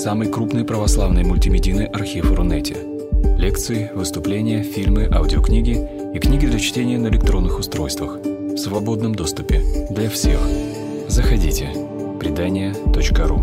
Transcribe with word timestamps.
самый 0.00 0.32
крупный 0.32 0.64
православный 0.64 1.24
мультимедийный 1.24 1.84
архив 1.84 2.32
Рунете. 2.32 2.74
Лекции, 3.36 3.90
выступления, 3.92 4.62
фильмы, 4.62 5.06
аудиокниги 5.12 5.76
и 6.14 6.18
книги 6.18 6.46
для 6.46 6.58
чтения 6.58 6.96
на 6.96 7.08
электронных 7.08 7.58
устройствах 7.58 8.16
в 8.16 8.56
свободном 8.56 9.14
доступе 9.14 9.60
для 9.90 10.08
всех. 10.08 10.40
Заходите. 11.06 11.68
Предания.ру 12.18 13.42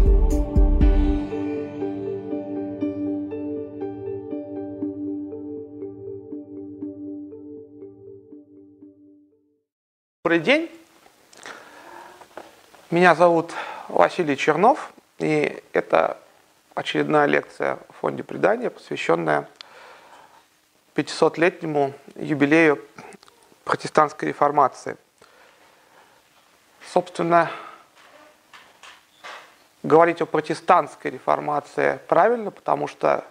Добрый 10.24 10.40
день. 10.40 10.70
Меня 12.90 13.14
зовут 13.14 13.52
Василий 13.90 14.36
Чернов, 14.36 14.92
и 15.20 15.62
это 15.74 16.18
очередная 16.78 17.26
лекция 17.26 17.80
в 17.90 18.02
фонде 18.02 18.24
предания, 18.24 18.70
посвященная 18.70 19.50
500-летнему 20.96 21.94
юбилею 22.16 22.86
протестантской 23.64 24.30
реформации. 24.30 24.96
Собственно, 26.94 27.50
говорить 29.82 30.22
о 30.22 30.28
протестантской 30.28 31.10
реформации 31.10 32.00
правильно, 32.08 32.52
потому 32.52 32.88
что 32.88 33.26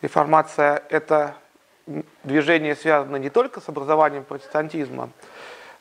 реформация– 0.00 0.82
это 0.88 1.34
движение 2.24 2.74
связано 2.74 3.16
не 3.16 3.28
только 3.28 3.60
с 3.60 3.68
образованием 3.68 4.24
протестантизма, 4.24 5.10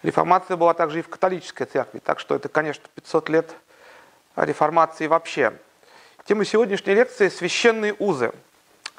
Реформация 0.04 0.58
была 0.58 0.76
также 0.76 1.00
и 1.00 1.02
в 1.02 1.10
католической 1.10 1.66
церкви, 1.66 1.98
так 1.98 2.20
что 2.20 2.36
это, 2.36 2.50
конечно, 2.50 2.84
500 2.94 3.30
лет 3.30 3.56
реформации 4.38 5.08
вообще. 5.08 5.58
Тема 6.26 6.46
сегодняшней 6.46 6.94
лекции– 6.94 7.30
священные 7.30 7.96
узы. 7.98 8.32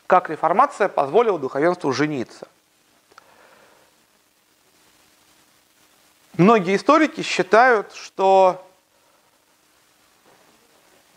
Как 0.06 0.30
реформация 0.30 0.89
позволила 0.89 1.39
духовенству 1.39 1.92
жениться. 1.92 2.48
Многие 6.36 6.77
историки 6.77 7.22
считают, 7.22 7.92
что 7.95 8.64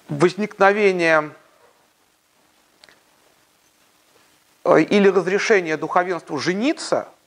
возникновение 0.09 1.31
или 4.65 5.07
разрешение 5.07 5.77
духовенству 5.77 6.37
жениться– 6.37 7.07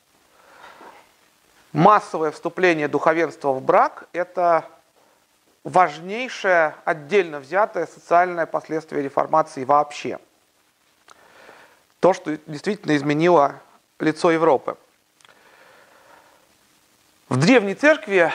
массовое 1.75 2.31
вступление 2.31 2.89
духовенства 2.89 3.53
в 3.53 3.61
брак– 3.61 4.09
это 4.13 4.71
важнейшее 5.65 6.75
отдельно 6.85 7.41
взятое 7.41 7.87
социальное 7.87 8.47
последствие 8.47 9.03
реформации 9.03 9.65
вообще. 9.65 10.19
То, 12.01 12.13
что 12.13 12.37
действительно 12.47 12.95
изменило 12.97 13.61
лицо 13.99 14.31
Европы. 14.31 14.77
В 17.31 17.39
древней 17.39 17.75
церкви 17.75 18.31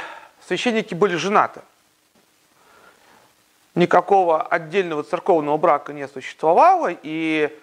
священники 0.46 0.96
были 0.96 1.16
женаты. 1.16 1.62
Никакого 3.76 4.42
отдельного 4.42 5.04
церковного 5.04 5.58
брака 5.58 5.94
не 5.94 6.08
существовало, 6.08 6.90
и 6.92 7.56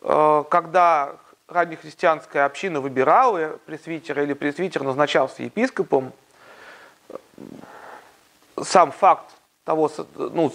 э, 0.00 0.44
когда 0.48 1.16
раннехристианская 1.46 2.46
община 2.46 2.80
выбирала 2.80 3.58
пресвитера 3.66 4.22
или 4.22 4.32
пресвитер 4.32 4.82
назначался 4.82 5.42
епископом, 5.42 6.14
сам 8.64 8.92
факт 8.92 9.30
того, 9.64 9.90
ну, 10.16 10.52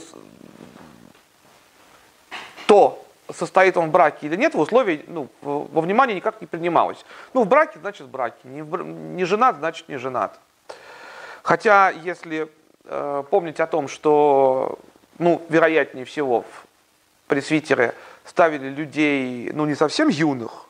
то, 2.66 3.06
состоит 3.34 3.78
он 3.78 3.90
в 3.90 3.92
браке 3.92 4.28
или 4.28 4.36
нет, 4.36 4.54
в 4.54 4.60
условии, 4.60 5.04
ну, 5.08 5.30
во 5.42 5.82
внимание 5.82 6.16
никак 6.16 6.42
не 6.42 6.48
принималось. 6.48 7.06
Ну, 7.34 7.44
в 7.44 7.48
браке, 7.48 7.80
значит, 7.80 8.08
в 8.08 8.10
браке. 8.10 8.38
Не, 8.44 8.62
в, 8.62 8.84
не 8.84 9.26
женат, 9.26 9.58
значит, 9.58 9.88
не 9.90 9.98
женат. 9.98 10.40
Хотя, 11.44 11.90
если 11.90 12.50
э, 12.86 13.24
помнить 13.30 13.60
о 13.60 13.68
том, 13.68 13.88
что, 13.88 14.80
ну, 15.18 15.42
вероятнее 15.50 16.06
всего, 16.06 16.46
пресвитеры 17.28 17.94
ставили 18.26 18.70
людей, 18.70 19.52
ну, 19.54 19.66
не 19.66 19.76
совсем 19.76 20.10
юных, 20.10 20.66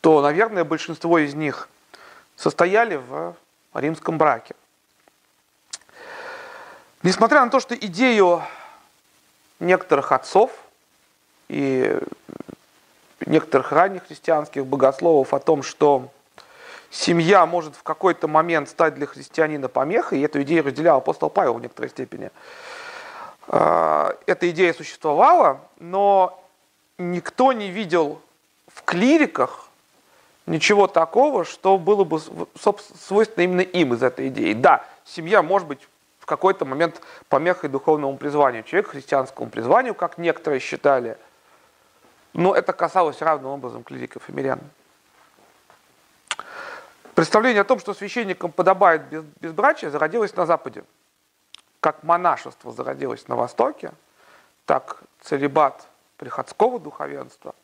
то, 0.00 0.20
наверное, 0.22 0.64
большинство 0.64 1.18
из 1.18 1.34
них 1.34 1.68
состояли 2.36 2.96
в 2.96 3.34
римском 3.74 4.18
браке. 4.18 4.54
Несмотря 7.02 7.44
на 7.44 7.50
то, 7.50 7.60
что 7.60 7.74
идею 7.74 8.42
некоторых 9.60 10.12
отцов 10.12 10.50
и 11.48 11.98
некоторых 13.24 13.72
ранних 13.72 14.06
христианских 14.06 14.66
богословов 14.66 15.34
о 15.34 15.38
том, 15.38 15.62
что 15.62 16.10
семья 16.90 17.46
может 17.46 17.74
в 17.76 17.82
какой-то 17.82 18.28
момент 18.28 18.68
стать 18.68 18.94
для 18.94 19.06
христианина 19.06 19.68
помехой, 19.68 20.20
и 20.20 20.22
эту 20.22 20.42
идею 20.42 20.64
разделял 20.64 20.98
апостол 20.98 21.30
Павел 21.30 21.54
в 21.54 21.60
некоторой 21.60 21.90
степени. 21.90 22.30
А, 23.48 24.16
эта 24.26 24.50
идея 24.50 24.72
существовала, 24.72 25.60
но 25.78 26.42
никто 26.98 27.52
не 27.52 27.70
видел 27.70 28.20
в 28.72 28.82
клириках 28.82 29.68
ничего 30.46 30.86
такого, 30.86 31.44
что 31.44 31.78
было 31.78 32.04
бы 32.04 32.20
свойственно 33.00 33.44
именно 33.44 33.60
им 33.60 33.94
из 33.94 34.02
этой 34.02 34.28
идеи. 34.28 34.52
Да, 34.52 34.84
семья 35.04 35.42
может 35.42 35.68
быть 35.68 35.80
в 36.26 36.28
какой-то 36.28 36.64
момент 36.64 37.00
помехой 37.28 37.70
духовному 37.70 38.18
призванию, 38.18 38.64
человек 38.64 38.90
христианскому 38.90 39.48
призванию, 39.48 39.94
как 39.94 40.18
некоторые 40.18 40.58
считали, 40.60 41.16
но 42.32 42.54
это 42.54 42.72
касалось 42.72 43.22
равным 43.22 43.52
образом 43.52 43.84
клириков 43.84 44.28
и 44.28 44.32
мирян. 44.32 44.58
Представление 47.14 47.62
о 47.62 47.64
том, 47.64 47.78
что 47.78 47.94
священникам 47.94 48.52
подобает 48.52 49.02
безбрачие, 49.40 49.90
зародилось 49.90 50.36
на 50.36 50.44
Западе. 50.44 50.84
Как 51.80 52.02
монашество 52.02 52.72
зародилось 52.72 53.26
на 53.28 53.36
Востоке, 53.36 53.92
так 54.66 54.98
целебат 55.22 55.86
приходского 56.18 56.78
духовенства 56.78 57.54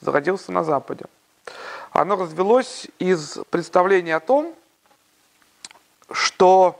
зародился 0.00 0.52
на 0.52 0.62
Западе 0.62 1.06
оно 1.92 2.16
развелось 2.16 2.86
из 2.98 3.38
представления 3.50 4.16
о 4.16 4.20
том, 4.20 4.54
что 6.10 6.78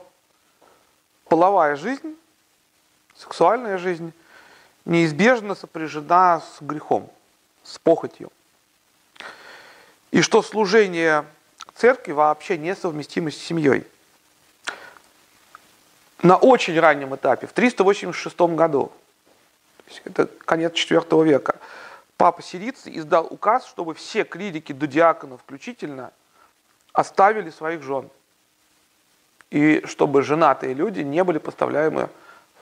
половая 1.33 1.75
жизнь, 1.75 2.15
сексуальная 3.15 3.79
жизнь 3.79 4.13
неизбежно 4.85 5.55
сопряжена 5.55 6.41
с 6.41 6.61
грехом, 6.61 7.09
с 7.63 7.79
похотью. 7.79 8.31
И 10.11 10.21
что 10.21 10.43
служение 10.43 11.25
церкви 11.73 12.11
вообще 12.11 12.59
несовместимо 12.59 13.31
с 13.31 13.35
семьей. 13.35 13.83
На 16.21 16.37
очень 16.37 16.79
раннем 16.79 17.15
этапе, 17.15 17.47
в 17.47 17.53
386 17.53 18.39
году, 18.55 18.91
это 20.03 20.27
конец 20.27 20.73
IV 20.73 21.25
века, 21.25 21.55
папа 22.15 22.43
Сирийцы 22.43 22.95
издал 22.95 23.25
указ, 23.27 23.65
чтобы 23.65 23.95
все 23.95 24.23
клирики 24.23 24.71
до 24.71 24.85
диакона 24.85 25.39
включительно 25.39 26.11
оставили 26.91 27.49
своих 27.49 27.81
жен. 27.81 28.07
И 29.53 29.85
чтобы 29.85 30.23
женатые 30.23 30.73
люди 30.73 31.01
не 31.01 31.23
были 31.23 31.37
поставляемы 31.37 32.09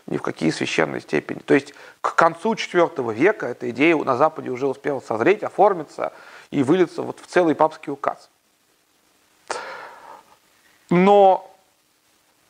ни 0.08 0.18
в 0.18 0.22
какие 0.22 0.50
священные 0.50 1.00
степени. 1.00 1.40
То 1.40 1.54
есть 1.54 1.74
к 2.02 2.16
концу 2.16 2.54
IV 2.54 3.14
века 3.14 3.48
эта 3.48 3.70
идея 3.70 3.96
на 3.96 4.18
Западе 4.18 4.50
уже 4.50 4.68
успела 4.68 5.00
созреть, 5.00 5.42
оформиться 5.42 6.12
и 6.50 6.64
вылиться 6.64 7.02
вот 7.02 7.22
в 7.22 7.28
целый 7.28 7.56
папский 7.56 7.94
указ. 7.94 8.30
Но 10.90 11.50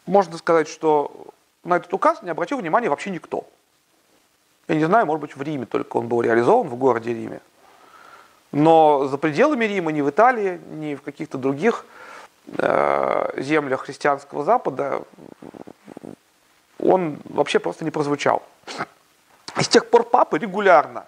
можно 0.08 0.40
сказать, 0.40 0.68
что 0.68 1.28
на 1.64 1.76
этот 1.76 1.94
указ 1.94 2.24
не 2.24 2.32
обратил 2.32 2.58
внимания 2.58 2.90
вообще 2.90 3.12
никто. 3.12 3.46
Я 4.68 4.74
не 4.74 4.86
знаю, 4.86 5.06
может 5.06 5.22
быть, 5.22 5.36
в 5.36 5.42
Риме 5.44 5.68
только 5.68 5.98
он 5.98 6.08
был 6.08 6.24
реализован, 6.24 6.68
в 6.68 6.76
городе 6.78 7.14
Риме. 7.14 7.42
Но 8.52 9.06
за 9.06 9.20
пределами 9.20 9.66
Рима, 9.66 9.92
ни 9.92 10.02
в 10.02 10.10
Италии, 10.10 10.60
ни 10.72 10.96
в 10.96 11.04
каких-то 11.04 11.38
других 11.38 11.86
землях 12.48 13.86
христианского 13.86 14.44
Запада 14.44 15.04
он 16.82 17.20
вообще 17.26 17.60
просто 17.60 17.86
не 17.86 17.92
прозвучал. 17.92 18.44
И 19.60 19.64
с 19.64 19.68
тех 19.68 19.90
пор 19.90 20.04
папы 20.04 20.40
регулярно 20.40 21.06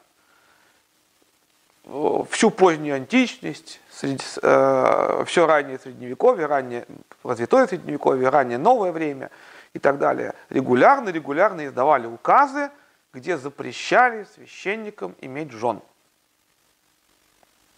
э, 1.85 2.23
всю 2.29 2.51
позднюю 2.51 2.95
античность, 2.95 3.81
среди, 3.89 4.23
э, 4.41 5.23
все 5.25 5.47
раннее 5.47 5.79
средневековье, 5.79 6.45
раннее 6.45 6.85
развитое 7.23 7.67
средневековье, 7.67 8.29
раннее 8.29 8.57
новое 8.57 8.91
время 8.91 9.31
и 9.73 9.79
так 9.79 9.97
далее, 9.97 10.33
регулярно, 10.49 11.09
регулярно 11.09 11.65
издавали 11.65 12.05
указы, 12.05 12.69
где 13.13 13.37
запрещали 13.37 14.25
священникам 14.35 15.15
иметь 15.21 15.51
жен. 15.51 15.81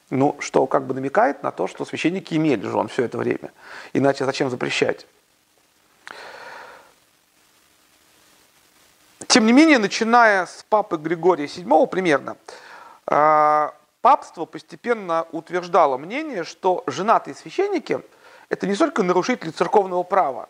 Ну, 0.10 0.36
что 0.40 0.68
как 0.68 0.86
бы 0.86 0.94
намекает 0.94 1.42
на 1.42 1.52
то, 1.52 1.68
что 1.68 1.84
священники 1.84 2.36
имели 2.36 2.68
жен 2.68 2.88
все 2.88 3.06
это 3.06 3.18
время. 3.18 3.52
Иначе 3.94 4.25
зачем 4.25 4.50
запрещать? 4.50 5.07
Тем 9.28 9.46
не 9.48 9.54
менее, 9.54 9.80
начиная 9.80 10.46
с 10.46 10.63
папы 10.69 10.98
Григория 10.98 11.46
VII 11.46 11.88
примерно, 11.88 12.38
а, 13.07 13.74
папство 14.02 14.46
постепенно 14.46 15.25
утверждало 15.31 15.98
мнение, 15.98 16.44
что 16.44 16.84
женатые 16.88 17.34
священники– 17.34 18.02
это 18.50 18.68
не 18.68 18.75
только 18.75 19.04
нарушители 19.04 19.50
церковного 19.50 20.04
права, 20.04 20.50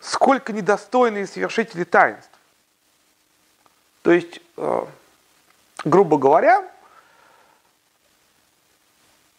сколько 0.00 0.52
недостойные 0.52 1.26
совершители 1.26 1.84
таинств. 1.84 2.30
То 4.02 4.10
есть, 4.10 4.40
э, 4.56 4.86
грубо 5.84 6.18
говоря, 6.18 6.68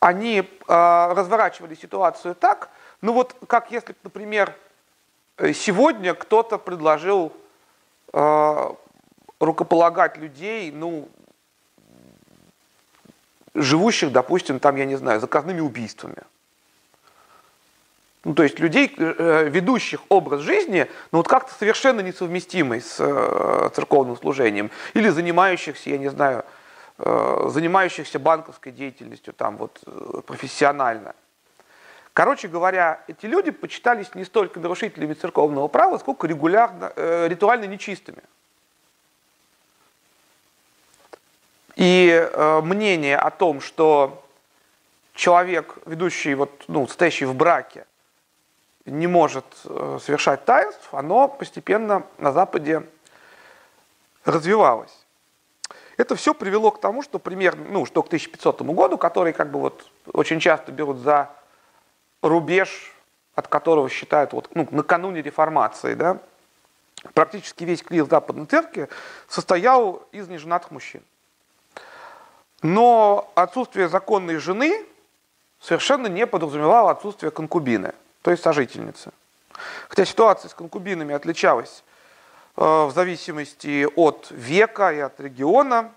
они 0.04 0.40
э, 0.40 0.44
разворачивали 0.68 1.76
ситуацию 1.76 2.36
так, 2.36 2.70
ну 3.02 3.14
вот 3.14 3.36
как 3.48 3.72
если, 3.72 3.96
например, 4.04 4.54
сегодня 5.54 6.14
кто-то 6.14 6.58
предложил 6.58 7.32
э, 8.12 8.70
рукополагать 9.40 10.18
людей, 10.18 10.72
ну, 10.72 11.08
живущих, 13.54 14.12
допустим, 14.12 14.60
там, 14.60 14.76
я 14.76 14.86
не 14.86 14.98
знаю, 14.98 15.22
заказными 15.22 15.62
убийствами. 15.62 16.24
Ну, 18.26 18.34
то 18.34 18.44
есть 18.44 18.60
людей, 18.60 18.94
э, 18.98 19.48
ведущих 19.50 20.02
образ 20.10 20.42
жизни, 20.42 20.90
ну 21.14 21.20
вот 21.20 21.30
как-то 21.30 21.54
совершенно 21.54 22.02
несовместимый 22.02 22.82
с 22.82 22.98
э, 23.00 23.70
церковным 23.74 24.18
служением, 24.18 24.70
или 24.94 25.08
занимающихся, 25.08 25.90
я 25.90 25.98
не 25.98 26.10
знаю, 26.10 26.40
э, 26.40 26.63
занимающихся 26.98 28.20
банковской 28.20 28.72
деятельностью 28.72 29.34
там 29.34 29.58
вот 29.58 29.82
профессионально. 30.28 31.16
Короче 32.14 32.48
говоря, 32.48 33.04
эти 33.08 33.26
люди 33.26 33.50
почитались 33.50 34.14
не 34.14 34.24
столько 34.24 34.60
нарушителями 34.60 35.14
церковного 35.14 35.68
права, 35.68 35.98
сколько 35.98 36.28
регулярно, 36.28 36.94
ритуально 36.96 37.66
нечистыми. 37.66 38.22
И 41.76 42.10
э, 42.10 42.62
мнение 42.62 43.18
о 43.18 43.32
том, 43.32 43.60
что 43.60 44.24
человек, 45.14 45.78
ведущий, 45.86 46.36
вот, 46.36 46.66
ну, 46.68 46.88
стоящий 46.88 47.26
в 47.26 47.34
браке, 47.34 47.86
не 48.86 49.08
может 49.08 49.46
э, 49.66 50.00
совершать 50.02 50.46
таинств, 50.46 50.94
оно 50.94 51.28
постепенно 51.28 52.04
на 52.18 52.32
Западе 52.32 52.84
развивалось. 54.26 55.03
Это 55.98 56.16
все 56.16 56.34
привело 56.34 56.72
к 56.72 56.82
тому, 56.82 57.04
что 57.04 57.20
примерно, 57.20 57.66
ну, 57.70 57.86
что 57.86 58.02
к 58.02 58.08
1500 58.08 58.62
году, 58.62 58.98
который 58.98 59.34
как 59.34 59.52
бы 59.52 59.60
вот 59.60 59.86
очень 60.12 60.40
часто 60.40 60.72
берут 60.72 61.00
за 61.00 61.30
рубеж, 62.22 62.94
от 63.36 63.48
которого 63.48 63.90
считают 63.90 64.34
вот, 64.34 64.50
ну, 64.56 64.68
накануне 64.72 65.22
реформации, 65.22 65.94
да, 65.94 66.20
практически 67.14 67.64
весь 67.64 67.84
клир 67.84 68.06
Западной 68.06 68.46
Церкви 68.46 68.90
состоял 69.28 70.04
из 70.12 70.28
неженатых 70.28 70.72
мужчин. 70.72 71.04
Но 72.62 73.32
отсутствие 73.36 73.90
законной 73.90 74.38
жены 74.38 74.86
совершенно 75.60 76.08
не 76.08 76.26
подразумевало 76.26 76.92
отсутствие 76.92 77.32
конкубины, 77.32 77.94
то 78.22 78.32
есть 78.32 78.42
сожительницы. 78.42 79.12
Хотя 79.90 80.06
ситуация 80.06 80.50
с 80.50 80.54
конкубинами 80.54 81.14
отличалась 81.14 81.84
в 82.56 82.92
зависимости 82.94 83.88
от 83.96 84.28
века 84.32 84.92
и 84.94 85.00
от 85.00 85.20
региона. 85.20 85.92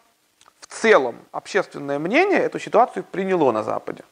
В 0.60 0.66
целом 0.66 1.16
общественное 1.32 1.98
мнение 1.98 2.40
эту 2.40 2.58
ситуацию 2.58 3.04
приняло 3.04 3.52
на 3.52 3.62
Западе. 3.62 4.04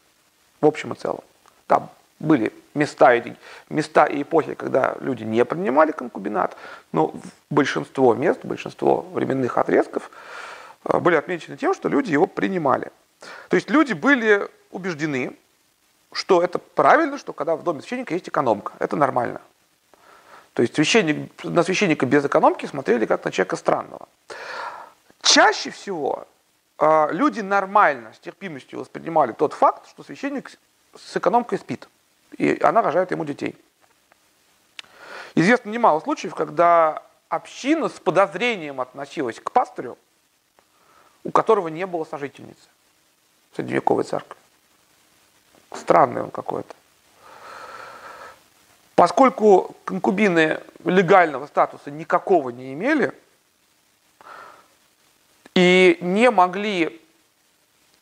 В 0.61 0.67
общем 0.67 0.93
и 0.93 0.97
целом. 0.97 1.25
Там 1.67 1.91
были 2.21 2.53
места 2.75 3.15
и, 3.15 3.35
места 3.69 4.05
и 4.07 4.23
эпохи, 4.23 4.55
когда 4.55 4.97
люди 5.01 5.25
не 5.25 5.45
принимали 5.45 5.93
конкубинат, 5.93 6.57
но 6.93 7.15
большинство 7.51 8.15
мест, 8.15 8.41
большинство 8.45 9.01
временных 9.13 9.59
отрезков– 9.59 10.11
Э, 10.85 10.99
были 10.99 11.17
отмечены 11.17 11.57
тем, 11.57 11.75
что 11.75 11.89
люди 11.89 12.13
его 12.13 12.27
принимали. 12.27 12.91
То 13.49 13.57
есть 13.57 13.71
люди 13.71 13.93
были 13.93 14.49
убеждены, 14.71 15.37
что 16.13 16.43
это 16.43 16.59
правильно, 16.59 17.19
что 17.19 17.33
когда 17.33 17.57
в 17.57 17.63
доме 17.63 17.81
священника 17.81 18.15
есть 18.15 18.29
экономка. 18.29 18.73
Это 18.79 18.97
нормально. 18.97 19.41
То 20.55 20.63
есть 20.63 20.75
священник, 20.77 21.45
на 21.45 21.63
священника 21.65 22.07
без 22.07 22.25
экономки 22.25 22.67
смотрели 22.67 23.07
как 23.07 23.25
на 23.25 23.33
человека 23.33 23.57
странного. 23.57 24.09
Чаще 25.21 25.71
всего 25.71 26.29
э, 26.79 27.09
люди 27.11 27.41
нормально, 27.41 28.13
с 28.15 28.21
терпимостью 28.21 28.79
воспринимали 28.79 29.33
тот 29.33 29.53
факт, 29.53 29.89
что 29.89 30.05
священник 30.05 30.57
с 30.97 31.17
экономкой 31.17 31.59
спит, 31.59 31.89
и 32.39 32.57
она 32.63 32.83
рожает 32.83 33.11
ему 33.11 33.25
детей. 33.25 33.57
Известно 35.35 35.71
немало 35.71 35.99
случаев, 35.99 36.37
когда 36.37 37.03
община 37.29 37.89
с 37.89 37.99
подозрением 37.99 38.81
относилась 38.81 39.41
к 39.41 39.51
пастырю, 39.51 39.99
у 41.25 41.33
которого 41.33 41.67
не 41.67 41.85
было 41.85 42.05
сожительницы 42.05 42.69
в 43.51 43.57
средневековой 43.57 44.05
церкви. 44.05 44.39
Странный 45.73 46.23
он 46.23 46.31
какой-то. 46.31 46.77
Поскольку 48.95 49.75
конкубины 49.85 50.61
легального 50.85 51.47
статуса 51.47 51.91
никакого 51.91 52.51
не 52.51 52.73
имели 52.73 53.13
и 55.55 55.99
не 56.01 56.31
могли 56.31 57.01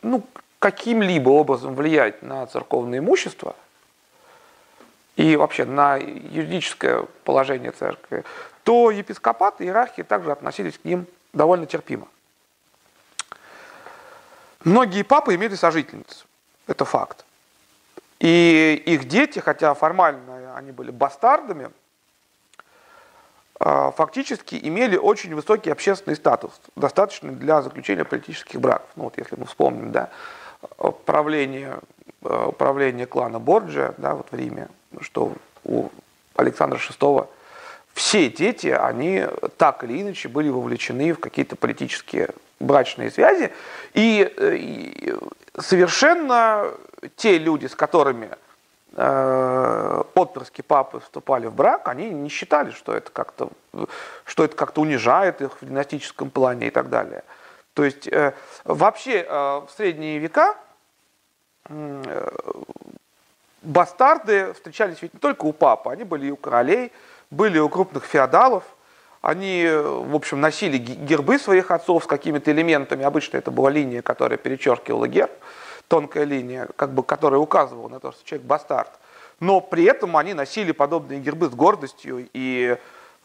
ну, 0.03 0.25
каким-либо 0.59 1.31
образом 1.31 1.75
влиять 1.75 2.23
на 2.23 2.47
церковное 2.47 2.99
имущество 2.99 3.57
и 5.17 5.37
вообще 5.37 5.65
на 5.65 5.97
юридическое 5.97 7.07
положение 7.25 7.73
церкви, 7.73 8.25
то 8.63 8.91
епископаты 8.91 9.65
и 9.65 9.67
иерархии 9.67 10.03
также 10.03 10.33
относились 10.33 10.79
к 10.79 10.85
ним 10.85 11.07
довольно 11.33 11.67
терпимо. 11.67 12.09
Многие 14.65 15.03
папы 15.03 15.35
имели 15.35 15.55
сожительниц. 15.55 16.25
Это 16.67 16.85
факт. 16.85 17.25
И 18.21 18.81
их 18.87 19.09
дети, 19.09 19.41
хотя 19.41 19.75
формально 19.75 20.32
они 20.55 20.73
были 20.73 20.91
бастардами, 20.91 21.71
а, 23.59 23.93
фактически 23.93 24.59
имели 24.61 24.97
очень 24.97 25.35
высокий 25.35 25.71
общественный 25.71 26.17
статус, 26.17 26.53
достаточный 26.77 27.33
для 27.33 27.63
заключения 27.63 28.05
политических 28.05 28.61
браков. 28.61 28.89
Ну 28.97 29.05
вот 29.05 29.19
если 29.19 29.37
мы 29.37 29.47
вспомним, 29.47 29.93
да, 29.93 30.11
правление, 31.07 31.79
правление 32.59 33.07
клана 33.07 33.39
Борджа 33.39 33.95
да, 33.99 34.15
вот 34.15 34.29
в 34.31 34.37
Риме, 34.37 34.69
что 35.01 35.33
у 35.65 35.91
Александра 36.35 36.79
VI 36.79 37.29
все 37.95 38.31
дети, 38.31 38.69
они 38.69 39.27
так 39.59 39.85
или 39.85 40.01
иначе 40.03 40.29
были 40.29 40.49
вовлечены 40.49 41.13
в 41.13 41.21
какие-то 41.21 41.57
политические 41.57 42.31
брачные 42.59 43.11
связи, 43.11 43.53
и, 43.93 44.33
э, 44.37 44.57
и 44.57 45.15
совершенно 45.59 46.71
те 47.17 47.39
люди, 47.39 47.67
с 47.67 47.75
которыми 47.75 48.31
отпрыски 48.95 50.61
папы 50.63 51.01
вступали 51.01 51.47
в 51.47 51.55
брак, 51.55 51.89
они 51.89 52.11
не 52.11 52.29
считали, 52.29 52.71
что 52.73 52.95
это 52.95 53.11
как-то 53.11 53.51
что 54.25 54.45
это 54.45 54.55
как-то 54.55 54.83
унижает 54.83 55.41
их 55.41 55.61
в 55.61 55.67
династическом 55.67 56.31
плане 56.31 56.67
и 56.67 56.71
так 56.71 56.91
далее. 56.91 57.25
То 57.75 57.85
есть 57.85 58.07
э, 58.07 58.35
вообще 58.65 59.25
э, 59.27 59.33
в 59.33 59.69
средние 59.75 60.19
века 60.19 60.57
э, 61.69 62.29
бастарды 63.63 64.53
встречались 64.53 65.01
ведь 65.01 65.15
не 65.15 65.21
только 65.21 65.47
у 65.47 65.53
папы, 65.53 65.91
они 65.91 66.05
были 66.05 66.27
и 66.27 66.31
у 66.31 66.37
королей, 66.37 66.93
были 67.31 67.59
у 67.59 67.69
крупных 67.69 68.05
феодалов– 68.05 68.65
они, 69.23 69.69
в 69.73 70.17
общем, 70.17 70.41
носили 70.41 70.79
гербы 70.79 71.39
своих 71.39 71.71
отцов 71.71 72.05
с 72.05 72.07
какими-то 72.09 72.51
элементами. 72.51 73.05
Обычно 73.05 73.37
это 73.37 73.53
была 73.53 73.71
линия, 73.71 74.03
которая 74.03 74.37
перечеркивала 74.37 75.07
герб, 75.07 75.31
тонкая 75.89 76.25
линия, 76.25 76.69
как 76.77 76.93
бы, 76.93 77.03
которая 77.03 77.41
указывала 77.41 77.89
на 77.89 78.01
то, 78.01 78.13
что 78.13 78.25
человек 78.25 78.47
бастард. 78.47 78.91
Но 79.41 79.61
при 79.61 79.85
этом 79.85 80.17
они 80.17 80.35
носили 80.35 80.73
подобные 80.73 81.21
гербы 81.21 81.49
с 81.49 81.55
гордостью, 81.55 82.29
и 82.33 82.77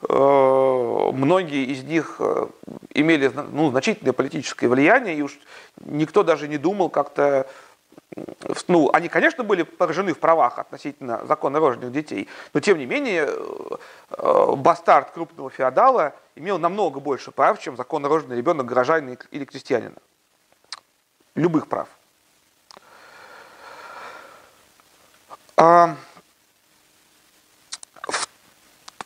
э, 0.10 1.12
многие 1.14 1.66
из 1.66 1.84
них 1.84 2.16
э, 2.20 2.48
имели 2.94 3.32
ну, 3.52 3.70
значительное 3.70 4.14
политическое 4.14 4.68
влияние, 4.68 5.16
и 5.16 5.22
уж 5.22 5.38
никто 5.86 6.24
даже 6.24 6.48
не 6.48 6.58
думал 6.58 6.90
как-то 6.90 7.48
ну, 8.68 8.90
они, 8.94 9.10
конечно, 9.10 9.44
были 9.44 9.64
поражены 9.64 10.14
в 10.14 10.20
правах 10.20 10.60
относительно 10.60 11.26
закона 11.26 11.60
рожденных 11.60 11.92
детей, 11.92 12.28
но 12.54 12.60
тем 12.60 12.78
не 12.78 12.86
менее 12.86 13.28
э, 13.28 14.56
бастард 14.56 15.12
крупного 15.12 15.50
феодала 15.50 16.14
имел 16.36 16.58
намного 16.58 17.00
больше 17.00 17.32
прав, 17.32 17.60
чем 17.60 17.76
законно 17.78 18.10
рожденный 18.10 18.38
ребенок 18.38 18.66
горожанина 18.66 19.18
или 19.32 19.46
крестьянина. 19.46 19.98
Любых 21.36 21.68
прав. 21.68 21.88
А, 25.60 25.96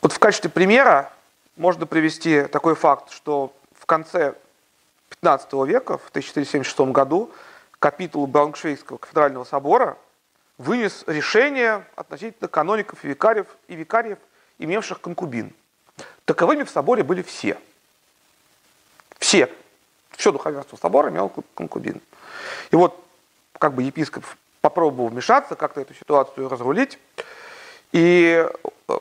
вот 0.02 0.12
в 0.12 0.18
качестве 0.18 0.50
примера 0.50 1.10
можно 1.56 1.86
привести 1.86 2.42
такой 2.42 2.74
факт, 2.74 3.10
что 3.10 3.54
в 3.74 3.86
конце 3.86 4.34
15 5.08 5.52
века, 5.66 5.96
в 5.96 6.10
1476 6.10 6.92
году, 6.92 7.30
капитул 7.78 8.26
Брауншвейгского 8.26 8.98
кафедрального 8.98 9.44
собора 9.44 9.96
вынес 10.58 11.04
решение 11.06 11.86
относительно 11.96 12.48
каноников 12.48 13.02
и 13.04 13.08
викариев, 13.08 13.46
и 13.68 13.74
викариев, 13.74 14.18
имевших 14.58 15.00
конкубин. 15.00 15.54
таковыми 16.26 16.64
в 16.64 16.70
соборе 16.70 17.02
были 17.02 17.22
все. 17.22 17.58
Все. 19.18 19.50
Все 20.10 20.30
духовенство 20.30 20.76
собора 20.76 21.08
имело 21.08 21.32
конкубин. 21.54 22.02
И 22.70 22.76
вот 22.76 23.02
как 23.58 23.72
бы 23.72 23.82
епископ 23.82 24.24
попробовал 24.62 25.10
вмешаться, 25.10 25.56
как-то 25.56 25.82
эту 25.82 25.92
ситуацию 25.92 26.48
разрулить. 26.48 26.98
И 27.90 28.48
э, 28.88 28.98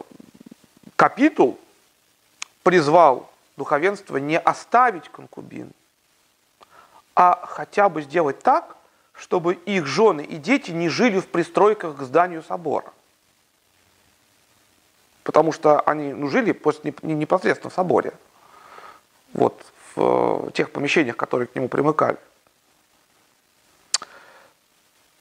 капитул 0.98 1.58
призвал 2.64 3.32
духовенство 3.56 4.18
не 4.18 4.38
оставить 4.38 5.08
конкубин, 5.08 5.72
а 7.16 7.46
хотя 7.48 7.88
бы 7.88 8.02
сделать 8.02 8.40
так, 8.40 8.76
чтобы 9.14 9.54
их 9.54 9.86
жены 9.86 10.22
и 10.22 10.38
дети 10.38 10.72
не 10.72 10.90
жили 10.90 11.20
в 11.20 11.28
пристройках 11.28 11.96
к 11.96 12.02
зданию 12.02 12.44
собора. 12.44 12.92
Потому 15.24 15.52
что 15.52 15.80
они 15.82 16.14
ну, 16.14 16.28
жили 16.28 16.52
после, 16.52 16.94
непосредственно 17.04 17.70
в 17.70 17.74
соборе, 17.74 18.14
вот, 19.34 19.64
в 19.96 20.52
тех 20.54 20.72
помещениях, 20.72 21.16
которые 21.16 21.48
к 21.48 21.56
нему 21.56 21.70
примыкали. 21.70 22.18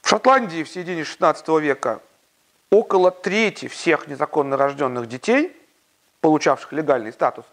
Шотландии 0.11 0.63
в 0.63 0.67
середине 0.67 1.03
XVI 1.03 1.61
века 1.61 2.01
около 2.69 3.11
трети 3.11 3.69
всех 3.69 4.07
незаконно 4.07 4.57
рожденных 4.57 5.07
детей, 5.07 5.55
получавших 6.19 6.73
легальный 6.73 7.13
статус, 7.13 7.45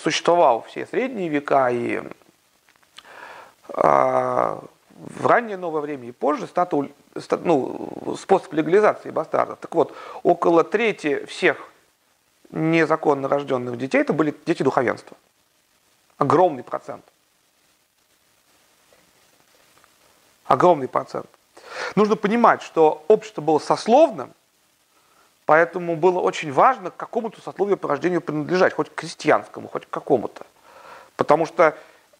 существовал 0.00 0.62
все 0.62 0.86
средние 0.86 1.28
века 1.28 1.68
и 1.68 2.00
а, 3.74 4.62
в 4.94 5.26
раннее 5.26 5.56
новое 5.56 5.80
время 5.80 6.10
и 6.10 6.12
позже 6.12 6.46
стату, 6.46 6.88
ну, 7.40 8.16
способ 8.20 8.52
легализации 8.52 9.10
бастардов. 9.10 9.58
Так 9.58 9.74
вот, 9.74 9.96
около 10.22 10.62
трети 10.62 11.24
всех 11.26 11.56
незаконно 12.52 13.26
рожденных 13.26 13.78
детей 13.78 14.02
это 14.02 14.12
были 14.12 14.32
дети 14.46 14.62
духовенства. 14.62 15.16
Огромный 16.18 16.62
процент. 16.62 17.04
Огромный 20.46 20.88
процент. 20.88 21.26
Нужно 21.96 22.16
понимать, 22.16 22.62
что 22.62 23.04
общество 23.08 23.40
было 23.40 23.58
сословным, 23.58 24.32
поэтому 25.46 25.96
было 25.96 26.18
очень 26.20 26.52
важно 26.52 26.90
к 26.90 26.96
какому-то 26.96 27.40
сословию 27.40 27.76
по 27.76 27.88
рождению 27.88 28.20
принадлежать, 28.20 28.74
хоть 28.74 28.90
к 28.90 28.94
крестьянскому, 28.94 29.68
хоть 29.68 29.86
к 29.86 29.90
какому-то. 29.90 30.46
Потому 31.16 31.46
что 31.46 31.76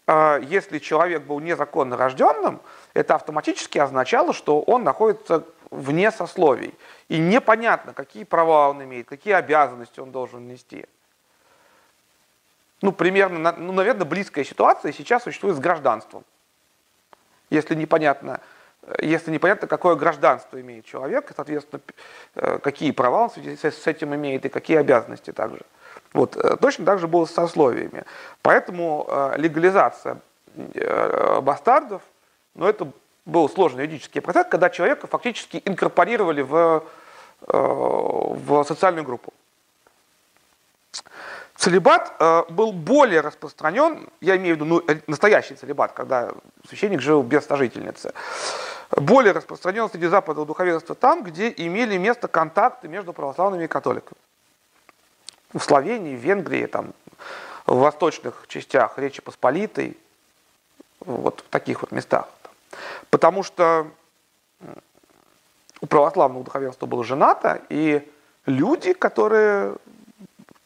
э, 0.07 0.39
если 0.43 0.79
человек 0.79 1.23
был 1.23 1.39
незаконно 1.39 1.97
рожденным, 1.97 2.61
это 2.93 3.15
автоматически 3.15 3.77
означало, 3.77 4.33
что 4.33 4.61
он 4.61 4.83
находится 4.83 5.43
вне 5.71 6.11
сословий. 6.11 6.73
И 7.09 7.17
непонятно, 7.17 7.93
какие 7.93 8.23
права 8.23 8.69
он 8.69 8.83
имеет, 8.83 9.07
какие 9.07 9.33
обязанности 9.33 9.99
он 9.99 10.11
должен 10.11 10.47
нести. 10.47 10.85
Ну, 12.81 12.91
примерно, 12.91 13.53
ну, 13.57 13.71
наверное, 13.71 14.05
близкая 14.05 14.43
ситуация 14.43 14.91
сейчас 14.91 15.23
существует 15.23 15.55
с 15.55 15.59
гражданством. 15.59 16.23
Если 17.53 17.75
непонятно, 17.75 18.39
если 18.99 19.29
непонятно, 19.29 19.67
какое 19.67 19.95
гражданство 19.95 20.59
имеет 20.59 20.85
человек, 20.85 21.31
соответственно, 21.35 21.81
э, 22.33 22.57
какие 22.57 22.89
права 22.89 23.21
он 23.21 23.29
в 23.29 23.33
связи 23.33 23.55
с 23.55 23.87
этим 23.87 24.15
имеет 24.15 24.43
и 24.45 24.49
какие 24.49 24.77
обязанности 24.77 25.31
также. 25.31 25.61
Вот, 26.13 26.35
э, 26.35 26.57
точно 26.57 26.83
так 26.83 26.97
же 26.97 27.07
было 27.07 27.25
с 27.25 27.31
сословиями. 27.31 28.05
Поэтому 28.41 29.05
э, 29.07 29.35
легализация 29.37 30.17
бастардов, 31.41 32.01
ну, 32.55 32.67
это 32.67 32.91
был 33.25 33.47
сложный 33.49 33.83
юридический 33.83 34.21
процесс, 34.21 34.47
когда 34.49 34.69
человека 34.69 35.07
фактически 35.07 35.61
инкорпорировали 35.65 36.41
в, 36.41 36.83
в 37.41 38.63
социальную 38.65 39.03
группу. 39.03 39.33
Целебат 41.63 42.13
был 42.49 42.73
более 42.73 43.21
распространен, 43.21 44.09
я 44.19 44.35
имею 44.35 44.55
в 44.55 44.59
виду 44.59 44.65
ну, 44.65 44.83
настоящий 45.07 45.55
целебат, 45.55 45.93
когда 45.93 46.33
священник 46.67 46.99
жил 46.99 47.23
без 47.23 47.45
сожительницы 47.45 48.13
более 48.97 49.31
распространен 49.31 49.89
среди 49.89 50.07
западного 50.07 50.45
духовенства 50.45 50.93
там, 50.93 51.23
где 51.23 51.53
имели 51.55 51.97
место 51.97 52.27
контакты 52.27 52.89
между 52.89 53.13
православными 53.13 53.63
и 53.63 53.67
католиками. 53.67 54.19
В 55.53 55.61
Словении, 55.61 56.17
в 56.17 56.19
Венгрии, 56.19 56.65
там, 56.65 56.93
в 57.65 57.77
восточных 57.77 58.43
частях 58.49 58.97
Речи 58.97 59.21
Посполитой, 59.21 59.97
вот 60.99 61.45
в 61.47 61.49
таких 61.49 61.81
вот 61.81 61.93
местах. 61.93 62.27
Потому 63.09 63.41
что 63.41 63.87
у 65.79 65.85
православного 65.85 66.43
духовенства 66.43 66.87
было 66.87 67.05
женато, 67.05 67.61
и 67.69 68.05
люди, 68.45 68.91
которые 68.91 69.75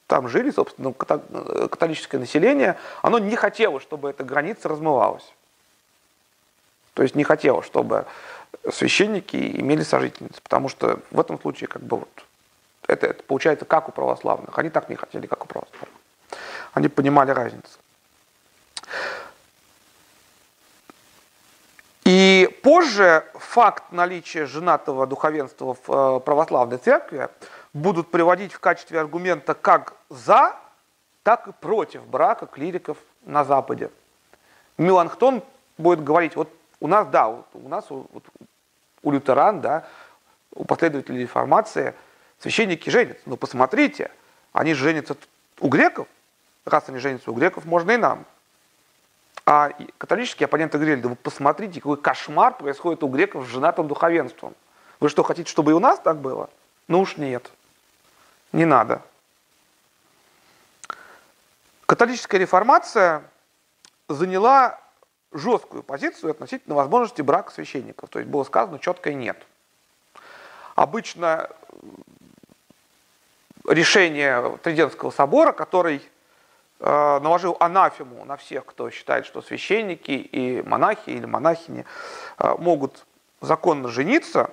там 0.08 0.30
жили, 0.30 0.52
собственно, 0.52 0.94
католическое 0.94 2.20
население, 2.20 2.78
оно 3.02 3.20
не 3.20 3.36
хотело, 3.36 3.80
чтобы 3.80 4.10
эта 4.10 4.24
граница 4.24 4.70
размывалась. 4.70 5.34
То 6.94 7.04
есть 7.04 7.14
не 7.14 7.24
хотел, 7.24 7.62
чтобы 7.62 8.06
священники 8.72 9.36
имели 9.36 9.84
сожительниц, 9.84 10.40
потому 10.42 10.70
что 10.70 11.00
в 11.12 11.20
этом 11.20 11.40
случае 11.40 11.68
как 11.68 11.84
бы 11.84 11.98
вот 11.98 12.26
это, 12.88 13.08
это 13.08 13.22
получается 13.24 13.66
как 13.66 13.90
у 13.90 13.92
православных. 13.92 14.58
Они 14.58 14.70
так 14.70 14.90
не 14.90 14.96
хотели, 14.96 15.28
как 15.28 15.44
у 15.44 15.48
православных. 15.48 16.00
Они 16.74 16.88
понимали 16.88 17.32
разницу. 17.32 17.78
И 22.06 22.58
позже 22.64 23.26
факт 23.36 23.92
наличия 23.92 24.46
женатого 24.46 25.06
духовенства 25.06 25.76
в 25.76 25.90
э, 25.90 26.20
православной 26.22 26.78
церкви 26.78 27.28
будут 27.78 28.12
приводить 28.12 28.54
в 28.54 28.60
качестве 28.60 29.00
аргумента 29.00 29.54
как 29.54 29.96
за, 30.10 30.56
так 31.24 31.48
и 31.48 31.52
против 31.52 32.06
брака 32.06 32.46
клириков 32.46 32.98
на 33.26 33.44
Западе. 33.44 33.92
Меланхтон 34.78 35.44
будет 35.78 36.04
говорить, 36.04 36.36
вот 36.36 36.50
у 36.80 36.88
нас, 36.88 37.08
да, 37.08 37.28
вот, 37.28 37.48
у 37.54 37.68
нас 37.68 37.86
вот, 37.90 38.24
у 39.04 39.12
лютеран, 39.12 39.62
да, 39.62 39.88
у 40.54 40.66
последователей 40.66 41.22
реформации 41.22 41.94
священники 42.40 42.90
женятся. 42.90 43.22
Но 43.26 43.38
посмотрите, 43.38 44.12
они 44.54 44.74
женятся 44.74 45.16
у 45.60 45.70
греков, 45.70 46.08
раз 46.66 46.86
они 46.88 47.00
женятся 47.00 47.32
у 47.32 47.34
греков, 47.34 47.66
можно 47.66 47.92
и 47.92 47.98
нам. 47.98 48.26
А 49.46 49.72
католические 49.98 50.46
оппоненты 50.46 50.78
говорили, 50.78 51.00
да 51.00 51.10
вы 51.10 51.16
посмотрите, 51.16 51.80
какой 51.80 51.98
кошмар 51.98 52.58
происходит 52.58 53.04
у 53.04 53.08
греков 53.08 53.46
с 53.46 53.50
женатым 53.50 53.88
духовенством. 53.88 54.56
Вы 55.00 55.10
что, 55.10 55.24
хотите, 55.24 55.50
чтобы 55.50 55.72
и 55.72 55.74
у 55.74 55.80
нас 55.80 56.00
так 56.00 56.18
было? 56.18 56.50
Ну 56.88 57.00
уж 57.02 57.18
нет, 57.18 57.52
не 58.52 58.66
надо. 58.66 59.02
Католическая 61.86 62.40
реформация 62.40 63.24
заняла 64.10 64.80
жесткую 65.32 65.84
позицию 65.84 66.32
относительно 66.32 66.76
возможности 66.76 67.22
брака 67.22 67.52
священников. 67.52 68.10
То 68.10 68.20
есть 68.20 68.30
было 68.30 68.44
сказано 68.44 68.80
четко 68.80 69.14
нет. 69.14 69.38
Обычно 70.76 71.50
решение 73.66 74.58
Триденского 74.64 75.12
собора, 75.12 75.52
который 75.52 76.02
э, 76.80 77.20
наложил 77.20 77.58
анафему 77.60 78.24
на 78.26 78.38
всех, 78.38 78.66
кто 78.66 78.90
считает, 78.90 79.26
что 79.26 79.42
священники 79.42 80.12
и 80.12 80.62
монахи 80.62 81.10
или 81.10 81.26
монахини 81.26 81.86
э, 82.38 82.56
могут 82.58 83.06
законно 83.42 83.90
жениться, 83.90 84.52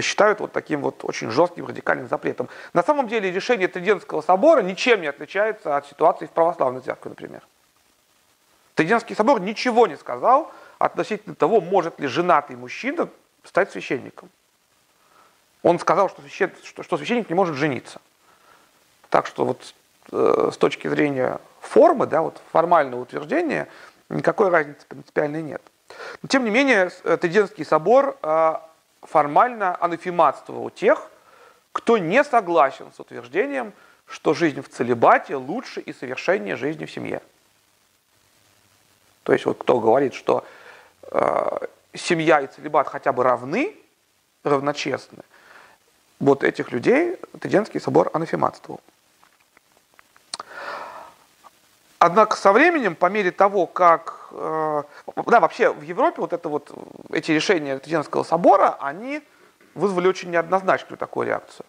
считают 0.00 0.40
вот 0.40 0.52
таким 0.52 0.82
вот 0.82 1.04
очень 1.04 1.30
жестким 1.30 1.66
радикальным 1.66 2.08
запретом. 2.08 2.48
На 2.74 2.82
самом 2.82 3.08
деле 3.08 3.30
решение 3.30 3.68
Триденского 3.68 4.20
собора 4.20 4.60
ничем 4.60 5.00
не 5.00 5.06
отличается 5.06 5.76
от 5.76 5.86
ситуации 5.86 6.26
в 6.26 6.30
православной 6.30 6.80
церкви, 6.80 7.08
например. 7.08 7.42
Триденский 8.74 9.16
собор 9.16 9.40
ничего 9.40 9.86
не 9.86 9.96
сказал 9.96 10.52
относительно 10.78 11.34
того, 11.34 11.60
может 11.60 11.98
ли 11.98 12.06
женатый 12.06 12.56
мужчина 12.56 13.08
стать 13.44 13.72
священником. 13.72 14.28
Он 15.62 15.78
сказал, 15.78 16.08
что, 16.08 16.22
священ, 16.22 16.52
что, 16.62 16.82
что 16.82 16.96
священник 16.96 17.28
не 17.28 17.34
может 17.34 17.56
жениться. 17.56 18.00
Так 19.10 19.26
что 19.26 19.44
вот 19.44 19.74
э, 20.12 20.50
с 20.52 20.56
точки 20.56 20.86
зрения 20.86 21.40
формы, 21.60 22.06
да, 22.06 22.22
вот 22.22 22.40
формального 22.52 23.00
утверждения, 23.00 23.68
никакой 24.08 24.50
разницы 24.50 24.86
принципиальной 24.86 25.42
нет. 25.42 25.62
Но 26.22 26.28
тем 26.28 26.44
не 26.44 26.50
менее, 26.50 26.90
э, 27.04 27.16
Триденский 27.16 27.64
собор 27.64 28.16
э, 28.22 28.54
формально 29.02 29.76
анафематствовал 29.80 30.70
тех, 30.70 31.10
кто 31.72 31.98
не 31.98 32.24
согласен 32.24 32.92
с 32.94 33.00
утверждением, 33.00 33.72
что 34.06 34.34
жизнь 34.34 34.62
в 34.62 34.68
целебате 34.68 35.36
лучше 35.36 35.80
и 35.80 35.92
совершеннее 35.92 36.56
жизни 36.56 36.86
в 36.86 36.90
семье. 36.90 37.20
То 39.22 39.32
есть 39.32 39.44
вот 39.44 39.58
кто 39.58 39.78
говорит, 39.78 40.14
что 40.14 40.44
э, 41.12 41.58
семья 41.94 42.40
и 42.40 42.46
целебат 42.46 42.88
хотя 42.88 43.12
бы 43.12 43.22
равны, 43.22 43.76
равночестны, 44.42 45.22
вот 46.18 46.42
этих 46.42 46.72
людей 46.72 47.16
Триденский 47.38 47.80
собор 47.80 48.10
анафематствовал. 48.12 48.80
Однако 51.98 52.36
со 52.36 52.52
временем, 52.52 52.94
по 52.94 53.06
мере 53.06 53.30
того, 53.30 53.66
как... 53.66 54.28
Э, 54.30 54.82
да, 55.26 55.40
вообще 55.40 55.72
в 55.72 55.82
Европе 55.82 56.20
вот, 56.20 56.32
это 56.32 56.48
вот 56.48 56.70
эти 57.10 57.32
решения 57.32 57.78
Триденского 57.78 58.22
собора, 58.22 58.76
они 58.80 59.22
вызвали 59.74 60.06
очень 60.06 60.30
неоднозначную 60.30 60.96
такую 60.96 61.26
реакцию. 61.26 61.66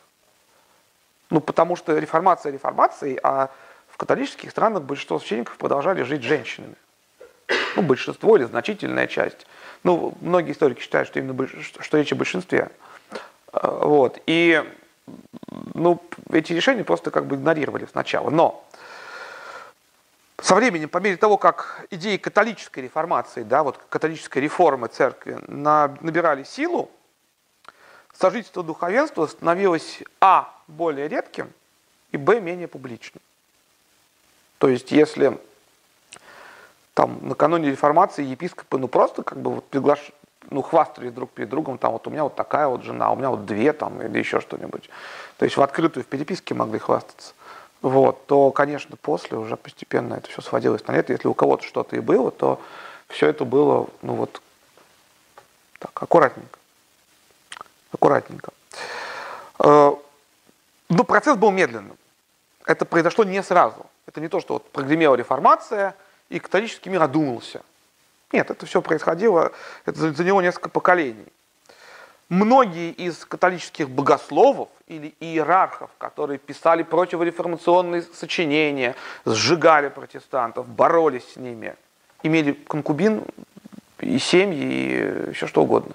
Ну, 1.32 1.42
потому 1.42 1.76
что 1.76 1.98
реформация 1.98 2.52
реформацией, 2.52 3.20
а 3.24 3.50
в 3.88 3.98
католических 3.98 4.52
странах 4.52 4.84
большинство 4.84 5.20
священников 5.20 5.58
продолжали 5.58 6.04
жить 6.04 6.24
женщинами. 6.24 6.76
Ну, 7.76 7.82
большинство 7.82 8.38
или 8.38 8.44
значительная 8.44 9.08
часть. 9.08 9.48
Ну, 9.84 10.14
многие 10.22 10.52
историки 10.52 10.82
считают, 10.82 11.08
что 11.08 11.20
именно 11.20 11.48
что 11.80 11.98
речь 11.98 12.12
о 12.12 12.16
большинстве. 12.16 12.70
А, 13.52 13.86
вот. 13.86 14.20
И 14.28 14.64
ну, 15.74 16.02
эти 16.32 16.54
решения 16.54 16.84
просто 16.84 17.10
как 17.10 17.26
бы 17.26 17.36
игнорировали 17.36 17.88
сначала. 17.92 18.30
Но 18.30 18.64
со 20.42 20.56
временем, 20.56 20.90
по 20.90 21.00
мере 21.00 21.18
того, 21.18 21.38
как 21.38 21.86
идеи 21.90 22.18
католической 22.18 22.80
реформации, 22.80 23.44
да, 23.44 23.64
вот 23.64 23.80
католической 23.90 24.40
реформы 24.40 24.88
церкви 24.88 25.40
набирали 25.48 26.44
силу, 26.44 26.92
сожительство 28.14 28.64
духовенства 28.64 29.28
становилось 29.28 30.04
а. 30.22 30.54
более 30.68 31.08
редким 31.08 31.52
и 32.12 32.18
б. 32.18 32.40
менее 32.40 32.68
публичным. 32.68 33.22
То 34.58 34.68
есть, 34.68 34.92
если 34.92 35.40
там 36.94 37.20
накануне 37.22 37.72
реформации 37.72 38.26
епископы 38.26 38.78
ну 38.78 38.90
просто 38.90 39.24
как 39.24 39.40
бы 39.40 39.56
вот 39.56 39.70
приглаш... 39.70 40.12
ну, 40.50 40.62
хвастались 40.62 41.14
друг 41.14 41.32
перед 41.32 41.50
другом, 41.50 41.78
там 41.78 41.94
вот 41.94 42.06
у 42.08 42.10
меня 42.10 42.24
вот 42.24 42.36
такая 42.36 42.68
вот 42.68 42.84
жена, 42.84 43.12
у 43.12 43.16
меня 43.16 43.30
вот 43.30 43.46
две 43.46 43.72
там 43.72 44.02
или 44.02 44.20
еще 44.20 44.42
что-нибудь. 44.42 44.90
То 45.38 45.46
есть 45.46 45.56
в 45.56 45.62
открытую, 45.62 46.04
в 46.04 46.08
переписке 46.08 46.54
могли 46.54 46.78
хвастаться 46.78 47.34
вот, 47.82 48.26
то, 48.26 48.52
конечно, 48.52 48.98
после 48.98 49.38
уже 49.38 49.56
постепенно 49.56 50.16
это 50.16 50.30
все 50.30 50.42
сводилось 50.42 50.86
на 50.88 50.94
нет. 50.94 51.10
Если 51.10 51.28
у 51.28 51.34
кого-то 51.34 51.64
что-то 51.64 51.96
и 51.96 52.00
было, 52.00 52.32
то 52.32 52.62
все 53.08 53.28
это 53.28 53.46
было, 53.46 53.88
ну 54.02 54.16
вот, 54.16 54.42
так, 55.80 55.92
аккуратненько. 56.02 56.60
Аккуратненько. 57.92 58.52
Э, 59.60 59.94
но 60.90 61.04
процесс 61.04 61.38
был 61.38 61.52
медленным. 61.52 61.98
Это 62.66 62.86
произошло 62.86 63.24
не 63.24 63.42
сразу. 63.44 63.86
Это 64.06 64.20
не 64.20 64.28
то, 64.28 64.40
что 64.40 64.56
вот 64.56 64.70
прогремела 64.72 65.16
реформация, 65.16 65.96
и 66.30 66.40
католический 66.40 66.90
мир 66.90 67.02
одумался. 67.02 67.62
Нет, 68.32 68.52
это 68.52 68.66
все 68.66 68.82
происходило, 68.82 69.52
это 69.86 70.14
заняло 70.14 70.42
несколько 70.42 70.70
поколений. 70.70 71.26
Многие 72.30 72.92
из 72.92 73.26
католических 73.26 73.90
богословов 73.90 74.70
или 74.86 75.16
иерархов, 75.20 75.90
которые 75.98 76.38
писали 76.38 76.84
противореформационные 76.84 78.04
сочинения, 78.04 78.96
сжигали 79.26 79.90
протестантов, 79.90 80.68
боролись 80.68 81.34
с 81.34 81.36
ними, 81.38 81.76
имели 82.22 82.54
конкубин 82.54 83.24
и 83.98 84.20
семьи, 84.20 84.62
и 84.62 85.30
еще 85.32 85.48
что 85.48 85.64
угодно. 85.64 85.94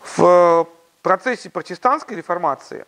В 0.00 0.68
процессе 1.00 1.48
протестантской 1.48 2.18
реформации 2.18 2.84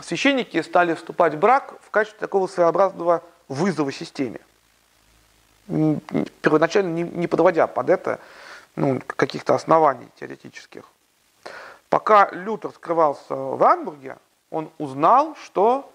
священники 0.00 0.60
стали 0.62 0.94
вступать 0.94 1.34
в 1.34 1.38
брак 1.38 1.74
в 1.80 1.90
качестве 1.90 2.18
такого 2.18 2.48
своеобразного 2.48 3.22
вызова 3.46 3.92
системе. 3.92 4.40
Первоначально 6.42 6.92
не 6.92 7.26
подводя 7.28 7.68
под 7.68 7.88
это 7.88 8.20
ну, 8.76 9.00
каких-то 9.06 9.54
оснований 9.54 10.08
теоретических. 10.18 10.84
Пока 11.88 12.28
Лютер 12.32 12.72
скрывался 12.72 13.34
в 13.34 13.62
Амбурге, 13.62 14.16
он 14.50 14.70
узнал, 14.78 15.36
что 15.36 15.90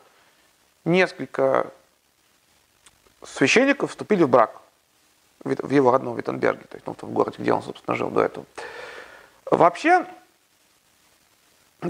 несколько 0.86 1.72
священников 3.24 3.92
вступили 3.92 4.24
в 4.24 4.30
брак 4.30 4.62
в 5.44 5.70
его 5.70 5.92
родном 5.92 6.16
Виттенберге, 6.16 6.66
то 6.70 6.76
есть 6.76 6.86
ну, 6.86 6.96
в 7.00 7.12
городе, 7.14 7.38
где 7.40 7.54
он, 7.54 7.64
собственно, 7.64 7.96
жил 7.96 8.10
до 8.10 8.22
этого. 8.22 8.46
Вообще, 9.46 10.06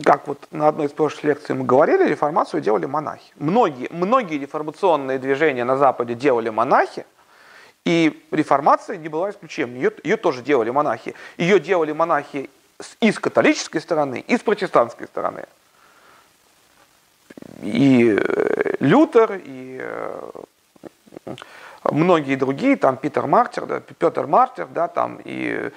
как 0.03 0.27
вот 0.27 0.47
на 0.51 0.67
одной 0.67 0.85
из 0.85 0.91
прошлых 0.91 1.23
лекций 1.23 1.55
мы 1.55 1.65
говорили, 1.65 2.07
реформацию 2.07 2.61
делали 2.61 2.85
монахи. 2.85 3.33
Многие, 3.37 3.87
многие 3.91 4.37
реформационные 4.37 5.17
движения 5.17 5.63
на 5.63 5.77
Западе 5.77 6.13
делали 6.13 6.49
монахи, 6.49 7.05
и 7.89 8.23
реформация 8.29 8.97
не 8.97 9.09
была 9.09 9.31
исключением. 9.31 9.75
Ее, 9.75 9.91
ее 10.03 10.17
тоже 10.17 10.43
делали 10.43 10.69
монахи. 10.69 11.15
Ее 11.37 11.59
делали 11.59 11.91
монахи 11.91 12.47
и 12.99 13.11
с 13.11 13.17
католической 13.17 13.79
стороны, 13.79 14.23
и 14.27 14.37
с 14.37 14.41
протестантской 14.41 15.07
стороны. 15.07 15.45
И 17.63 18.15
э, 18.15 18.75
Лютер, 18.79 19.41
и 19.43 19.79
э, 19.81 20.43
многие 21.83 22.35
другие, 22.35 22.75
там 22.75 22.95
Питер 22.95 23.25
Мартер, 23.25 23.65
да, 23.65 23.79
Петр 23.79 24.27
Мартер, 24.27 24.67
да, 24.67 24.87
там 24.87 25.19
и 25.23 25.71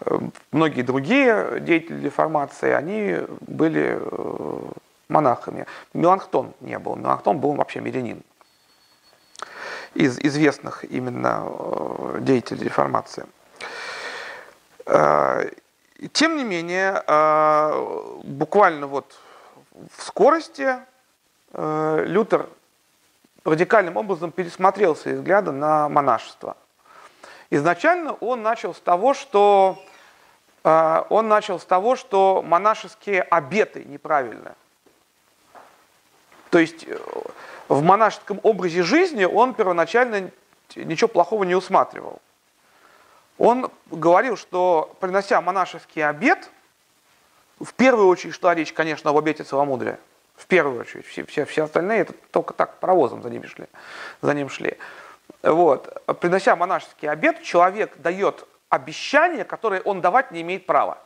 э, 0.00 0.18
многие 0.52 0.80
другие 0.80 1.60
деятели 1.60 2.02
реформации, 2.02 2.70
они 2.70 3.18
были 3.42 4.00
монахами. 5.10 5.66
Меланхтон 5.92 6.54
не 6.60 6.78
был. 6.78 6.96
Меланхтон 6.96 7.38
был 7.38 7.52
вообще 7.52 7.80
мирянин 7.80 8.22
из 9.94 10.18
известных 10.18 10.84
именно 10.84 11.44
э, 11.46 12.18
деятелей 12.20 12.64
реформации. 12.64 13.26
Э, 14.86 15.50
тем 16.12 16.36
не 16.36 16.44
менее, 16.44 17.02
э, 17.06 18.20
буквально 18.24 18.86
вот 18.86 19.18
в 19.96 20.02
скорости 20.02 20.76
Лютер 21.54 22.46
радикальным 23.44 23.96
образом 23.96 24.32
пересмотрел 24.32 24.94
свои 24.94 25.14
взгляды 25.14 25.50
на 25.50 25.88
монашество. 25.88 26.58
Изначально 27.48 28.12
он 28.14 28.42
начал 28.42 28.74
с 28.74 28.80
того, 28.80 29.14
что 29.14 29.82
он 30.62 31.28
начал 31.28 31.58
с 31.58 31.64
того, 31.64 31.96
что 31.96 32.42
монашеские 32.44 33.22
обеты 33.22 33.84
неправильны. 33.84 34.52
То 36.50 36.58
есть 36.58 36.86
в 37.68 37.82
монашеском 37.82 38.40
образе 38.42 38.82
жизни 38.82 39.24
он 39.24 39.54
первоначально 39.54 40.30
ничего 40.74 41.08
плохого 41.08 41.44
не 41.44 41.54
усматривал. 41.54 42.20
Он 43.36 43.70
говорил, 43.90 44.36
что 44.36 44.96
принося 45.00 45.40
монашеский 45.40 46.04
обед, 46.04 46.50
в 47.60 47.72
первую 47.74 48.08
очередь 48.08 48.34
шла 48.34 48.54
речь, 48.54 48.72
конечно, 48.72 49.10
об 49.10 49.16
обете 49.16 49.44
целомудрия. 49.44 49.98
В 50.36 50.46
первую 50.46 50.80
очередь. 50.80 51.06
Все, 51.06 51.24
все, 51.24 51.44
все 51.44 51.64
остальные 51.64 52.00
это 52.00 52.12
только 52.30 52.54
так 52.54 52.78
паровозом 52.78 53.22
за 53.22 53.30
ним 53.30 53.44
шли. 53.46 53.66
За 54.22 54.34
ним 54.34 54.48
шли. 54.48 54.78
Вот. 55.42 56.02
Принося 56.20 56.54
монашеский 56.56 57.08
обед, 57.08 57.42
человек 57.42 57.96
дает 57.98 58.46
обещание, 58.68 59.44
которое 59.44 59.80
он 59.82 60.00
давать 60.00 60.30
не 60.30 60.42
имеет 60.42 60.66
права. 60.66 60.98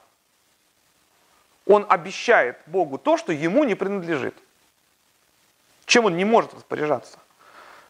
Он 1.66 1.86
обещает 1.88 2.58
Богу 2.66 2.98
то, 2.98 3.16
что 3.16 3.32
ему 3.32 3.64
не 3.64 3.74
принадлежит. 3.74 4.34
Чем 5.86 6.06
он 6.06 6.16
не 6.16 6.24
может 6.24 6.54
распоряжаться? 6.54 7.18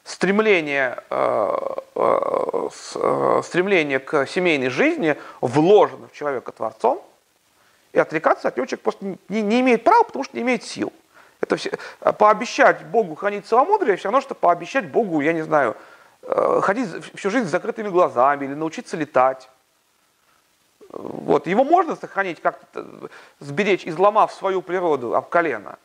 Стремление, 0.04 1.02
э, 1.10 1.56
э, 1.94 2.68
э, 2.94 3.42
стремление 3.44 4.00
к 4.00 4.26
семейной 4.26 4.68
жизни 4.68 5.16
вложено 5.40 6.08
в 6.08 6.12
человека 6.12 6.50
Творцом, 6.52 7.02
и 7.92 7.98
отрекаться 7.98 8.48
от 8.48 8.56
него 8.56 8.66
человек 8.66 8.82
просто 8.82 9.04
не, 9.04 9.42
не 9.42 9.60
имеет 9.60 9.84
права, 9.84 10.02
потому 10.02 10.24
что 10.24 10.36
не 10.36 10.42
имеет 10.42 10.64
сил. 10.64 10.92
Это 11.40 11.56
все, 11.56 11.72
пообещать 12.18 12.84
Богу 12.86 13.14
хранить 13.14 13.46
целомудрие, 13.46 13.96
все 13.96 14.04
равно, 14.04 14.20
что 14.20 14.34
пообещать 14.34 14.88
Богу, 14.90 15.20
я 15.20 15.32
не 15.32 15.42
знаю, 15.42 15.76
ходить 16.60 16.88
всю 17.16 17.30
жизнь 17.30 17.46
с 17.48 17.50
закрытыми 17.50 17.88
глазами 17.88 18.44
или 18.44 18.54
научиться 18.54 18.96
летать. 18.96 19.48
Вот. 20.90 21.46
Его 21.46 21.64
можно 21.64 21.96
сохранить, 21.96 22.40
как-то 22.40 22.86
сберечь, 23.40 23.86
изломав 23.86 24.32
свою 24.32 24.62
природу 24.62 25.16
об 25.16 25.28
колено. 25.28 25.78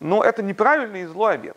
Но 0.00 0.24
это 0.24 0.42
неправильный 0.42 1.02
и 1.02 1.06
злой 1.06 1.34
обет. 1.34 1.56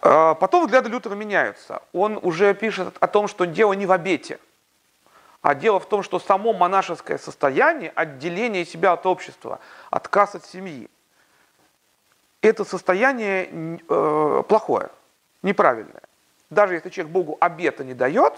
А, 0.00 0.34
потом 0.34 0.64
взгляды 0.64 0.88
Лютера 0.88 1.14
меняются. 1.14 1.82
Он 1.92 2.18
уже 2.22 2.54
пишет 2.54 2.94
о 3.00 3.08
том, 3.08 3.26
что 3.26 3.44
дело 3.44 3.72
не 3.72 3.86
в 3.86 3.92
обете, 3.92 4.38
а 5.42 5.54
дело 5.54 5.80
в 5.80 5.88
том, 5.88 6.02
что 6.02 6.20
само 6.20 6.52
монашеское 6.52 7.18
состояние, 7.18 7.92
отделение 7.94 8.64
себя 8.64 8.92
от 8.92 9.04
общества, 9.04 9.58
отказ 9.90 10.36
от 10.36 10.44
семьи, 10.46 10.88
это 12.40 12.64
состояние 12.64 13.80
э, 13.88 14.42
плохое, 14.48 14.90
неправильное. 15.42 16.02
Даже 16.50 16.74
если 16.74 16.90
человек 16.90 17.12
Богу 17.12 17.36
обета 17.40 17.82
не 17.82 17.94
дает, 17.94 18.34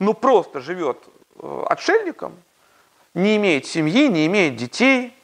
но 0.00 0.14
просто 0.14 0.60
живет 0.60 0.98
э, 1.36 1.64
отшельником, 1.68 2.36
не 3.14 3.36
имеет 3.36 3.66
семьи, 3.66 4.08
не 4.08 4.26
имеет 4.26 4.56
детей, 4.56 5.14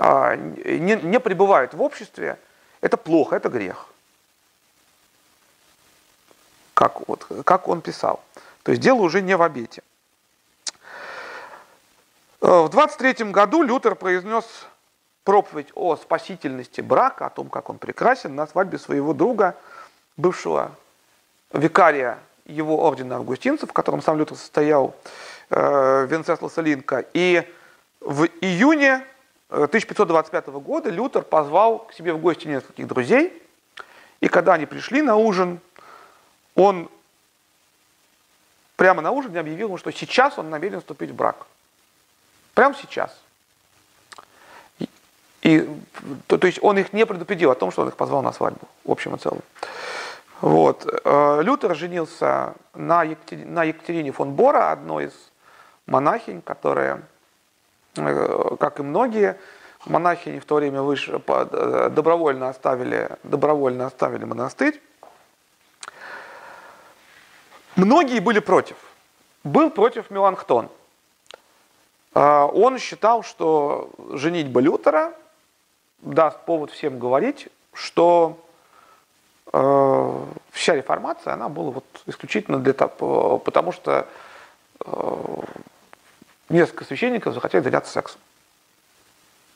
не, 0.00 0.96
не 0.96 1.20
пребывают 1.20 1.74
в 1.74 1.82
обществе, 1.82 2.38
это 2.80 2.96
плохо, 2.96 3.36
это 3.36 3.48
грех. 3.48 3.86
Как, 6.74 7.06
вот, 7.06 7.26
как 7.44 7.68
он 7.68 7.82
писал. 7.82 8.22
То 8.62 8.72
есть 8.72 8.82
дело 8.82 9.00
уже 9.00 9.20
не 9.20 9.36
в 9.36 9.42
обете. 9.42 9.82
Э, 12.40 12.62
в 12.62 12.68
23 12.70 13.30
году 13.30 13.62
Лютер 13.62 13.94
произнес 13.94 14.46
проповедь 15.24 15.68
о 15.74 15.96
спасительности 15.96 16.80
брака, 16.80 17.26
о 17.26 17.30
том, 17.30 17.50
как 17.50 17.68
он 17.68 17.78
прекрасен, 17.78 18.34
на 18.34 18.46
свадьбе 18.46 18.78
своего 18.78 19.12
друга, 19.12 19.56
бывшего 20.16 20.74
викария 21.52 22.18
его 22.46 22.82
ордена 22.86 23.16
августинцев, 23.16 23.68
в 23.68 23.72
котором 23.72 24.00
сам 24.00 24.18
Лютер 24.18 24.36
состоял, 24.36 24.94
э, 25.50 26.06
Венцесласа 26.06 26.62
Линка. 26.62 27.04
И 27.12 27.46
в 28.00 28.24
июне 28.40 29.04
1525 29.50 30.46
года 30.48 30.90
Лютер 30.90 31.22
позвал 31.22 31.80
к 31.80 31.92
себе 31.92 32.12
в 32.12 32.18
гости 32.18 32.46
нескольких 32.46 32.86
друзей, 32.86 33.42
и 34.20 34.28
когда 34.28 34.54
они 34.54 34.66
пришли 34.66 35.02
на 35.02 35.16
ужин, 35.16 35.60
он 36.54 36.88
прямо 38.76 39.02
на 39.02 39.10
ужине 39.10 39.40
объявил 39.40 39.68
ему, 39.68 39.78
что 39.78 39.90
сейчас 39.90 40.38
он 40.38 40.50
намерен 40.50 40.80
вступить 40.80 41.10
в 41.10 41.14
брак. 41.14 41.46
Прямо 42.54 42.74
сейчас. 42.74 43.18
И, 45.42 45.68
то, 46.26 46.38
то 46.38 46.46
есть 46.46 46.58
он 46.62 46.78
их 46.78 46.92
не 46.92 47.06
предупредил 47.06 47.50
о 47.50 47.54
том, 47.54 47.70
что 47.72 47.82
он 47.82 47.88
их 47.88 47.96
позвал 47.96 48.22
на 48.22 48.32
свадьбу, 48.32 48.68
в 48.84 48.90
общем 48.90 49.14
и 49.14 49.18
целом. 49.18 49.40
Вот. 50.40 50.86
Э, 51.04 51.42
Лютер 51.42 51.74
женился 51.74 52.54
на 52.74 53.02
Екатерине, 53.04 54.12
фон 54.12 54.32
Бора, 54.32 54.72
одной 54.72 55.06
из 55.06 55.12
монахинь, 55.86 56.40
которые, 56.42 56.94
э, 56.94 57.00
как 57.94 58.80
и 58.80 58.82
многие, 58.82 59.38
монахини 59.86 60.38
в 60.38 60.44
то 60.44 60.56
время 60.56 60.82
выше, 60.82 61.20
э, 61.26 61.88
добровольно, 61.90 62.48
оставили, 62.48 63.16
добровольно 63.22 63.86
оставили 63.86 64.24
монастырь. 64.24 64.80
Многие 67.76 68.20
были 68.20 68.40
против. 68.40 68.76
Был 69.44 69.70
против 69.70 70.10
Меланхтон. 70.10 70.68
Он 72.12 72.78
считал, 72.78 73.22
что 73.22 73.90
женитьба 74.12 74.60
Лютера 74.60 75.14
даст 76.02 76.44
повод 76.44 76.70
всем 76.70 76.98
говорить, 76.98 77.48
что 77.72 78.38
э, 79.52 80.24
вся 80.50 80.74
реформация, 80.74 81.34
она 81.34 81.48
была 81.48 81.70
вот 81.70 81.84
исключительно 82.06 82.58
для 82.58 82.72
того, 82.72 83.38
потому 83.38 83.72
что 83.72 84.06
э, 84.84 85.42
несколько 86.50 86.84
священников 86.84 87.34
захотели 87.34 87.62
заняться 87.62 87.92
сексом. 87.92 88.20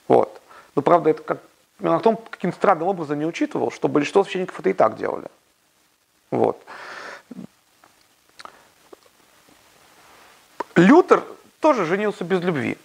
Вот. 0.09 0.41
Но 0.75 0.83
правда, 0.83 1.11
это 1.11 1.23
как 1.23 1.41
Меланхтон 1.81 2.17
каким-то 2.17 2.57
странным 2.57 2.89
образом 2.89 3.19
не 3.19 3.27
учитывал, 3.27 3.71
что 3.71 3.89
большинство 3.89 4.25
священников 4.25 4.59
это 4.61 4.71
и 4.71 4.73
так 4.73 4.97
делали. 4.97 5.27
Вот. 6.31 6.63
Лютер 10.77 11.25
тоже 11.61 11.85
женился 11.85 12.25
без 12.25 12.41
любви. 12.41 12.79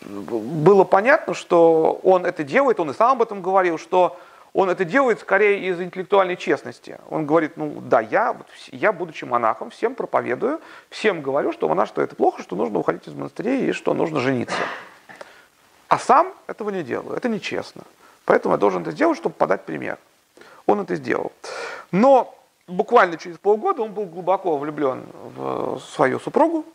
Было 0.00 0.84
понятно, 0.84 1.34
что 1.34 2.00
он 2.02 2.26
это 2.26 2.44
делает, 2.44 2.80
он 2.80 2.90
и 2.90 2.94
сам 2.94 3.12
об 3.12 3.22
этом 3.22 3.42
говорил, 3.42 3.78
что 3.78 4.18
он 4.54 4.68
это 4.68 4.84
делает 4.84 5.20
скорее 5.20 5.66
из 5.68 5.80
интеллектуальной 5.80 6.36
честности. 6.36 6.98
Он 7.08 7.24
говорит, 7.24 7.56
ну 7.56 7.80
да, 7.80 8.00
я, 8.00 8.36
я 8.70 8.92
будучи 8.92 9.24
монахом, 9.24 9.70
всем 9.70 9.94
проповедую, 9.94 10.60
всем 10.90 11.22
говорю, 11.22 11.52
что 11.52 11.68
монах, 11.68 11.88
что 11.88 12.02
это 12.02 12.14
плохо, 12.14 12.42
что 12.42 12.54
нужно 12.54 12.78
уходить 12.78 13.08
из 13.08 13.14
монастыря 13.14 13.54
и 13.54 13.72
что 13.72 13.94
нужно 13.94 14.20
жениться. 14.20 14.58
А 15.88 15.98
сам 15.98 16.34
этого 16.46 16.70
не 16.70 16.82
делаю, 16.82 17.16
это 17.16 17.28
нечестно. 17.28 17.82
Поэтому 18.26 18.54
я 18.54 18.58
должен 18.58 18.82
это 18.82 18.90
сделать, 18.92 19.16
чтобы 19.16 19.34
подать 19.34 19.64
пример. 19.64 19.98
Он 20.66 20.80
это 20.80 20.96
сделал. 20.96 21.32
Но 21.90 22.38
буквально 22.66 23.16
через 23.16 23.38
полгода 23.38 23.82
он 23.82 23.92
был 23.92 24.04
глубоко 24.04 24.58
влюблен 24.58 25.04
в 25.34 25.80
свою 25.80 26.20
супругу, 26.20 26.66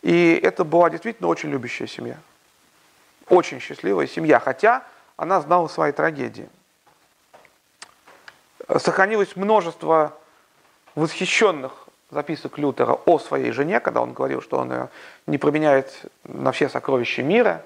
и 0.00 0.38
это 0.42 0.64
была 0.64 0.88
действительно 0.88 1.28
очень 1.28 1.50
любящая 1.50 1.88
семья. 1.88 2.16
Очень 3.28 3.60
счастливая 3.60 4.06
семья, 4.06 4.40
хотя 4.40 4.82
она 5.16 5.40
знала 5.40 5.68
свои 5.68 5.92
трагедии. 5.92 6.48
Сохранилось 8.68 9.36
множество 9.36 10.12
восхищенных 10.94 11.72
записок 12.10 12.58
Лютера 12.58 12.98
о 13.04 13.18
своей 13.18 13.52
жене, 13.52 13.80
когда 13.80 14.00
он 14.00 14.12
говорил, 14.12 14.42
что 14.42 14.58
он 14.58 14.72
ее 14.72 14.88
не 15.26 15.38
променяет 15.38 16.06
на 16.24 16.52
все 16.52 16.68
сокровища 16.68 17.22
мира, 17.22 17.62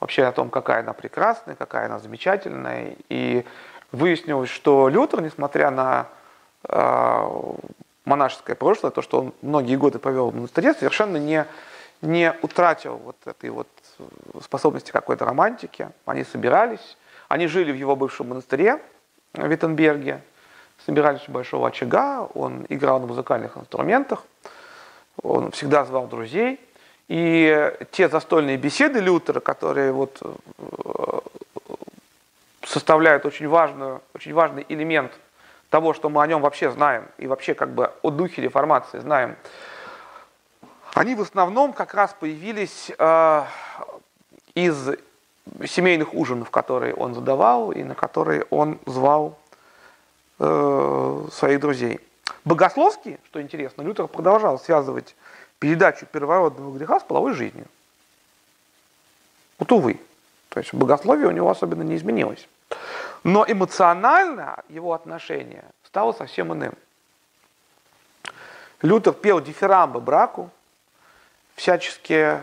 вообще 0.00 0.24
о 0.24 0.32
том, 0.32 0.50
какая 0.50 0.80
она 0.80 0.92
прекрасная, 0.92 1.54
какая 1.54 1.86
она 1.86 1.98
замечательная. 1.98 2.96
И 3.08 3.44
выяснилось, 3.92 4.50
что 4.50 4.88
Лютер, 4.88 5.22
несмотря 5.22 5.70
на 5.70 6.08
Э, 6.68 7.28
монашеское 8.04 8.56
прошлое, 8.56 8.90
то, 8.90 9.02
что 9.02 9.20
он 9.20 9.34
многие 9.42 9.76
годы 9.76 9.98
провел 9.98 10.30
в 10.30 10.34
монастыре, 10.34 10.74
совершенно 10.74 11.16
не, 11.16 11.46
не 12.00 12.34
утратил 12.42 12.96
вот 12.96 13.16
этой 13.24 13.50
вот 13.50 13.68
способности 14.42 14.90
какой-то 14.90 15.24
романтики. 15.24 15.88
Они 16.04 16.24
собирались, 16.24 16.96
они 17.28 17.46
жили 17.46 17.70
в 17.72 17.76
его 17.76 17.94
бывшем 17.94 18.30
монастыре 18.30 18.80
в 19.34 19.46
Виттенберге, 19.46 20.20
собирались 20.84 21.28
у 21.28 21.32
большого 21.32 21.68
очага, 21.68 22.22
он 22.34 22.66
играл 22.68 23.00
на 23.00 23.06
музыкальных 23.06 23.56
инструментах, 23.56 24.24
он 25.22 25.50
всегда 25.52 25.84
звал 25.84 26.06
друзей. 26.06 26.60
И 27.08 27.72
те 27.90 28.08
застольные 28.08 28.56
беседы 28.56 29.00
Лютера, 29.00 29.40
которые 29.40 29.92
вот 29.92 30.22
э, 30.22 31.18
составляют 32.64 33.26
очень, 33.26 33.48
важную, 33.48 34.00
очень 34.14 34.32
важный 34.32 34.64
элемент 34.68 35.12
того, 35.68 35.94
что 35.94 36.08
мы 36.08 36.22
о 36.22 36.26
нем 36.26 36.40
вообще 36.40 36.70
знаем, 36.70 37.06
и 37.18 37.26
вообще 37.26 37.54
как 37.54 37.70
бы 37.70 37.92
о 38.02 38.10
духе 38.10 38.40
реформации 38.42 38.98
знаем, 38.98 39.36
они 40.94 41.14
в 41.14 41.22
основном 41.22 41.72
как 41.72 41.94
раз 41.94 42.14
появились 42.18 42.90
э, 42.98 43.44
из 44.54 44.90
семейных 45.66 46.14
ужинов, 46.14 46.50
которые 46.50 46.94
он 46.94 47.14
задавал 47.14 47.72
и 47.72 47.82
на 47.82 47.94
которые 47.94 48.44
он 48.50 48.78
звал 48.86 49.38
э, 50.38 51.26
своих 51.32 51.60
друзей. 51.60 52.00
Богословский, 52.44 53.18
что 53.26 53.40
интересно, 53.40 53.82
Лютер 53.82 54.08
продолжал 54.08 54.58
связывать 54.58 55.14
передачу 55.58 56.06
первородного 56.06 56.76
греха 56.76 57.00
с 57.00 57.04
половой 57.04 57.34
жизнью. 57.34 57.66
Вот 59.58 59.70
увы. 59.72 60.00
То 60.48 60.60
есть 60.60 60.74
богословие 60.74 61.28
у 61.28 61.30
него 61.30 61.48
особенно 61.50 61.82
не 61.82 61.96
изменилось. 61.96 62.48
Но 63.24 63.44
эмоционально 63.46 64.62
его 64.68 64.92
отношение 64.92 65.64
стало 65.84 66.12
совсем 66.12 66.52
иным. 66.52 66.74
Лютер 68.82 69.12
пел 69.12 69.40
дифирамбы 69.40 70.00
браку, 70.00 70.50
всячески 71.54 72.40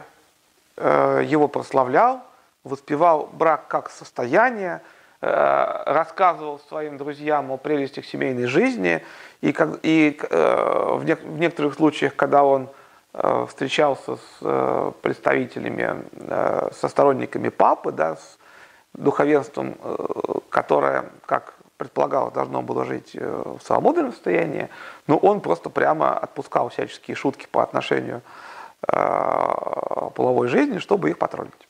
э, 0.77 1.23
его 1.25 1.49
прославлял, 1.49 2.23
воспевал 2.63 3.29
брак 3.31 3.67
как 3.67 3.89
состояние, 3.89 4.81
э, 5.21 5.83
рассказывал 5.85 6.59
своим 6.59 6.97
друзьям 6.97 7.51
о 7.51 7.57
прелестях 7.57 8.05
семейной 8.05 8.45
жизни, 8.45 9.03
и, 9.41 9.55
и 9.83 10.19
э, 10.29 10.95
в, 10.95 11.03
не, 11.05 11.15
в 11.15 11.39
некоторых 11.39 11.75
случаях, 11.75 12.15
когда 12.15 12.43
он 12.43 12.69
э, 13.13 13.45
встречался 13.47 14.17
с 14.17 14.93
представителями, 15.01 16.05
со 16.73 16.87
сторонниками 16.87 17.49
папы, 17.49 17.91
да, 17.91 18.15
с 18.15 18.37
духовенством, 18.93 19.77
которое, 20.49 21.05
как 21.25 21.53
предполагалось, 21.77 22.33
должно 22.33 22.61
было 22.61 22.85
жить 22.85 23.13
в 23.13 23.59
свободном 23.63 24.11
состоянии, 24.11 24.67
но 25.07 25.17
он 25.17 25.41
просто 25.41 25.69
прямо 25.69 26.17
отпускал 26.17 26.69
всяческие 26.69 27.15
шутки 27.15 27.47
по 27.49 27.61
отношению 27.63 28.21
к 28.81 30.11
половой 30.15 30.47
жизни, 30.47 30.79
чтобы 30.79 31.11
их 31.11 31.17
потроллить. 31.17 31.68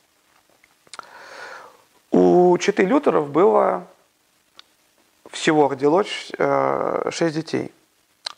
У 2.31 2.55
Читы 2.59 2.85
Лютеров 2.85 3.31
было 3.31 3.87
всего 5.31 5.67
родилось 5.67 6.31
шесть 7.09 7.33
детей. 7.35 7.71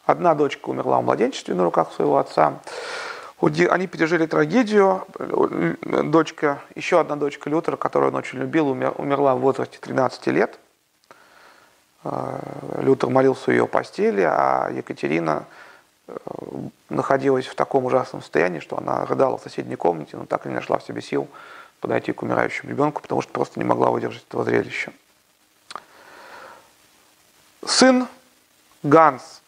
Одна 0.05 0.33
дочка 0.33 0.69
умерла 0.69 1.01
в 1.01 1.03
младенчестве 1.03 1.55
на 1.55 1.65
руках 1.65 1.91
своего 1.91 2.17
отца. 2.17 2.61
Они 3.41 3.87
пережили 3.87 4.27
трагедию. 4.27 5.05
Дочка, 6.05 6.61
еще 6.73 7.01
одна 7.01 7.17
дочка 7.17 7.49
Лютера, 7.49 7.75
которую 7.75 8.13
он 8.13 8.17
очень 8.17 8.39
любил, 8.39 8.69
умерла 8.69 9.35
в 9.35 9.41
возрасте 9.41 9.77
13 9.81 10.27
лет. 10.27 10.57
А, 12.05 12.39
Лютер 12.77 13.09
молился 13.09 13.43
в 13.43 13.47
ее 13.49 13.67
постели, 13.67 14.21
а 14.21 14.69
Екатерина 14.71 15.43
э, 16.07 16.15
находилась 16.89 17.45
в 17.45 17.55
таком 17.55 17.85
ужасном 17.85 18.21
состоянии, 18.21 18.59
что 18.59 18.77
она 18.77 19.05
рыдала 19.05 19.37
в 19.37 19.41
соседней 19.41 19.75
комнате, 19.75 20.15
но 20.15 20.25
так 20.25 20.45
и 20.45 20.49
не 20.49 20.55
нашла 20.55 20.77
в 20.77 20.83
себе 20.83 21.01
сил 21.01 21.27
подойти 21.81 22.13
к 22.13 22.21
умирающему 22.21 22.69
ребенку, 22.69 23.01
потому 23.01 23.21
что 23.21 23.33
просто 23.33 23.59
не 23.59 23.65
могла 23.65 23.89
выдержать 23.89 24.23
этого 24.27 24.45
зрелища. 24.45 24.93
Сын 27.65 28.07
Ганс 28.83 29.41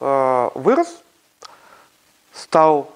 э, 0.00 0.50
вырос, 0.54 1.02
стал 2.32 2.90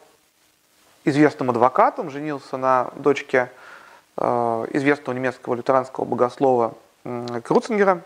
известным 1.05 1.51
адвокатом, 1.51 2.11
женился 2.11 2.57
на 2.57 2.90
дочке 2.96 3.51
э, 4.16 4.66
известного 4.72 5.16
немецкого 5.16 5.55
лютеранского 5.55 6.05
богослова 6.05 6.74
Круцингера. 7.44 8.03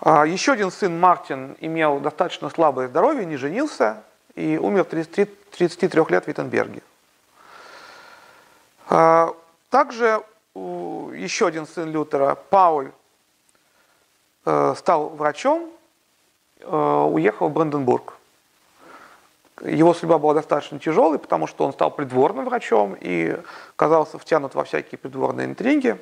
А 0.00 0.26
еще 0.26 0.52
один 0.52 0.70
сын 0.70 1.00
Мартин 1.00 1.56
имел 1.60 1.98
достаточно 1.98 2.50
слабое 2.50 2.88
здоровье, 2.88 3.24
не 3.24 3.36
женился 3.36 4.02
и 4.34 4.58
умер 4.58 4.84
33, 4.84 5.24
33 5.56 6.02
лет 6.10 6.24
в 6.24 6.28
Виттенберге. 6.28 6.82
А, 8.88 9.34
также 9.70 10.22
еще 10.54 11.46
один 11.46 11.66
сын 11.66 11.90
Лютера, 11.90 12.36
Пауль, 12.50 12.92
э, 14.44 14.74
стал 14.76 15.08
врачом, 15.10 15.70
э, 16.60 17.08
уехал 17.10 17.48
в 17.48 17.52
Бранденбург. 17.52 18.14
его 19.62 19.94
судьба 19.94 20.18
была 20.18 20.34
достаточно 20.34 20.80
тяжелой, 20.80 21.18
потому 21.18 21.46
что 21.46 21.64
он 21.64 21.72
стал 21.72 21.90
придворным 21.92 22.44
врачом 22.44 22.96
и 23.00 23.38
оказался 23.76 24.18
втянут 24.18 24.54
во 24.56 24.64
всякие 24.64 24.98
придворные 24.98 25.46
интриги, 25.46 25.96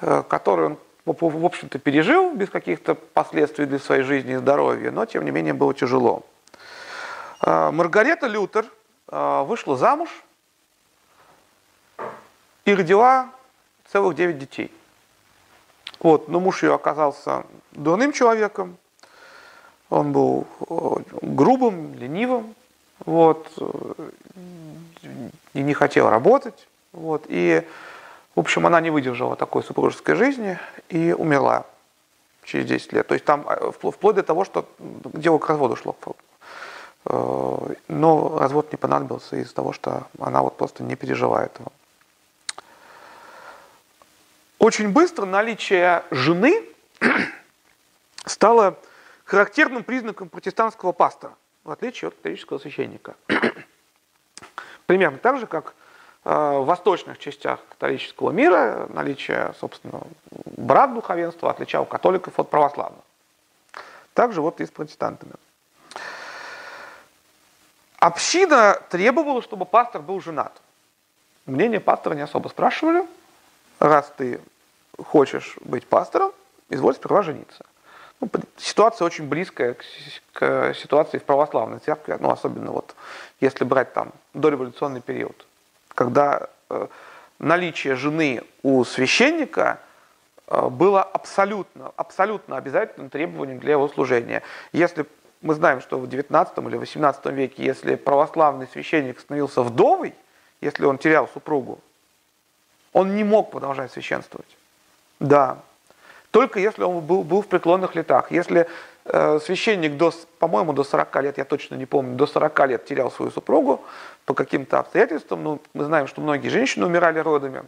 э, 0.00 0.22
которые 0.28 0.70
он, 0.70 0.78
в 1.04 1.44
общем-то, 1.44 1.78
пережил 1.78 2.34
без 2.34 2.50
каких-то 2.50 2.96
последствий 2.96 3.66
для 3.66 3.78
своей 3.78 4.02
жизни 4.02 4.34
и 4.34 4.36
здоровья, 4.36 4.90
но, 4.90 5.06
тем 5.06 5.24
не 5.24 5.30
менее, 5.30 5.54
было 5.54 5.72
тяжело. 5.72 6.24
Маргарета 7.40 8.26
Лютер 8.26 8.66
вышла 9.06 9.76
замуж 9.76 10.08
и 12.66 12.74
родила 12.74 13.30
целых 13.90 14.14
девять 14.16 14.38
детей. 14.38 14.70
Вот, 16.00 16.28
но 16.28 16.40
муж 16.40 16.62
ее 16.62 16.74
оказался 16.74 17.44
дурным 17.72 18.12
человеком, 18.12 18.76
он 19.88 20.12
был 20.12 20.46
э, 20.68 20.96
грубым, 21.22 21.94
ленивым, 21.94 22.54
вот, 23.04 23.50
э, 23.58 24.10
и 25.54 25.62
не 25.62 25.74
хотел 25.74 26.10
работать. 26.10 26.66
Вот, 26.92 27.24
и, 27.28 27.66
в 28.34 28.40
общем, 28.40 28.66
она 28.66 28.80
не 28.80 28.90
выдержала 28.90 29.36
такой 29.36 29.62
супружеской 29.62 30.16
жизни 30.16 30.58
и 30.88 31.14
умерла 31.16 31.66
через 32.42 32.66
10 32.66 32.92
лет. 32.94 33.06
То 33.06 33.14
есть 33.14 33.24
там 33.24 33.46
э, 33.48 33.70
вплоть 33.70 34.16
до 34.16 34.24
того, 34.24 34.44
что 34.44 34.68
дело 34.78 35.38
к 35.38 35.48
разводу 35.48 35.76
шло. 35.76 35.96
Но 37.04 38.36
развод 38.36 38.72
не 38.72 38.76
понадобился 38.76 39.36
из-за 39.36 39.54
того, 39.54 39.72
что 39.72 40.08
она 40.18 40.42
вот 40.42 40.56
просто 40.56 40.82
не 40.82 40.96
пережила 40.96 41.44
этого. 41.44 41.70
Очень 44.66 44.88
быстро 44.88 45.26
наличие 45.26 46.02
жены 46.10 46.60
стало 48.24 48.76
характерным 49.24 49.84
признаком 49.84 50.28
протестантского 50.28 50.90
пастора, 50.90 51.34
в 51.62 51.70
отличие 51.70 52.08
от 52.08 52.16
католического 52.16 52.58
священника. 52.58 53.14
Примерно 54.86 55.18
так 55.18 55.38
же, 55.38 55.46
как 55.46 55.76
э, 56.24 56.30
в 56.30 56.64
восточных 56.64 57.20
частях 57.20 57.60
католического 57.68 58.32
мира 58.32 58.88
наличие, 58.88 59.54
собственно, 59.60 60.00
брак 60.56 60.94
духовенства 60.94 61.52
отличал 61.52 61.86
католиков 61.86 62.36
от 62.36 62.50
православных. 62.50 63.04
Также 64.14 64.40
вот 64.40 64.60
и 64.60 64.66
с 64.66 64.70
протестантами. 64.72 65.34
Община 68.00 68.82
требовала, 68.90 69.42
чтобы 69.42 69.64
пастор 69.64 70.02
был 70.02 70.20
женат. 70.20 70.60
Мнение 71.44 71.78
пастора 71.78 72.14
не 72.14 72.22
особо 72.22 72.48
спрашивали. 72.48 73.06
Раз 73.78 74.12
ты 74.16 74.40
хочешь 75.04 75.56
быть 75.60 75.86
пастором, 75.86 76.32
изволь 76.70 76.94
сперва 76.94 77.22
жениться. 77.22 77.64
Ну, 78.20 78.30
ситуация 78.56 79.04
очень 79.04 79.28
близкая 79.28 79.74
к, 79.74 79.84
к 80.32 80.74
ситуации 80.74 81.18
в 81.18 81.24
православной 81.24 81.80
церкви, 81.80 82.16
ну, 82.18 82.30
особенно 82.30 82.72
вот 82.72 82.94
если 83.40 83.64
брать 83.64 83.92
там 83.92 84.12
дореволюционный 84.32 85.02
период, 85.02 85.46
когда 85.94 86.48
э, 86.70 86.86
наличие 87.38 87.94
жены 87.94 88.42
у 88.62 88.84
священника 88.84 89.80
э, 90.46 90.68
было 90.68 91.02
абсолютно, 91.02 91.92
абсолютно 91.96 92.56
обязательным 92.56 93.10
требованием 93.10 93.58
для 93.58 93.72
его 93.72 93.88
служения. 93.88 94.42
Если 94.72 95.04
мы 95.42 95.54
знаем, 95.54 95.82
что 95.82 95.98
в 95.98 96.08
19 96.08 96.56
или 96.58 96.76
18 96.76 97.26
веке, 97.26 97.64
если 97.64 97.96
православный 97.96 98.66
священник 98.66 99.20
становился 99.20 99.62
вдовой, 99.62 100.14
если 100.62 100.86
он 100.86 100.96
терял 100.96 101.28
супругу, 101.28 101.80
он 102.94 103.14
не 103.14 103.24
мог 103.24 103.50
продолжать 103.50 103.92
священствовать. 103.92 104.56
Да, 105.20 105.58
только 106.30 106.60
если 106.60 106.82
он 106.82 107.00
был, 107.00 107.22
был 107.22 107.42
в 107.42 107.46
преклонных 107.46 107.94
летах. 107.94 108.30
Если 108.30 108.68
э, 109.04 109.38
священник, 109.42 109.96
до, 109.96 110.12
по-моему, 110.38 110.72
до 110.72 110.84
40 110.84 111.22
лет, 111.22 111.38
я 111.38 111.44
точно 111.44 111.76
не 111.76 111.86
помню, 111.86 112.14
до 112.16 112.26
40 112.26 112.66
лет 112.68 112.84
терял 112.84 113.10
свою 113.10 113.30
супругу 113.30 113.82
по 114.26 114.34
каким-то 114.34 114.78
обстоятельствам, 114.78 115.42
ну, 115.42 115.60
мы 115.72 115.84
знаем, 115.84 116.06
что 116.06 116.20
многие 116.20 116.48
женщины 116.48 116.84
умирали 116.84 117.20
родами, 117.20 117.62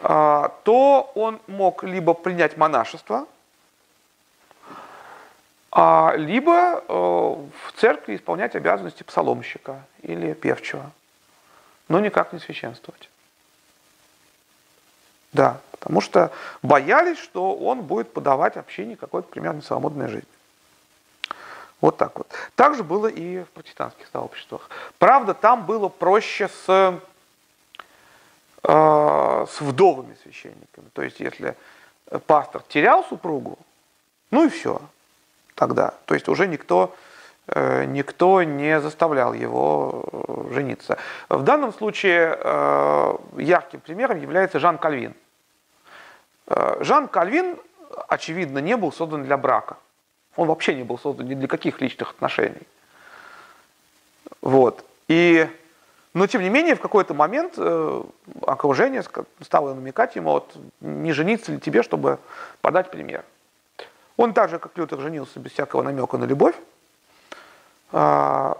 э, 0.00 0.48
то 0.64 1.12
он 1.14 1.40
мог 1.46 1.82
либо 1.84 2.12
принять 2.12 2.56
монашество, 2.56 3.26
а, 5.74 6.12
либо 6.16 6.84
э, 6.86 6.92
в 6.92 7.72
церкви 7.80 8.16
исполнять 8.16 8.54
обязанности 8.54 9.02
псаломщика 9.04 9.86
или 10.02 10.34
певчего, 10.34 10.90
но 11.88 11.98
никак 11.98 12.34
не 12.34 12.38
священствовать. 12.38 13.08
Да, 15.32 15.60
потому 15.70 16.00
что 16.00 16.30
боялись, 16.62 17.18
что 17.18 17.54
он 17.54 17.82
будет 17.82 18.12
подавать 18.12 18.56
общине 18.56 18.96
какой-то 18.96 19.28
примерно 19.28 19.62
свободной 19.62 20.08
жизни. 20.08 20.28
Вот 21.80 21.96
так 21.96 22.16
вот. 22.16 22.28
Так 22.54 22.76
же 22.76 22.84
было 22.84 23.08
и 23.08 23.42
в 23.42 23.48
протестантских 23.50 24.06
сообществах. 24.12 24.68
Правда, 24.98 25.34
там 25.34 25.66
было 25.66 25.88
проще 25.88 26.48
с, 26.48 27.00
э, 28.62 29.46
с 29.48 29.60
вдовыми 29.60 30.16
священниками. 30.22 30.88
То 30.92 31.02
есть, 31.02 31.18
если 31.18 31.56
пастор 32.26 32.62
терял 32.68 33.04
супругу, 33.04 33.58
ну 34.30 34.44
и 34.44 34.48
все 34.48 34.80
тогда. 35.54 35.94
То 36.06 36.14
есть 36.14 36.28
уже 36.28 36.48
никто, 36.48 36.94
э, 37.46 37.84
никто 37.84 38.42
не 38.42 38.80
заставлял 38.80 39.32
его 39.32 40.04
э, 40.12 40.54
жениться. 40.54 40.98
В 41.28 41.42
данном 41.42 41.72
случае 41.72 42.36
э, 42.38 43.16
ярким 43.38 43.80
примером 43.80 44.20
является 44.20 44.58
Жан 44.58 44.78
Кальвин. 44.78 45.14
Э, 46.46 46.76
Жан 46.80 47.08
Кальвин, 47.08 47.58
очевидно, 48.08 48.58
не 48.58 48.76
был 48.76 48.92
создан 48.92 49.24
для 49.24 49.36
брака. 49.36 49.76
Он 50.36 50.48
вообще 50.48 50.74
не 50.74 50.82
был 50.82 50.98
создан 50.98 51.26
ни 51.26 51.34
для 51.34 51.48
каких 51.48 51.80
личных 51.80 52.10
отношений. 52.10 52.66
Вот. 54.40 54.84
И, 55.08 55.48
но 56.14 56.26
тем 56.26 56.42
не 56.42 56.48
менее, 56.48 56.74
в 56.74 56.80
какой-то 56.80 57.14
момент 57.14 57.54
э, 57.56 58.02
окружение 58.42 59.04
стало 59.40 59.74
намекать 59.74 60.16
ему, 60.16 60.30
вот, 60.30 60.56
не 60.80 61.12
жениться 61.12 61.52
ли 61.52 61.60
тебе, 61.60 61.82
чтобы 61.82 62.18
подать 62.60 62.90
пример. 62.90 63.24
Он 64.16 64.32
так 64.32 64.50
же, 64.50 64.58
как 64.58 64.76
Лютер, 64.76 65.00
женился 65.00 65.38
без 65.38 65.52
всякого 65.52 65.82
намека 65.82 66.18
на 66.18 66.24
любовь. 66.24 66.54
А, 67.92 68.58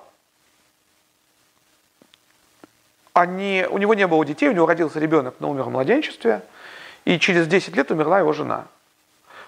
они, 3.13 3.67
у 3.71 3.79
него 3.79 3.95
не 3.95 4.07
было 4.07 4.25
детей, 4.25 4.49
у 4.49 4.53
него 4.53 4.67
родился 4.67 4.99
ребенок, 4.99 5.35
но 5.41 5.51
умер 5.51 5.65
в 5.65 5.71
младенчестве– 5.71 6.43
и 7.05 7.19
через 7.19 7.47
10 7.47 7.77
лет 7.77 7.91
умерла 7.91 8.19
его 8.19 8.33
жена. 8.33 8.67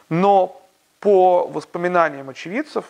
Но 0.08 0.60
по 1.00 1.46
воспоминаниям 1.46 2.30
очевидцев 2.30 2.84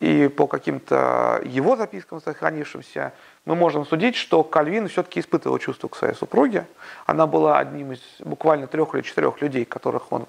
и 0.00 0.28
по 0.28 0.46
каким-то 0.46 1.40
его 1.44 1.76
запискам 1.76 2.20
сохранившимся, 2.20 3.12
мы 3.44 3.54
можем 3.54 3.86
судить, 3.86 4.16
что 4.16 4.42
Кальвин 4.42 4.88
все-таки 4.88 5.20
испытывал 5.20 5.58
чувство 5.58 5.88
к 5.88 5.96
своей 5.96 6.14
супруге. 6.14 6.66
Она 7.06 7.26
была 7.26 7.58
одним 7.58 7.92
из 7.92 8.00
буквально 8.20 8.66
трех 8.66 8.94
или 8.94 9.02
четырех 9.02 9.40
людей, 9.42 9.64
которых 9.64 10.10
он 10.12 10.26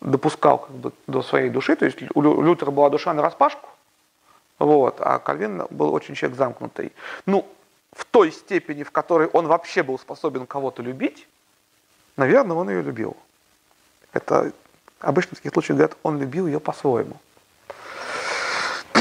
допускал 0.00 0.58
как 0.58 0.70
бы 0.76 0.92
до 1.06 1.22
своей 1.22 1.48
души. 1.48 1.76
То 1.76 1.86
есть 1.86 1.98
у 2.14 2.42
Лютера 2.42 2.70
была 2.70 2.90
душа 2.90 3.14
на 3.14 3.22
распашку, 3.22 3.68
вот, 4.58 4.96
а 5.00 5.18
Кальвин 5.18 5.66
был 5.70 5.94
очень 5.94 6.14
человек 6.14 6.36
замкнутый. 6.36 6.92
Ну, 7.26 7.46
в 7.92 8.04
той 8.04 8.30
степени, 8.32 8.82
в 8.82 8.90
которой 8.90 9.28
он 9.28 9.46
вообще 9.46 9.82
был 9.82 9.98
способен 9.98 10.46
кого-то 10.46 10.82
любить, 10.82 11.26
Наверное, 12.18 12.56
он 12.56 12.68
ее 12.68 12.82
любил. 12.82 13.16
Это 14.12 14.52
обычно 14.98 15.36
в 15.36 15.38
таких 15.38 15.52
случаях 15.52 15.78
говорят, 15.78 15.96
он 16.02 16.18
любил 16.18 16.48
ее 16.48 16.60
по-своему. 16.60 17.16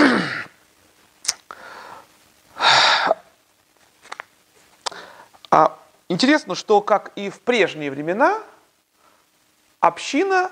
А 5.50 5.80
интересно, 6.10 6.54
что 6.54 6.82
как 6.82 7.14
и 7.16 7.32
в 7.32 7.40
прежние 7.40 7.90
времена, 7.90 8.40
община 9.80 10.52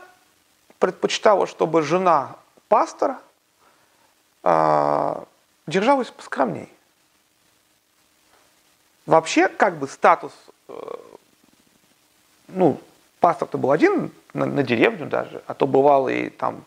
предпочитала, 0.79 1.45
чтобы 1.45 1.83
жена 1.83 2.37
пастора 2.69 3.19
э, 4.41 5.23
держалась 5.67 6.09
поскромней. 6.09 6.73
Вообще, 9.05 9.49
как 9.49 9.77
бы 9.77 9.87
статус 9.87 10.31
э, 10.69 10.73
ну, 12.55 12.79
паспорт 13.19 13.55
был 13.55 13.71
один 13.71 14.11
на, 14.33 14.45
на 14.45 14.63
деревню 14.63 15.07
даже, 15.07 15.41
а 15.47 15.53
то 15.53 15.67
бывало 15.67 16.09
и 16.09 16.29
там 16.29 16.63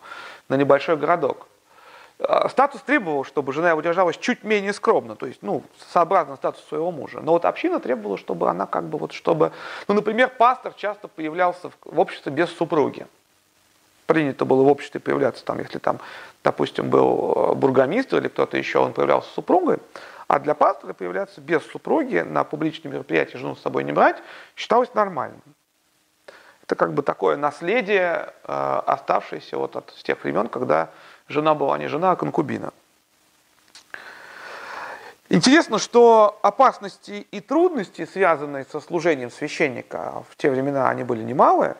на 0.47 0.55
небольшой 0.55 0.97
городок. 0.97 1.47
А, 2.19 2.49
статус 2.49 2.81
требовал, 2.81 3.23
чтобы 3.23 3.53
жена 3.53 3.69
его 3.69 3.81
держалась 3.81 4.17
чуть 4.17 4.43
менее 4.43 4.73
скромно, 4.73 5.15
то 5.15 5.25
есть, 5.25 5.41
ну, 5.41 5.63
сообразно 5.91 6.35
статусу 6.35 6.67
своего 6.67 6.91
мужа. 6.91 7.21
Но 7.21 7.31
вот 7.31 7.45
община 7.45 7.79
требовала, 7.79 8.17
чтобы 8.17 8.49
она 8.49 8.65
как 8.65 8.85
бы 8.85 8.97
вот, 8.97 9.13
чтобы, 9.13 9.51
ну, 9.87 9.95
например, 9.95 10.29
пастор 10.37 10.73
часто 10.73 11.07
появлялся 11.07 11.69
в, 11.69 11.77
в 11.85 11.99
обществе 11.99 12.31
без 12.31 12.49
супруги. 12.49 13.07
Принято 14.05 14.43
было 14.43 14.63
в 14.63 14.67
обществе 14.67 14.99
появляться 14.99 15.45
там, 15.45 15.59
если 15.59 15.77
там, 15.77 15.99
допустим, 16.43 16.89
был 16.89 17.51
э, 17.51 17.53
бургомистр 17.53 18.17
или 18.17 18.27
кто-то 18.27 18.57
еще, 18.57 18.79
он 18.79 18.91
появлялся 18.91 19.29
с 19.29 19.33
супругой, 19.33 19.77
а 20.27 20.39
для 20.39 20.55
пастора 20.55 20.93
появляться 20.93 21.41
без 21.41 21.63
супруги 21.67 22.19
на 22.19 22.43
публичном 22.43 22.93
мероприятии 22.93 23.37
жену 23.37 23.55
с 23.55 23.61
собой 23.61 23.83
не 23.83 23.91
брать 23.91 24.17
считалось 24.55 24.93
нормальным. 24.93 25.41
Это 26.69 26.75
как 26.75 26.93
бы 26.93 27.01
такое 27.01 27.35
наследие, 27.35 28.31
э, 28.43 28.81
оставшееся 28.85 29.57
вот 29.57 29.75
от 29.75 29.91
с 29.97 30.03
тех 30.03 30.23
времен, 30.23 30.47
когда 30.47 30.91
жена 31.27 31.55
была 31.55 31.79
не 31.79 31.87
жена, 31.87 32.11
а 32.11 32.15
конкубина. 32.15 32.73
Интересно, 35.29 35.79
что 35.79 36.37
опасности 36.43 37.25
и 37.31 37.39
трудности, 37.39 38.05
связанные 38.05 38.65
со 38.65 38.81
служением 38.81 39.31
священника, 39.31 40.23
в 40.29 40.35
те 40.35 40.51
времена 40.51 40.91
они 40.91 41.03
были 41.03 41.23
немалые, 41.23 41.75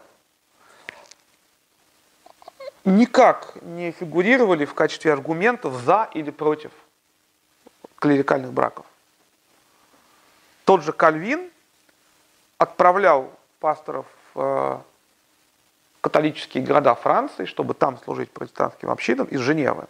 никак 2.84 3.62
не 3.62 3.92
фигурировали 3.92 4.66
в 4.66 4.74
качестве 4.74 5.14
аргументов 5.14 5.76
за 5.86 6.10
или 6.16 6.32
против 6.32 6.72
клерикальных 8.00 8.54
браков. 8.54 8.88
Тот 10.66 10.82
же 10.82 10.94
Кальвин 10.94 11.52
отправлял 12.58 13.32
пасторов 13.60 14.08
э, 14.36 14.78
католические 16.02 16.64
города 16.64 16.96
Франции, 16.96 17.46
чтобы 17.46 17.74
там 17.74 17.98
служить 17.98 18.32
протестантским 18.32 18.90
общинам 18.90 19.28
из 19.28 19.40
Женевы. 19.40 19.86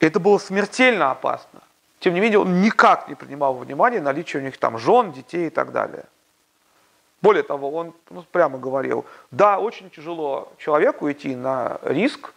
Это 0.00 0.18
было 0.18 0.38
смертельно 0.38 1.10
опасно. 1.10 1.60
Тем 2.00 2.14
не 2.14 2.20
менее, 2.20 2.40
он 2.40 2.60
никак 2.60 3.08
не 3.08 3.14
принимал 3.14 3.54
во 3.54 3.60
внимание 3.60 4.00
наличие 4.00 4.42
у 4.42 4.44
них 4.44 4.58
там 4.58 4.78
жен, 4.78 5.12
детей 5.12 5.46
и 5.46 5.50
так 5.50 5.70
далее. 5.70 6.04
Более 7.20 7.44
того, 7.44 7.70
он 7.70 7.94
ну, 8.10 8.24
прямо 8.32 8.58
говорил, 8.58 9.06
да, 9.30 9.60
очень 9.60 9.88
тяжело 9.90 10.52
человеку 10.58 11.10
идти 11.10 11.36
на 11.36 11.78
риск, 11.82 12.34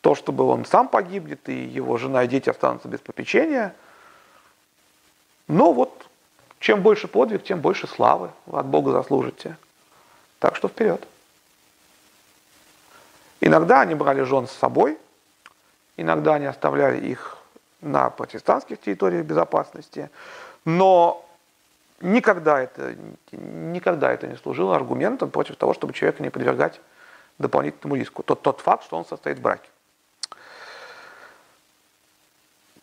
то, 0.00 0.16
чтобы 0.16 0.44
он 0.44 0.64
сам 0.64 0.88
погибнет, 0.88 1.48
и 1.48 1.54
его 1.54 1.96
жена 1.96 2.24
и 2.24 2.28
дети 2.28 2.50
останутся 2.50 2.88
без 2.88 2.98
попечения. 2.98 3.74
Но 5.46 5.72
вот 5.72 6.05
чем 6.66 6.82
больше 6.82 7.06
подвиг, 7.06 7.44
тем 7.44 7.60
больше 7.60 7.86
славы 7.86 8.32
вы 8.46 8.58
от 8.58 8.66
Бога 8.66 8.90
заслужите. 8.90 9.56
Так 10.40 10.56
что 10.56 10.66
вперед. 10.66 11.06
Иногда 13.40 13.82
они 13.82 13.94
брали 13.94 14.22
жен 14.22 14.48
с 14.48 14.50
собой, 14.50 14.98
иногда 15.96 16.34
они 16.34 16.46
оставляли 16.46 17.06
их 17.06 17.38
на 17.82 18.10
протестантских 18.10 18.80
территориях 18.80 19.24
безопасности, 19.24 20.10
но 20.64 21.24
никогда 22.00 22.60
это, 22.60 22.96
никогда 23.30 24.10
это 24.10 24.26
не 24.26 24.34
служило 24.34 24.74
аргументом 24.74 25.30
против 25.30 25.54
того, 25.54 25.72
чтобы 25.72 25.92
человека 25.92 26.20
не 26.20 26.30
подвергать 26.30 26.80
дополнительному 27.38 27.94
риску. 27.94 28.24
Тот, 28.24 28.42
тот 28.42 28.60
факт, 28.60 28.82
что 28.82 28.96
он 28.96 29.06
состоит 29.06 29.38
в 29.38 29.40
браке. 29.40 29.68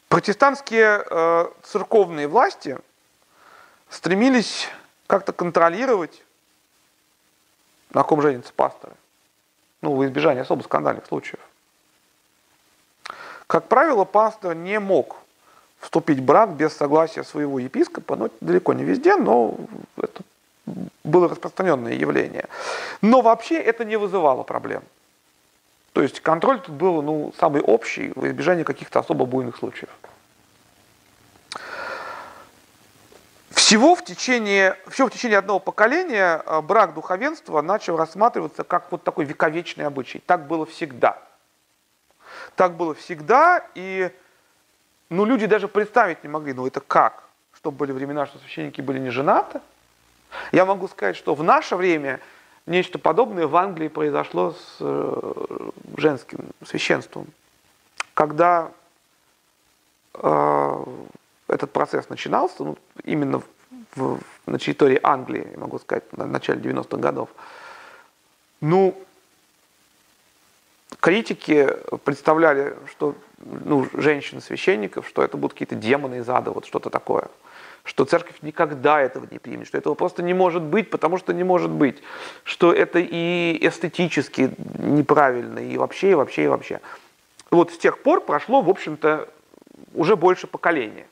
Протестантские 0.08 1.04
э, 1.06 1.48
церковные 1.64 2.30
власти 2.30 2.78
стремились 3.94 4.68
как-то 5.08 5.34
контролировать, 5.34 6.24
на 7.92 8.04
ком 8.04 8.22
женятся 8.22 8.52
пасторы. 8.54 8.94
Ну, 9.82 9.96
в 9.96 10.06
избежание 10.06 10.42
особо 10.42 10.64
скандальных 10.64 11.06
случаев. 11.06 11.40
Как 13.46 13.68
правило, 13.68 14.06
пастор 14.06 14.56
не 14.56 14.80
мог 14.80 15.18
вступить 15.80 16.20
в 16.20 16.24
брак 16.24 16.56
без 16.56 16.74
согласия 16.74 17.24
своего 17.24 17.60
епископа, 17.60 18.16
ну, 18.16 18.32
далеко 18.42 18.74
не 18.74 18.84
везде, 18.84 19.16
но 19.16 19.56
это 19.98 20.24
было 21.04 21.30
распространенное 21.30 21.94
явление. 21.94 22.48
Но 23.02 23.22
вообще 23.22 23.60
это 23.60 23.86
не 23.86 23.98
вызывало 23.98 24.44
проблем. 24.44 24.82
То 25.92 26.02
есть 26.02 26.22
контроль 26.22 26.60
тут 26.62 26.74
был 26.74 27.02
ну, 27.04 27.34
самый 27.38 27.62
общий 27.62 28.12
в 28.16 28.26
избежании 28.26 28.64
каких-то 28.64 29.00
особо 29.00 29.26
буйных 29.26 29.58
случаев. 29.58 29.90
Всего 33.74 33.96
в 33.96 34.04
течение, 34.04 34.78
всего 34.88 35.08
в 35.08 35.12
течение 35.12 35.40
одного 35.40 35.58
поколения 35.58 36.44
э, 36.46 36.62
брак 36.62 36.94
духовенства 36.94 37.60
начал 37.64 37.98
рассматриваться 37.98 38.64
как 38.64 38.92
вот 38.92 39.04
такой 39.04 39.26
вековечный 39.26 39.88
обычай. 39.88 40.22
Так 40.28 40.46
было 40.46 40.68
всегда. 40.68 41.20
Так 42.56 42.78
было 42.78 42.94
всегда, 42.94 43.66
и 43.74 44.12
ну, 45.10 45.26
люди 45.26 45.48
даже 45.48 45.68
представить 45.68 46.22
не 46.22 46.30
могли, 46.30 46.54
ну 46.54 46.68
это 46.68 46.82
как? 46.82 47.24
Что 47.56 47.72
были 47.72 47.92
времена, 47.92 48.28
что 48.28 48.38
священники 48.38 48.80
были 48.80 49.00
не 49.00 49.10
женаты? 49.10 49.60
Я 50.52 50.66
могу 50.66 50.88
сказать, 50.88 51.16
что 51.16 51.34
в 51.34 51.42
наше 51.42 51.76
время 51.76 52.20
нечто 52.68 53.00
подобное 53.00 53.48
в 53.48 53.56
Англии 53.56 53.88
произошло 53.88 54.52
с 54.52 54.78
э, 54.82 55.48
женским 55.98 56.52
священством. 56.64 57.26
Когда 58.14 58.70
э, 60.14 60.86
этот 61.48 61.72
процесс 61.72 62.10
начинался, 62.10 62.64
ну, 62.64 62.78
именно 63.04 63.42
в, 63.96 64.20
на 64.46 64.60
территории 64.60 65.00
Англии, 65.04 65.48
могу 65.58 65.80
сказать, 65.80 66.12
на 66.16 66.26
начале 66.26 66.62
90-х 66.62 66.98
годов, 66.98 67.30
ну, 68.62 68.98
критики 71.00 71.70
представляли, 72.04 72.76
что 72.90 73.16
ну, 73.40 73.88
женщин-священников, 73.94 75.08
что 75.08 75.24
это 75.24 75.38
будут 75.38 75.54
какие-то 75.54 75.76
демоны 75.76 76.16
из 76.20 76.30
ада, 76.30 76.52
вот 76.52 76.66
что-то 76.66 76.90
такое. 76.90 77.28
Что 77.84 78.06
церковь 78.06 78.38
никогда 78.42 79.02
этого 79.02 79.28
не 79.30 79.40
примет, 79.40 79.68
что 79.68 79.78
этого 79.78 79.94
просто 79.96 80.24
не 80.24 80.34
может 80.34 80.64
быть, 80.64 80.90
потому 80.90 81.18
что 81.18 81.34
не 81.34 81.44
может 81.44 81.70
быть. 81.70 82.02
Что 82.46 82.72
это 82.72 83.00
и 83.00 83.58
эстетически 83.62 84.52
неправильно, 84.78 85.60
и 85.60 85.78
вообще, 85.78 86.12
и 86.12 86.14
вообще, 86.14 86.46
и 86.46 86.48
вообще. 86.48 86.80
Вот 87.52 87.74
с 87.74 87.78
тех 87.78 88.02
пор 88.02 88.22
прошло, 88.22 88.62
в 88.62 88.70
общем-то, 88.70 89.28
уже 89.94 90.16
больше 90.16 90.48
поколения. 90.48 91.06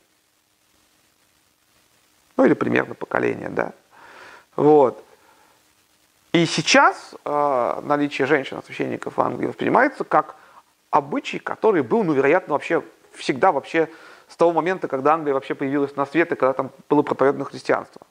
Ну 2.41 2.47
или 2.47 2.55
примерно 2.55 2.95
поколение, 2.95 3.49
да. 3.49 3.71
Вот. 4.55 5.05
И 6.31 6.47
сейчас 6.47 7.13
э, 7.23 7.81
наличие 7.83 8.25
женщин-священников 8.25 9.17
в 9.17 9.21
Англии 9.21 9.45
воспринимается 9.45 10.03
как 10.03 10.35
обычай, 10.89 11.37
который 11.37 11.83
был, 11.83 12.03
ну, 12.03 12.13
вероятно, 12.13 12.53
вообще 12.53 12.81
всегда 13.13 13.51
вообще 13.51 13.89
с 14.27 14.35
того 14.35 14.53
момента, 14.53 14.87
когда 14.87 15.13
Англия 15.13 15.35
вообще 15.35 15.53
появилась 15.53 15.95
на 15.95 16.07
свет 16.07 16.31
и 16.31 16.35
когда 16.35 16.53
там 16.53 16.71
было 16.89 17.03
проповедано 17.03 17.45
христианство. 17.45 18.01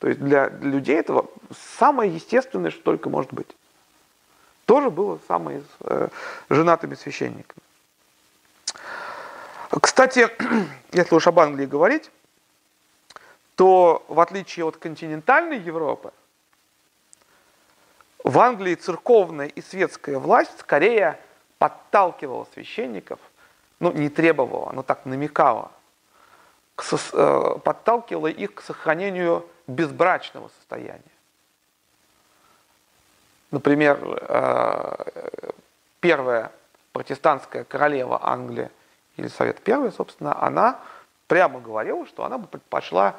То 0.00 0.08
есть 0.08 0.20
для, 0.20 0.50
для 0.50 0.70
людей 0.70 0.98
этого 0.98 1.30
самое 1.78 2.14
естественное, 2.14 2.70
что 2.70 2.82
только 2.82 3.08
может 3.08 3.32
быть. 3.32 3.56
Тоже 4.66 4.90
было 4.90 5.18
самое 5.28 5.62
с 5.62 5.64
э, 5.80 6.08
женатыми 6.50 6.94
священниками. 6.94 7.62
Кстати, 9.80 10.28
если 10.92 11.14
уж 11.14 11.26
об 11.26 11.40
Англии 11.40 11.64
говорить, 11.64 12.10
то 13.62 14.04
в 14.08 14.18
отличие 14.18 14.66
от 14.66 14.76
континентальной 14.76 15.60
Европы, 15.60 16.12
в 18.24 18.40
Англии 18.40 18.74
церковная 18.74 19.46
и 19.46 19.62
светская 19.62 20.18
власть 20.18 20.58
скорее 20.58 21.20
подталкивала 21.58 22.48
священников, 22.54 23.20
ну 23.78 23.92
не 23.92 24.08
требовала, 24.08 24.72
но 24.72 24.82
так 24.82 25.06
намекала, 25.06 25.70
к, 26.74 26.82
э, 26.92 27.58
подталкивала 27.62 28.26
их 28.26 28.54
к 28.54 28.62
сохранению 28.62 29.48
безбрачного 29.68 30.50
состояния. 30.58 31.14
Например, 33.52 33.96
э, 34.02 35.52
первая 36.00 36.50
протестантская 36.92 37.62
королева 37.62 38.18
Англии, 38.28 38.72
Совет 39.28 39.60
Первый, 39.62 39.92
собственно, 39.92 40.36
она 40.42 40.80
прямо 41.28 41.60
говорила, 41.60 42.04
что 42.08 42.24
она 42.24 42.38
бы 42.38 42.48
предпочла 42.48 43.14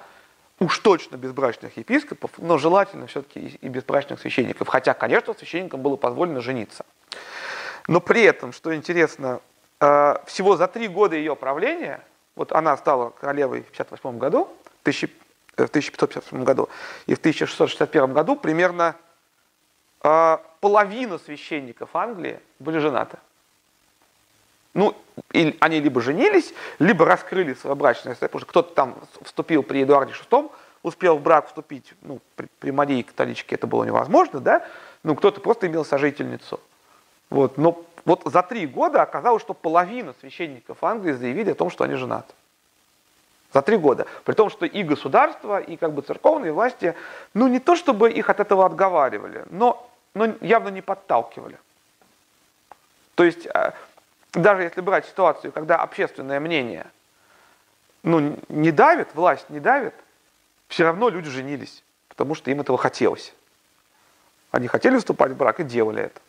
уж 0.64 0.80
точно 0.80 1.18
безбрачных 1.18 1.78
епископов, 1.78 2.32
но 2.38 2.58
желательно 2.58 3.08
все-таки 3.08 3.60
и 3.62 3.68
безбрачных 3.68 4.20
священников. 4.20 4.68
Хотя, 4.68 4.94
конечно, 4.94 5.34
священникам 5.34 5.82
было 5.82 5.96
позволено 5.96 6.42
жениться. 6.42 6.86
Но 7.88 8.00
при 8.00 8.24
этом, 8.24 8.54
что 8.54 8.74
интересно, 8.74 9.42
э, 9.80 10.16
всего 10.26 10.56
за 10.56 10.68
три 10.68 10.88
года 10.88 11.16
ее 11.16 11.36
правления, 11.36 12.02
вот 12.36 12.52
она 12.52 12.78
стала 12.78 13.10
королевой 13.10 13.64
в 13.64 13.70
1958 13.72 14.18
году, 14.18 14.46
в 14.78 14.82
1558 14.82 16.42
э, 16.42 16.44
году, 16.44 16.70
и 17.08 17.14
в 17.14 17.20
1661 17.20 18.14
году 18.14 18.36
примерно 18.36 18.96
э, 20.02 20.38
половина 20.62 21.18
священников 21.18 21.96
Англии 21.96 22.40
были 22.60 22.78
женаты. 22.78 23.18
Ну, 24.74 24.96
и 25.32 25.56
они 25.60 25.80
либо 25.80 26.02
женились, 26.02 26.54
либо 26.80 27.06
раскрыли 27.06 27.54
свое 27.54 27.76
брачное 27.76 28.16
потому 28.16 28.40
что 28.40 28.50
кто-то 28.50 28.74
там 28.74 28.96
вступил 29.22 29.62
при 29.64 29.84
Эдуарде 29.84 30.14
VI, 30.14 30.52
успел 30.82 31.18
в 31.18 31.22
брак 31.22 31.48
вступить, 31.48 31.94
ну, 32.02 32.20
при, 32.36 32.48
при 32.60 32.72
Марии 32.72 33.04
католичке 33.04 33.56
это 33.56 33.68
было 33.68 33.84
невозможно, 33.84 34.40
да, 34.40 34.66
ну, 35.04 35.16
кто-то 35.16 35.42
просто 35.42 35.68
имел 35.68 35.86
сожительницу. 35.86 36.60
Вот. 37.30 37.58
Но 37.58 37.84
вот 38.06 38.22
за 38.26 38.44
три 38.44 38.68
года 38.68 39.02
оказалось, 39.02 39.42
что 39.42 39.54
половина 39.54 40.14
священников 40.20 40.84
Англии 40.84 41.14
заявили 41.14 41.52
о 41.52 41.56
том, 41.56 41.70
что 41.70 41.84
они 41.84 41.96
женаты. 41.96 42.34
За 43.54 43.62
три 43.62 43.78
года. 43.78 44.08
При 44.24 44.34
том, 44.34 44.50
что 44.50 44.66
и 44.66 44.84
государство, 44.84 45.60
и 45.60 45.78
как 45.78 45.94
бы 45.94 46.02
церковные 46.02 46.52
власти, 46.52 46.96
ну 47.34 47.48
не 47.48 47.60
то 47.60 47.76
чтобы 47.76 48.12
их 48.12 48.30
от 48.30 48.40
этого 48.40 48.66
отговаривали, 48.66 49.46
но, 49.52 49.88
но 50.16 50.34
явно 50.42 50.70
не 50.70 50.82
подталкивали. 50.82 51.58
То 53.16 53.24
есть, 53.24 53.46
э, 53.46 53.72
даже 54.34 54.64
если 54.64 54.82
брать 54.82 55.06
ситуацию, 55.06 55.52
когда 55.52 55.78
общественное 55.78 56.40
мнение 56.40 56.88
ну, 58.02 58.38
не 58.50 58.72
давит, 58.72 59.14
власть 59.16 59.50
не 59.50 59.60
давит, 59.60 59.94
все 60.68 60.84
равно 60.84 61.10
люди 61.10 61.30
женились, 61.30 61.84
потому 62.10 62.36
что 62.36 62.52
им 62.52 62.62
этого 62.62 62.78
хотелось. 62.78 63.34
Они 64.52 64.68
хотели 64.68 64.98
вступать 64.98 65.32
в 65.32 65.36
брак 65.36 65.60
и 65.60 65.64
делали 65.64 66.04
это. 66.04 66.22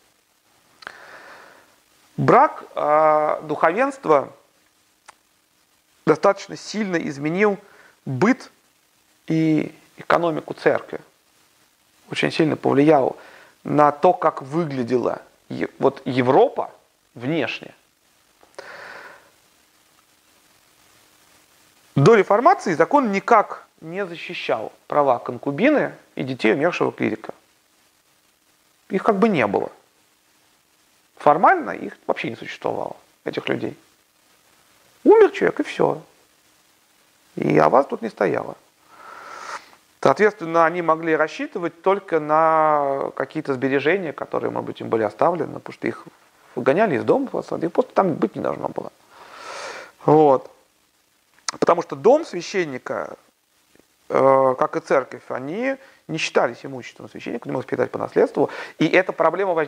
Брак 2.17 2.63
э, 2.75 3.41
духовенства 3.43 4.31
достаточно 6.05 6.55
сильно 6.55 6.95
изменил 6.95 7.57
быт 8.05 8.51
и 9.27 9.73
экономику 9.97 10.53
церкви. 10.53 10.99
Очень 12.11 12.31
сильно 12.31 12.55
повлиял 12.55 13.17
на 13.63 13.91
то, 13.91 14.13
как 14.13 14.41
выглядела 14.43 15.21
вот 15.79 16.01
Европа 16.05 16.71
внешне. 17.15 17.73
До 21.95 22.15
реформации 22.15 22.73
закон 22.73 23.11
никак 23.11 23.65
не 23.79 24.05
защищал 24.05 24.73
права 24.87 25.17
конкубины 25.19 25.93
и 26.15 26.23
детей 26.23 26.53
умершего 26.53 26.91
клирика. 26.91 27.33
Их 28.89 29.01
как 29.03 29.17
бы 29.17 29.29
не 29.29 29.47
было. 29.47 29.71
Формально 31.17 31.71
их 31.71 31.97
вообще 32.05 32.29
не 32.29 32.35
существовало, 32.35 32.97
этих 33.23 33.47
людей. 33.47 33.77
Умер 35.05 35.31
человек, 35.31 35.61
и 35.61 35.63
все. 35.63 36.01
И 37.35 37.57
о 37.57 37.69
вас 37.69 37.85
тут 37.87 38.01
не 38.01 38.09
стояло. 38.09 38.55
Соответственно, 40.01 40.65
они 40.65 40.81
могли 40.81 41.15
рассчитывать 41.15 41.81
только 41.81 42.19
на 42.19 43.11
какие-то 43.15 43.53
сбережения, 43.53 44.13
которые, 44.13 44.51
может 44.51 44.67
быть, 44.67 44.81
им 44.81 44.89
были 44.89 45.03
оставлены, 45.03 45.55
потому 45.59 45.73
что 45.73 45.87
их 45.87 46.05
выгоняли 46.55 46.97
из 46.97 47.03
дома, 47.03 47.25
их 47.25 47.71
просто 47.71 47.93
там 47.93 48.13
быть 48.13 48.35
не 48.35 48.41
должно 48.41 48.67
было. 48.67 48.91
Вот. 50.05 50.51
Потому 51.47 51.81
что 51.81 51.95
дом 51.95 52.25
священника, 52.25 53.17
э, 54.09 54.55
как 54.57 54.75
и 54.75 54.79
церковь, 54.79 55.23
они 55.29 55.77
не 56.07 56.17
считались 56.17 56.65
имуществом 56.65 57.09
священника, 57.09 57.47
не 57.47 57.53
могут 57.53 57.67
передать 57.67 57.91
по 57.91 57.97
наследству. 57.97 58.49
И 58.77 58.87
эта 58.87 59.13
проблема 59.13 59.67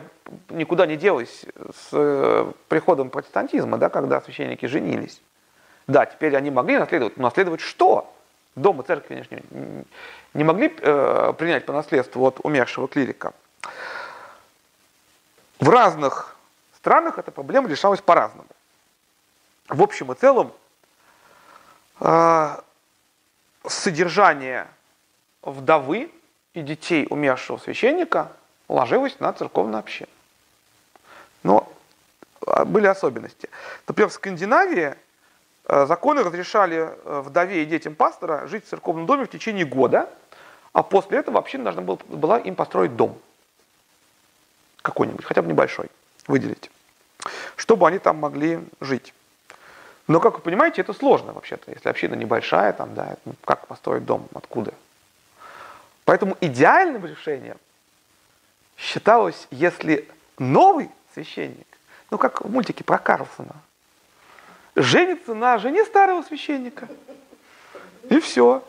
никуда 0.50 0.86
не 0.86 0.96
делась 0.96 1.44
с 1.44 1.88
э, 1.92 2.52
приходом 2.68 3.10
протестантизма, 3.10 3.78
да, 3.78 3.88
когда 3.88 4.20
священники 4.20 4.66
женились. 4.66 5.20
Да, 5.86 6.06
теперь 6.06 6.36
они 6.36 6.50
могли 6.50 6.78
наследовать, 6.78 7.16
но 7.16 7.24
наследовать 7.24 7.60
что? 7.60 8.12
Дом 8.54 8.80
и 8.80 8.84
церковь, 8.84 9.08
конечно, 9.08 9.38
не 10.34 10.44
могли 10.44 10.74
э, 10.80 11.32
принять 11.38 11.64
по 11.64 11.72
наследству 11.72 12.24
от 12.26 12.40
умершего 12.44 12.88
клирика. 12.88 13.32
В 15.60 15.68
разных 15.68 16.36
странах 16.76 17.18
эта 17.18 17.30
проблема 17.30 17.68
решалась 17.68 18.00
по-разному. 18.00 18.48
В 19.68 19.82
общем 19.82 20.12
и 20.12 20.14
целом, 20.14 20.52
содержание 23.66 24.68
вдовы 25.42 26.10
и 26.54 26.62
детей 26.62 27.06
умершего 27.10 27.58
священника 27.58 28.32
ложилось 28.68 29.18
на 29.20 29.32
церковную 29.32 29.80
общину. 29.80 30.08
Но 31.42 31.72
а, 32.46 32.64
были 32.64 32.86
особенности. 32.86 33.48
Например, 33.86 34.10
в 34.10 34.12
Скандинавии 34.12 34.94
э, 35.64 35.86
законы 35.86 36.22
разрешали 36.22 36.76
э, 36.76 37.20
вдове 37.24 37.62
и 37.62 37.66
детям 37.66 37.94
пастора 37.94 38.46
жить 38.46 38.64
в 38.66 38.68
церковном 38.68 39.06
доме 39.06 39.24
в 39.24 39.30
течение 39.30 39.64
года, 39.64 40.10
а 40.72 40.82
после 40.82 41.18
этого 41.18 41.38
община 41.38 41.64
должна 41.64 41.82
была 41.82 42.38
им 42.38 42.54
построить 42.54 42.96
дом. 42.96 43.18
Какой-нибудь, 44.82 45.24
хотя 45.24 45.42
бы 45.42 45.48
небольшой, 45.48 45.90
выделить. 46.26 46.70
Чтобы 47.56 47.88
они 47.88 47.98
там 47.98 48.18
могли 48.18 48.60
жить. 48.80 49.12
Но, 50.08 50.20
как 50.20 50.36
вы 50.36 50.40
понимаете, 50.40 50.80
это 50.80 50.94
сложно 50.94 51.34
вообще-то. 51.34 51.70
Если 51.70 51.88
община 51.88 52.14
небольшая, 52.14 52.72
там, 52.72 52.94
да, 52.94 53.16
ну, 53.26 53.34
как 53.44 53.66
построить 53.66 54.06
дом, 54.06 54.26
откуда? 54.34 54.72
Поэтому 56.06 56.36
идеальным 56.40 57.04
решением 57.04 57.58
считалось, 58.78 59.46
если 59.50 60.08
новый 60.38 60.90
священник, 61.12 61.66
ну 62.10 62.16
как 62.16 62.42
в 62.42 62.50
мультике 62.50 62.84
про 62.84 62.96
Карлсона, 62.96 63.56
женится 64.74 65.34
на 65.34 65.58
жене 65.58 65.84
старого 65.84 66.22
священника. 66.22 66.88
И 68.08 68.18
все. 68.20 68.64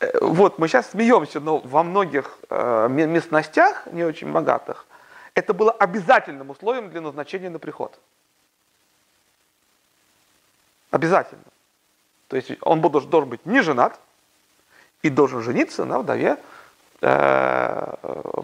Э, 0.00 0.18
вот, 0.20 0.58
мы 0.58 0.66
сейчас 0.66 0.90
смеемся, 0.90 1.38
но 1.38 1.58
во 1.58 1.84
многих 1.84 2.36
э, 2.50 2.88
местностях, 2.88 3.86
не 3.92 4.02
очень 4.02 4.32
богатых, 4.32 4.86
это 5.34 5.54
было 5.54 5.70
обязательным 5.70 6.50
условием 6.50 6.90
для 6.90 7.00
назначения 7.00 7.50
на 7.50 7.60
приход. 7.60 8.00
Обязательно. 10.90 11.42
То 12.28 12.36
есть 12.36 12.52
он 12.62 12.80
должен, 12.80 13.28
быть 13.28 13.44
не 13.46 13.62
женат, 13.62 13.98
и 15.02 15.10
должен 15.10 15.42
жениться 15.42 15.84
на 15.84 15.98
вдове 16.00 16.36
э, 17.00 17.94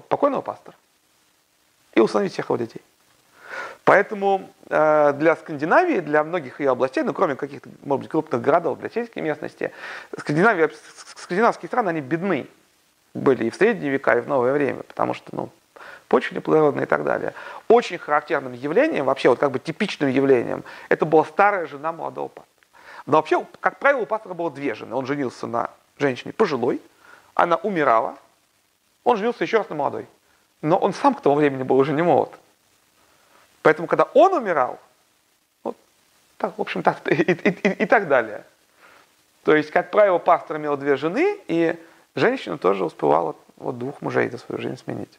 покойного 0.08 0.40
пастора 0.40 0.76
и 1.94 2.00
установить 2.00 2.32
всех 2.32 2.46
его 2.46 2.56
детей. 2.56 2.82
Поэтому 3.84 4.50
э, 4.68 5.12
для 5.14 5.36
Скандинавии, 5.36 6.00
для 6.00 6.24
многих 6.24 6.60
ее 6.60 6.70
областей, 6.70 7.02
ну 7.02 7.12
кроме 7.12 7.36
каких-то, 7.36 7.68
может 7.82 8.02
быть, 8.02 8.10
крупных 8.10 8.40
городов, 8.40 8.78
для 8.78 8.88
сельской 8.88 9.22
местности, 9.22 9.72
Скандинавия, 10.18 10.70
скандинавские 11.16 11.68
страны, 11.68 11.90
они 11.90 12.00
бедны 12.00 12.48
были 13.12 13.44
и 13.44 13.50
в 13.50 13.54
средние 13.54 13.90
века, 13.90 14.16
и 14.16 14.20
в 14.20 14.28
новое 14.28 14.52
время, 14.52 14.82
потому 14.82 15.14
что, 15.14 15.28
ну, 15.32 15.50
почва 16.14 16.36
неплодородная 16.36 16.84
и 16.84 16.86
так 16.86 17.02
далее. 17.02 17.34
Очень 17.66 17.98
характерным 17.98 18.52
явлением, 18.52 19.06
вообще 19.06 19.30
вот 19.30 19.40
как 19.40 19.50
бы 19.50 19.58
типичным 19.58 20.08
явлением, 20.08 20.62
это 20.88 21.04
была 21.04 21.24
старая 21.24 21.66
жена 21.66 21.90
молодого 21.92 22.28
пастора. 22.28 22.46
Но 23.06 23.16
вообще, 23.16 23.44
как 23.58 23.80
правило, 23.80 24.02
у 24.02 24.06
пастора 24.06 24.32
было 24.32 24.48
две 24.48 24.74
жены. 24.76 24.94
Он 24.94 25.06
женился 25.06 25.48
на 25.48 25.70
женщине 25.98 26.32
пожилой, 26.32 26.80
она 27.34 27.56
умирала, 27.56 28.16
он 29.02 29.16
женился 29.16 29.42
еще 29.42 29.58
раз 29.58 29.68
на 29.70 29.74
молодой. 29.74 30.06
Но 30.62 30.76
он 30.76 30.94
сам 30.94 31.16
к 31.16 31.20
тому 31.20 31.34
времени 31.34 31.64
был 31.64 31.78
уже 31.78 31.92
не 31.92 32.02
молод. 32.02 32.30
Поэтому, 33.62 33.88
когда 33.88 34.04
он 34.14 34.34
умирал, 34.34 34.78
вот 35.64 35.76
так, 36.36 36.56
в 36.56 36.60
общем, 36.60 36.84
так, 36.84 37.00
и, 37.10 37.14
и, 37.14 37.32
и, 37.32 37.82
и 37.82 37.86
так 37.86 38.06
далее. 38.06 38.44
То 39.42 39.56
есть, 39.56 39.72
как 39.72 39.90
правило, 39.90 40.18
пастор 40.18 40.58
имел 40.58 40.76
две 40.76 40.94
жены, 40.96 41.40
и 41.48 41.74
женщина 42.14 42.56
тоже 42.56 42.84
успевала 42.84 43.34
вот 43.56 43.78
двух 43.78 44.00
мужей 44.00 44.30
за 44.30 44.38
свою 44.38 44.62
жизнь 44.62 44.76
сменить. 44.76 45.18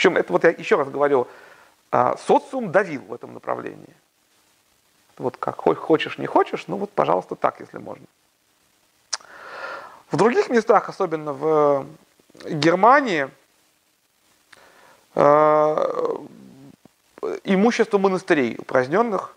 Причем 0.00 0.16
это 0.16 0.32
вот 0.32 0.44
я 0.44 0.50
еще 0.50 0.76
раз 0.76 0.88
говорю, 0.88 1.28
а, 1.92 2.16
социум 2.16 2.72
давил 2.72 3.02
в 3.02 3.12
этом 3.12 3.34
направлении. 3.34 3.94
Вот 5.18 5.36
как 5.36 5.56
хочешь, 5.58 6.16
не 6.16 6.24
хочешь, 6.24 6.64
ну 6.68 6.78
вот, 6.78 6.90
пожалуйста, 6.90 7.36
так, 7.36 7.60
если 7.60 7.76
можно. 7.76 8.06
В 10.10 10.16
других 10.16 10.48
местах, 10.48 10.88
особенно 10.88 11.34
в 11.34 11.86
Германии, 12.46 13.28
э, 15.16 16.16
имущество 17.44 17.98
монастырей 17.98 18.56
упраздненных 18.56 19.36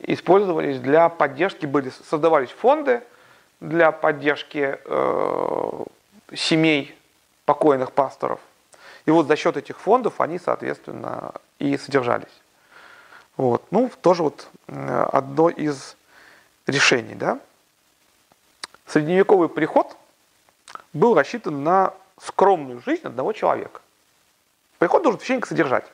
использовались 0.00 0.80
для 0.80 1.08
поддержки, 1.08 1.66
были, 1.66 1.92
создавались 2.10 2.50
фонды 2.50 3.04
для 3.60 3.92
поддержки 3.92 4.80
э, 4.84 5.84
семей 6.34 6.98
покойных 7.44 7.92
пасторов. 7.92 8.40
И 9.08 9.10
вот 9.10 9.26
за 9.26 9.36
счет 9.36 9.56
этих 9.56 9.80
фондов 9.80 10.20
они, 10.20 10.38
соответственно, 10.38 11.32
и 11.58 11.78
содержались. 11.78 12.42
Вот. 13.38 13.64
Ну, 13.70 13.90
тоже 14.02 14.22
вот 14.22 14.50
э, 14.66 15.06
одно 15.10 15.48
из 15.48 15.96
решений, 16.66 17.14
да. 17.14 17.40
Средневековый 18.84 19.48
приход 19.48 19.96
был 20.92 21.14
рассчитан 21.14 21.64
на 21.64 21.94
скромную 22.20 22.82
жизнь 22.82 23.06
одного 23.06 23.32
человека. 23.32 23.80
Приход 24.78 25.02
должен 25.02 25.18
священник 25.20 25.46
содержать. 25.46 25.86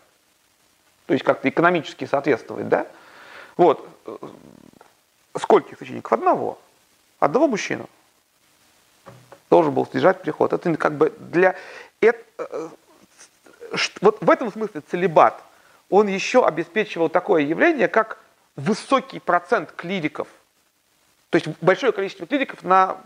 То 1.07 1.12
есть 1.12 1.25
как-то 1.25 1.49
экономически 1.49 2.07
соответствовать, 2.07 2.69
да? 2.69 2.85
Вот. 3.57 3.89
Сколько 5.39 5.77
священников? 5.77 6.12
Одного. 6.15 6.59
Одного 7.21 7.47
мужчину. 7.47 7.89
Должен 9.51 9.73
был 9.73 9.87
содержать 9.87 10.21
приход. 10.21 10.53
Это 10.53 10.77
как 10.77 10.95
бы 10.95 11.11
для... 11.17 11.55
Это, 12.01 12.25
э, 12.39 12.69
вот 14.01 14.18
в 14.20 14.31
этом 14.31 14.53
смысле 14.53 14.83
целебат, 14.91 15.43
он 15.91 16.09
еще 16.09 16.47
обеспечивал 16.47 17.09
такое 17.09 17.43
явление, 17.43 17.89
как 17.89 18.18
высокий 18.57 19.20
процент 19.20 19.72
клириков– 19.72 20.29
то 21.35 21.39
есть 21.39 21.49
большое 21.61 21.91
количество 21.91 22.29
клириков 22.29 22.62
на 22.62 22.99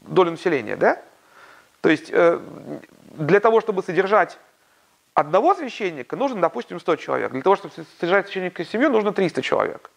долю 0.00 0.32
населения, 0.32 0.76
да? 0.76 1.00
То 1.80 1.88
есть 1.88 2.10
э, 2.10 2.38
для 3.12 3.40
того, 3.40 3.62
чтобы 3.62 3.82
содержать 3.82 4.36
одного 5.14 5.54
священника, 5.54 6.16
нужно, 6.16 6.38
допустим, 6.38 6.78
100 6.78 6.96
человек. 6.96 7.32
Для 7.32 7.40
того, 7.40 7.56
чтобы 7.56 7.72
содержать 7.98 8.26
священника 8.26 8.62
семью, 8.66 8.90
нужно 8.90 9.14
300 9.14 9.40
человек. 9.40 9.90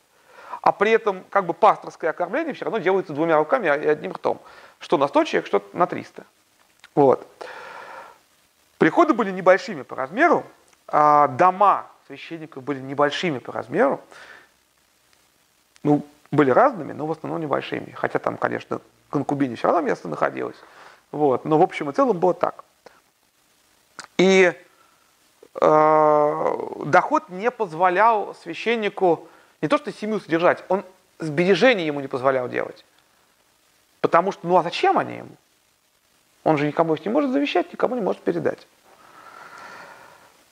А 0.61 0.71
при 0.71 0.91
этом 0.91 1.25
как 1.29 1.45
бы 1.45 1.53
пасторское 1.53 2.11
окормление 2.11 2.53
все 2.53 2.63
равно 2.63 2.77
делается 2.77 3.11
двумя 3.11 3.36
руками 3.36 3.65
и 3.65 3.89
одним 3.89 4.13
ртом. 4.13 4.39
Что 4.79 4.97
на 4.97 5.09
100 5.09 5.23
человек, 5.25 5.45
что 5.45 5.61
на 5.73 5.86
300. 5.86 6.23
Вот. 6.95 7.27
Приходы 8.84 9.13
были 9.13 9.31
небольшими 9.31 9.84
по 9.84 9.95
размеру, 9.95 10.43
а 10.89 11.29
дома 11.29 11.88
священников 12.05 12.63
были 12.63 12.81
небольшими 12.81 13.39
по 13.39 13.53
размеру. 13.53 14.01
Ну, 15.84 16.05
были 16.31 16.51
разными, 16.51 16.91
но 16.91 17.05
в 17.05 17.11
основном 17.13 17.39
небольшими. 17.39 17.91
Хотя 17.91 18.19
там, 18.19 18.36
конечно, 18.36 18.81
конкубине 19.09 19.55
все 19.55 19.67
равно 19.67 19.79
место 19.79 20.09
находилось. 20.09 20.57
Вот. 21.13 21.45
Но 21.45 21.57
в 21.59 21.61
общем 21.61 21.91
и 21.91 21.93
целом 21.93 22.19
было 22.19 22.34
так. 22.34 22.65
И 24.17 24.51
э, 25.61 26.55
доход 26.86 27.29
не 27.29 27.51
позволял 27.51 28.36
священнику 28.36 29.29
не 29.61 29.69
то 29.69 29.77
что 29.77 29.93
семью 29.93 30.19
содержать, 30.19 30.61
он 30.67 30.84
сбережений 31.19 31.86
ему 31.86 32.01
не 32.01 32.09
позволял 32.09 32.49
делать. 32.49 32.84
Потому 34.01 34.34
что, 34.34 34.45
ну 34.45 34.57
а 34.57 34.63
зачем 34.63 34.97
они 34.97 35.19
ему? 35.19 35.38
Он 36.43 36.57
же 36.57 36.67
никому 36.67 36.95
их 36.95 37.05
не 37.05 37.11
может 37.11 37.31
завещать, 37.31 37.71
никому 37.71 37.95
не 37.95 38.01
может 38.01 38.21
передать. 38.21 38.67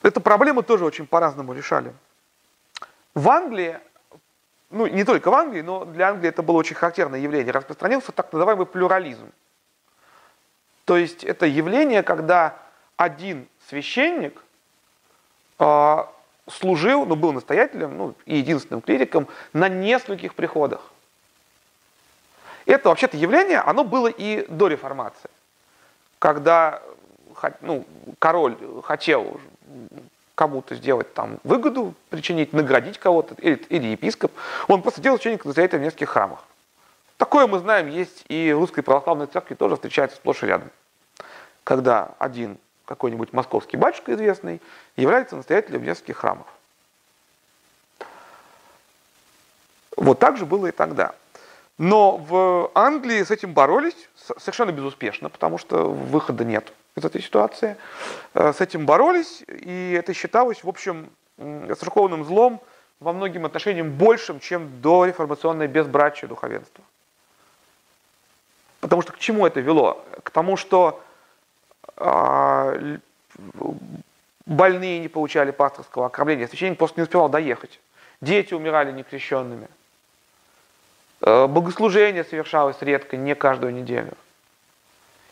Эту 0.02 0.20
проблему 0.20 0.62
тоже 0.62 0.84
очень 0.84 1.06
по-разному 1.06 1.52
решали. 1.52 1.92
В 3.14 3.28
Англии, 3.28 3.78
ну 4.70 4.86
не 4.86 5.04
только 5.04 5.30
в 5.30 5.34
Англии, 5.34 5.60
но 5.60 5.84
для 5.84 6.08
Англии 6.08 6.28
это 6.28 6.42
было 6.42 6.56
очень 6.56 6.74
характерное 6.74 7.20
явление, 7.20 7.52
распространился 7.52 8.10
так 8.12 8.32
называемый 8.32 8.66
плюрализм. 8.66 9.30
То 10.84 10.96
есть 10.96 11.24
это 11.24 11.46
явление, 11.46 12.02
когда 12.02 12.56
один 12.96 13.46
священник 13.68 14.42
э, 15.58 15.96
служил, 16.48 17.06
ну 17.06 17.14
был 17.14 17.32
настоятелем, 17.32 17.96
ну 17.96 18.14
и 18.24 18.38
единственным 18.38 18.80
клириком 18.80 19.28
на 19.52 19.68
нескольких 19.68 20.34
приходах. 20.34 20.90
Это 22.66 22.88
вообще-то 22.88 23.16
явление, 23.16 23.58
оно 23.58 23.84
было 23.84 24.08
и 24.08 24.46
до 24.48 24.68
реформации, 24.68 25.30
когда 26.22 26.80
ну, 27.62 27.84
король 28.20 28.56
хотел 28.84 29.40
кому-то 30.36 30.76
сделать 30.76 31.12
там 31.14 31.40
выгоду, 31.42 31.96
причинить, 32.10 32.52
наградить 32.52 32.96
кого-то, 32.96 33.34
или, 33.38 33.56
или 33.70 33.86
епископ, 33.88 34.30
он 34.68 34.82
просто 34.82 35.00
делал 35.00 35.18
священника 35.18 35.48
настоятеля 35.48 35.80
в 35.80 35.82
нескольких 35.82 36.10
храмах. 36.10 36.44
Такое 37.16 37.48
мы 37.48 37.58
знаем, 37.58 37.88
есть 37.88 38.24
и 38.28 38.52
в 38.52 38.60
русской 38.60 38.82
православной 38.82 39.26
церкви 39.26 39.56
тоже 39.56 39.74
встречается 39.74 40.16
сплошь 40.16 40.44
и 40.44 40.46
рядом. 40.46 40.70
Когда 41.64 42.14
один 42.20 42.56
какой-нибудь 42.84 43.32
московский 43.32 43.76
батюшка 43.76 44.14
известный 44.14 44.62
является 44.96 45.34
настоятелем 45.34 45.82
нескольких 45.82 46.18
храмов. 46.18 46.46
Вот 49.96 50.20
так 50.20 50.36
же 50.36 50.46
было 50.46 50.68
и 50.68 50.70
тогда. 50.70 51.16
Но 51.78 52.16
в 52.16 52.70
Англии 52.74 53.22
с 53.22 53.30
этим 53.30 53.54
боролись 53.54 54.08
совершенно 54.38 54.72
безуспешно, 54.72 55.28
потому 55.28 55.58
что 55.58 55.90
выхода 55.90 56.44
нет 56.44 56.72
из 56.96 57.04
этой 57.04 57.22
ситуации. 57.22 57.76
Э, 58.34 58.52
с 58.52 58.60
этим 58.60 58.86
боролись, 58.86 59.42
и 59.48 59.96
это 59.98 60.12
считалось, 60.14 60.62
в 60.62 60.68
общем, 60.68 61.10
церковным 61.78 62.24
злом 62.24 62.60
во 63.00 63.12
многим 63.12 63.46
отношениям 63.46 63.90
большим, 63.90 64.38
чем 64.38 64.80
до 64.80 65.04
реформационное 65.06 65.66
безбрачие 65.66 66.28
духовенства. 66.28 66.84
Потому 68.80 69.02
что 69.02 69.12
к 69.12 69.18
чему 69.18 69.46
это 69.46 69.60
вело? 69.60 70.04
К 70.22 70.30
тому, 70.30 70.56
что 70.56 71.02
а, 71.96 73.00
больные 74.46 74.98
не 74.98 75.08
получали 75.08 75.50
пасторского 75.50 76.06
окормления, 76.06 76.48
священник 76.48 76.78
просто 76.78 77.00
не 77.00 77.04
успевал 77.04 77.28
доехать. 77.28 77.80
Дети 78.20 78.54
умирали 78.54 78.92
некрещенными. 78.92 79.68
Э, 81.24 81.46
богослужение 81.46 82.24
совершалось 82.24 82.76
редко, 82.80 83.16
не 83.16 83.34
каждую 83.34 83.72
неделю. 83.72 84.12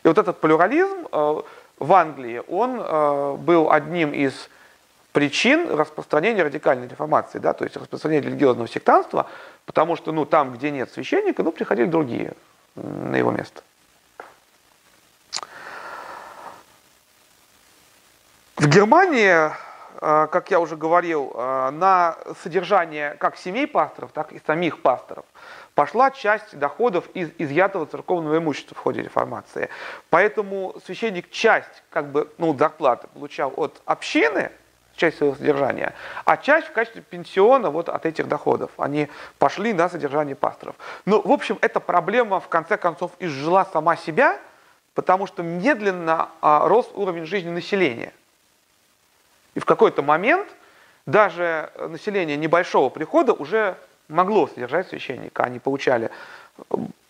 И 0.05 0.09
вот 0.09 0.19
этот 0.19 0.41
плюрализм 0.41 1.09
э, 1.11 1.43
в 1.79 1.93
Англии, 1.93 2.43
он 2.49 2.81
э, 2.81 3.37
был 3.37 3.71
одним 3.73 4.13
из 4.13 4.49
причин 5.13 5.69
распространения 5.75 6.45
радикальной 6.45 6.87
реформации, 6.87 7.39
да, 7.39 7.53
то 7.55 7.65
есть 7.65 7.77
распространения 7.77 8.29
религиозного 8.29 8.69
сектанства, 8.69 9.29
потому 9.67 9.97
что 9.97 10.13
ну, 10.13 10.25
там, 10.25 10.53
где 10.53 10.71
нет 10.71 10.93
священника, 10.93 11.43
ну, 11.43 11.51
приходили 11.51 11.87
другие 11.87 12.35
на 12.77 13.17
его 13.17 13.33
место. 13.33 13.63
В 18.57 18.69
Германии, 18.69 19.51
как 19.99 20.51
я 20.51 20.61
уже 20.61 20.77
говорил, 20.77 21.33
на 21.35 22.17
содержание 22.43 23.17
как 23.19 23.37
семей 23.39 23.67
пасторов, 23.67 24.13
так 24.13 24.33
и 24.33 24.41
самих 24.47 24.83
пасторов 24.83 25.25
пошла 25.81 26.11
часть 26.11 26.59
доходов 26.59 27.09
из 27.15 27.31
изъятого 27.39 27.87
церковного 27.87 28.37
имущества 28.37 28.77
в 28.77 28.81
ходе 28.81 29.01
реформации. 29.01 29.71
Поэтому 30.11 30.75
священник 30.85 31.31
часть 31.31 31.83
как 31.89 32.13
бы, 32.13 32.31
ну, 32.37 32.55
зарплаты 32.55 33.07
получал 33.15 33.51
от 33.57 33.81
общины, 33.87 34.53
часть 34.95 35.17
своего 35.17 35.35
содержания, 35.35 35.95
а 36.27 36.37
часть 36.37 36.67
в 36.67 36.73
качестве 36.73 37.01
пенсиона 37.01 37.71
вот 37.71 37.89
от 37.89 38.05
этих 38.05 38.29
доходов. 38.29 38.71
Они 38.77 39.09
пошли 39.39 39.73
на 39.73 39.89
содержание 39.89 40.37
пасторов. 40.37 40.77
Ну, 41.07 41.23
в 41.23 41.33
общем, 41.33 41.57
эта 41.63 41.81
проблема 41.81 42.41
в 42.41 42.49
конце 42.49 42.77
концов 42.77 43.13
изжила 43.19 43.67
сама 43.73 43.97
себя, 43.97 44.39
потому 44.93 45.27
что 45.27 45.43
медленно 45.43 46.29
а, 46.43 46.69
рос 46.69 46.91
уровень 46.93 47.25
жизни 47.25 47.49
населения. 47.49 48.13
И 49.55 49.61
в 49.61 49.65
какой-то 49.65 50.03
момент 50.03 50.47
даже 51.07 51.73
население 51.79 52.37
небольшого 52.37 52.91
прихода 52.91 53.33
уже 53.33 53.79
могло 54.11 54.49
содержать 54.49 54.89
священника. 54.89 55.45
Они 55.45 55.59
получали 55.59 56.11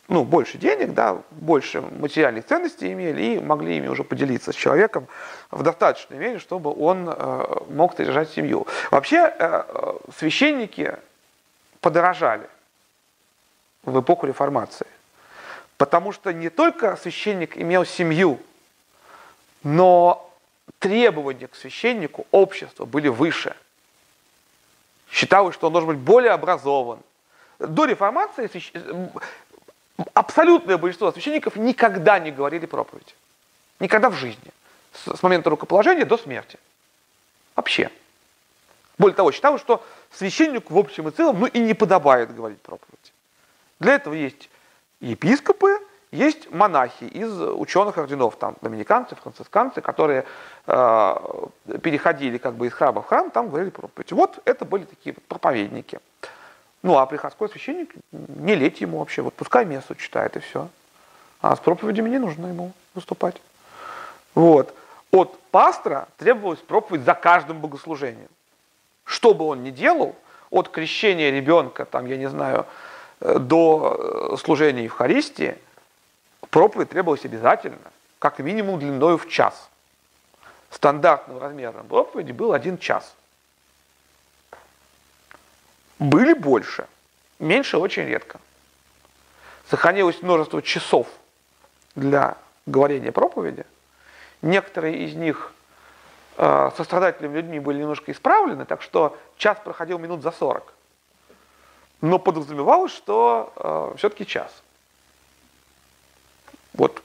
ну, 0.09 0.25
больше 0.25 0.59
денег, 0.59 0.93
да, 0.93 1.23
больше 1.31 1.81
материальных 1.81 2.47
ценностей 2.47 2.93
имели 2.93 3.23
и 3.23 3.39
могли 3.39 3.77
ими 3.77 3.89
уже 3.89 4.05
поделиться 4.05 4.53
с 4.53 4.57
человеком 4.57 5.07
в 5.51 5.63
достаточной 5.63 6.19
мере, 6.19 6.39
чтобы 6.39 6.73
он 6.73 7.09
э, 7.09 7.57
мог 7.69 7.97
содержать 7.97 8.31
семью. 8.31 8.67
Вообще 8.91 9.33
э, 9.39 9.95
священники 10.17 10.97
подорожали 11.81 12.49
в 13.85 14.01
эпоху 14.01 14.27
реформации, 14.27 14.87
потому 15.79 16.13
что 16.13 16.33
не 16.33 16.51
только 16.51 16.97
священник 16.97 17.57
имел 17.57 17.85
семью, 17.85 18.41
но 19.63 20.29
требования 20.81 21.47
к 21.47 21.55
священнику 21.55 22.27
общества 22.31 22.85
были 22.85 23.09
выше– 23.09 23.55
считалось, 25.11 25.55
что 25.55 25.67
он 25.67 25.73
должен 25.73 25.89
быть 25.89 25.99
более 25.99 26.33
образован. 26.33 27.01
До 27.59 27.85
реформации 27.85 28.51
абсолютное 30.15 30.79
большинство 30.79 31.13
священников 31.13 31.57
никогда 31.57 32.19
не 32.19 32.31
говорили 32.31 32.67
проповедь. 32.67 33.15
Никогда 33.81 34.11
в 34.11 34.15
жизни. 34.15 34.51
С, 34.93 35.23
момента 35.23 35.51
рукоположения 35.51 36.05
до 36.05 36.17
смерти. 36.17 36.59
Вообще. 37.55 37.91
Более 38.99 39.15
того, 39.15 39.33
считалось, 39.33 39.61
что 39.61 39.85
священнику 40.13 40.75
в 40.75 40.79
общем 40.79 41.09
и 41.09 41.11
целом 41.11 41.41
ну 41.41 41.47
и 41.47 41.59
не 41.59 41.75
подобает 41.75 42.35
говорить 42.35 42.61
проповедь. 42.61 43.13
Для 43.79 43.95
этого 43.95 44.15
есть 44.15 44.51
епископы, 45.01 45.79
есть 46.13 46.51
монахи 46.51 47.05
из 47.05 47.41
ученых 47.41 47.97
орденов, 47.97 48.37
там, 48.37 48.57
доминиканцы, 48.63 49.15
францисканцы, 49.15 49.81
которые 49.81 50.25
э, 50.67 51.17
переходили 51.83 52.37
как 52.39 52.55
бы 52.55 52.67
из 52.67 52.73
храма 52.73 53.03
в 53.03 53.07
храм, 53.07 53.31
там 53.31 53.49
говорили 53.49 53.71
проповедь. 53.71 54.11
Вот 54.11 54.41
это 54.45 54.65
были 54.65 54.85
такие 54.85 55.15
проповедники. 55.29 56.01
Ну, 56.83 56.99
а 56.99 57.07
приходской 57.07 57.49
священник, 57.49 57.95
не 58.11 58.57
леть 58.57 58.81
ему 58.81 58.99
вообще, 58.99 59.23
вот 59.23 59.35
пускай 59.35 59.65
место 59.65 59.95
читает 59.95 60.37
и 60.37 60.41
все. 60.41 60.69
А 61.41 61.55
с 61.55 61.61
проповедями 61.61 62.09
не 62.09 62.19
нужно 62.19 62.49
ему 62.49 62.73
выступать. 62.95 63.41
Вот. 64.35 64.75
От 65.13 65.39
пастора 65.53 66.09
требовалась 66.17 66.59
проповедь 66.59 67.05
за 67.05 67.15
каждым 67.15 67.61
богослужением. 67.61 68.29
Что 69.05 69.33
бы 69.33 69.45
он 69.45 69.63
ни 69.63 69.71
делал, 69.71 70.17
от 70.51 70.71
крещения 70.71 71.31
ребенка, 71.31 71.85
там, 71.85 72.07
я 72.07 72.17
не 72.17 72.29
знаю, 72.29 72.67
э, 73.21 73.39
до 73.39 74.33
э, 74.33 74.37
служения 74.39 74.83
Евхаристии– 74.83 75.57
проповедь 76.51 76.91
требовалась 76.91 77.25
обязательно, 77.25 77.79
как 78.19 78.39
минимум 78.39 78.79
длиною 78.79 79.19
в 79.19 79.29
час. 79.29 79.69
Стандартным 80.71 81.39
размером 81.39 81.87
проповеди 81.87 82.33
был 82.33 82.53
один 82.53 82.79
час. 82.79 83.15
Были 85.99 86.33
больше, 86.33 86.87
меньше 87.39 87.77
очень 87.77 88.05
редко. 88.05 88.41
Сохранилось 89.69 90.23
множество 90.23 90.63
часов 90.63 91.07
для 91.95 92.37
говорения 92.67 93.13
проповеди. 93.13 93.67
Некоторые 94.43 95.05
из 95.05 95.15
них 95.15 95.53
э, 96.37 96.71
сострадательными 96.77 97.37
людьми 97.37 97.61
были 97.61 97.79
немножко 97.79 98.13
исправлены, 98.13 98.65
так 98.65 98.81
что 98.81 99.17
час 99.37 99.59
проходил 99.63 99.99
минут 99.99 100.23
за 100.23 100.31
40. 100.31 100.73
Но 102.01 102.19
подразумевалось, 102.19 102.93
что 102.93 103.53
э, 103.57 103.99
все-таки 103.99 104.25
час. 104.25 104.63
Вот. 106.75 107.03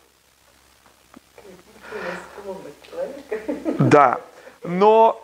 Да, 3.80 4.22
но, 4.64 5.22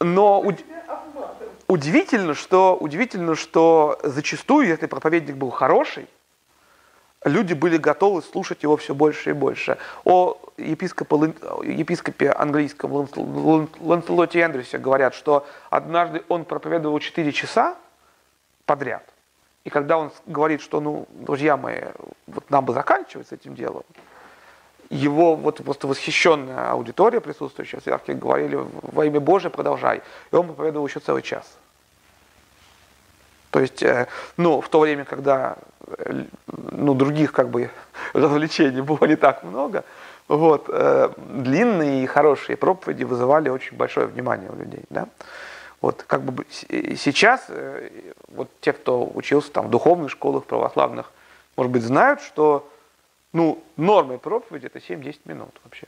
но 0.00 0.40
уд... 0.40 0.60
удивительно, 1.68 2.34
что, 2.34 2.76
удивительно, 2.76 3.34
что 3.34 3.98
зачастую, 4.02 4.68
если 4.68 4.86
проповедник 4.86 5.36
был 5.36 5.50
хороший, 5.50 6.08
люди 7.24 7.54
были 7.54 7.76
готовы 7.76 8.22
слушать 8.22 8.62
его 8.62 8.76
все 8.76 8.94
больше 8.94 9.30
и 9.30 9.32
больше. 9.32 9.78
О 10.04 10.36
епископе, 10.56 11.34
епископе 11.64 12.30
английском 12.30 13.08
Ланселоте 13.80 14.40
Эндрюсе 14.40 14.78
говорят, 14.78 15.14
что 15.14 15.46
однажды 15.70 16.22
он 16.28 16.44
проповедовал 16.44 16.98
4 16.98 17.32
часа 17.32 17.76
подряд. 18.66 19.13
И 19.64 19.70
когда 19.70 19.96
он 19.96 20.10
говорит, 20.26 20.60
что, 20.60 20.80
ну, 20.80 21.06
друзья 21.10 21.56
мои, 21.56 21.80
вот 22.26 22.50
нам 22.50 22.64
бы 22.64 22.74
заканчивать 22.74 23.28
с 23.28 23.32
этим 23.32 23.54
делом, 23.54 23.82
его 24.90 25.34
вот 25.36 25.64
просто 25.64 25.86
восхищенная 25.86 26.70
аудитория, 26.70 27.20
присутствующая 27.20 27.80
церкви, 27.80 28.12
говорили, 28.12 28.58
во 28.82 29.06
имя 29.06 29.20
Божие 29.20 29.50
продолжай. 29.50 30.02
И 30.30 30.36
он 30.36 30.46
проповедовал 30.46 30.86
еще 30.86 31.00
целый 31.00 31.22
час. 31.22 31.56
То 33.50 33.60
есть, 33.60 33.82
э, 33.82 34.08
ну, 34.36 34.60
в 34.60 34.68
то 34.68 34.80
время, 34.80 35.04
когда 35.04 35.56
э, 35.86 36.24
ну, 36.46 36.94
других 36.94 37.32
как 37.32 37.48
бы 37.48 37.70
развлечений 38.12 38.82
было 38.82 39.04
не 39.06 39.16
так 39.16 39.44
много, 39.44 39.84
вот, 40.28 40.66
э, 40.68 41.10
длинные 41.16 42.02
и 42.02 42.06
хорошие 42.06 42.56
проповеди 42.56 43.04
вызывали 43.04 43.48
очень 43.48 43.76
большое 43.76 44.06
внимание 44.06 44.50
у 44.50 44.56
людей, 44.56 44.82
да. 44.90 45.08
Вот 45.80 46.02
как 46.02 46.22
бы 46.22 46.46
сейчас 46.50 47.44
э, 47.48 47.90
вот 48.28 48.48
те, 48.60 48.72
кто 48.72 49.10
учился 49.14 49.52
там 49.52 49.66
в 49.66 49.70
духовных 49.70 50.10
школах 50.10 50.44
православных, 50.44 51.12
может 51.56 51.72
быть, 51.72 51.82
знают, 51.82 52.20
что 52.20 52.68
ну, 53.32 53.62
нормой 53.76 54.18
проповеди 54.18 54.66
это 54.66 54.78
7-10 54.78 55.20
минут 55.24 55.60
вообще. 55.64 55.86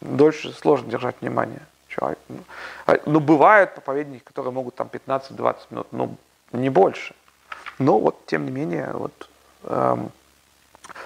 Дольше 0.00 0.52
сложно 0.52 0.90
держать 0.90 1.16
внимание 1.20 1.62
человека. 1.88 2.20
Ну, 2.28 2.38
а, 2.86 2.98
ну, 3.06 3.20
бывают 3.20 3.74
проповедники, 3.74 4.22
которые 4.24 4.52
могут 4.52 4.74
там 4.74 4.88
15-20 4.92 5.56
минут, 5.70 5.86
но 5.92 6.16
не 6.52 6.70
больше. 6.70 7.14
Но 7.78 7.98
вот, 7.98 8.26
тем 8.26 8.46
не 8.46 8.50
менее, 8.50 8.90
вот 8.92 9.28
эм, 9.64 10.10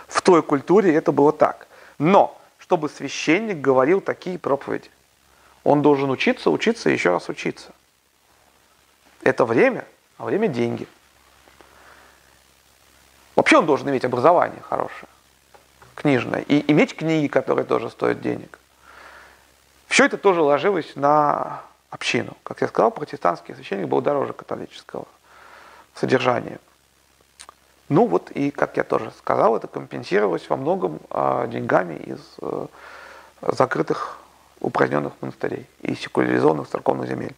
в 0.06 0.22
той 0.22 0.42
культуре 0.42 0.94
это 0.94 1.12
было 1.12 1.32
так. 1.32 1.66
Но, 1.98 2.38
чтобы 2.58 2.88
священник 2.88 3.60
говорил 3.60 4.00
такие 4.00 4.38
проповеди, 4.38 4.90
он 5.64 5.82
должен 5.82 6.10
учиться, 6.10 6.50
учиться 6.50 6.90
и 6.90 6.92
еще 6.92 7.10
раз 7.10 7.28
учиться. 7.28 7.72
Это 9.28 9.44
время, 9.44 9.84
а 10.16 10.24
время– 10.24 10.48
деньги. 10.48 10.88
Вообще 13.36 13.58
он 13.58 13.66
должен 13.66 13.86
иметь 13.90 14.06
образование 14.06 14.62
хорошее, 14.62 15.06
книжное, 15.94 16.40
и 16.40 16.64
иметь 16.72 16.96
книги, 16.96 17.26
которые 17.26 17.66
тоже 17.66 17.90
стоят 17.90 18.22
денег. 18.22 18.58
Все 19.86 20.06
это 20.06 20.16
тоже 20.16 20.40
ложилось 20.40 20.96
на 20.96 21.60
общину. 21.90 22.38
Как 22.42 22.62
я 22.62 22.68
сказал, 22.68 22.90
протестантский 22.90 23.54
священник 23.54 23.88
был 23.88 24.00
дороже 24.00 24.32
католического 24.32 25.04
содержания. 25.94 26.58
Ну 27.90 28.06
вот 28.06 28.30
и, 28.30 28.50
как 28.50 28.78
я 28.78 28.82
тоже 28.82 29.12
сказал, 29.18 29.58
это 29.58 29.66
компенсировалось 29.66 30.48
во 30.48 30.56
многом 30.56 31.00
э, 31.10 31.48
деньгами 31.48 31.96
из 31.96 32.20
э, 32.40 32.66
закрытых 33.42 34.16
упраздненных 34.60 35.12
монастырей 35.20 35.66
и 35.82 35.94
секуляризованных 35.94 36.66
церковных 36.66 37.08
земель. 37.08 37.36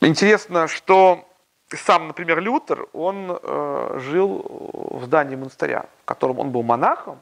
Интересно, 0.00 0.66
что 0.66 1.28
сам, 1.68 2.08
например, 2.08 2.40
Лютер, 2.40 2.86
он 2.94 3.38
э, 3.42 3.98
жил 4.00 4.44
в 4.92 5.04
здании 5.04 5.36
монастыря, 5.36 5.86
в 6.02 6.04
котором 6.06 6.38
он 6.38 6.50
был 6.50 6.62
монахом, 6.62 7.18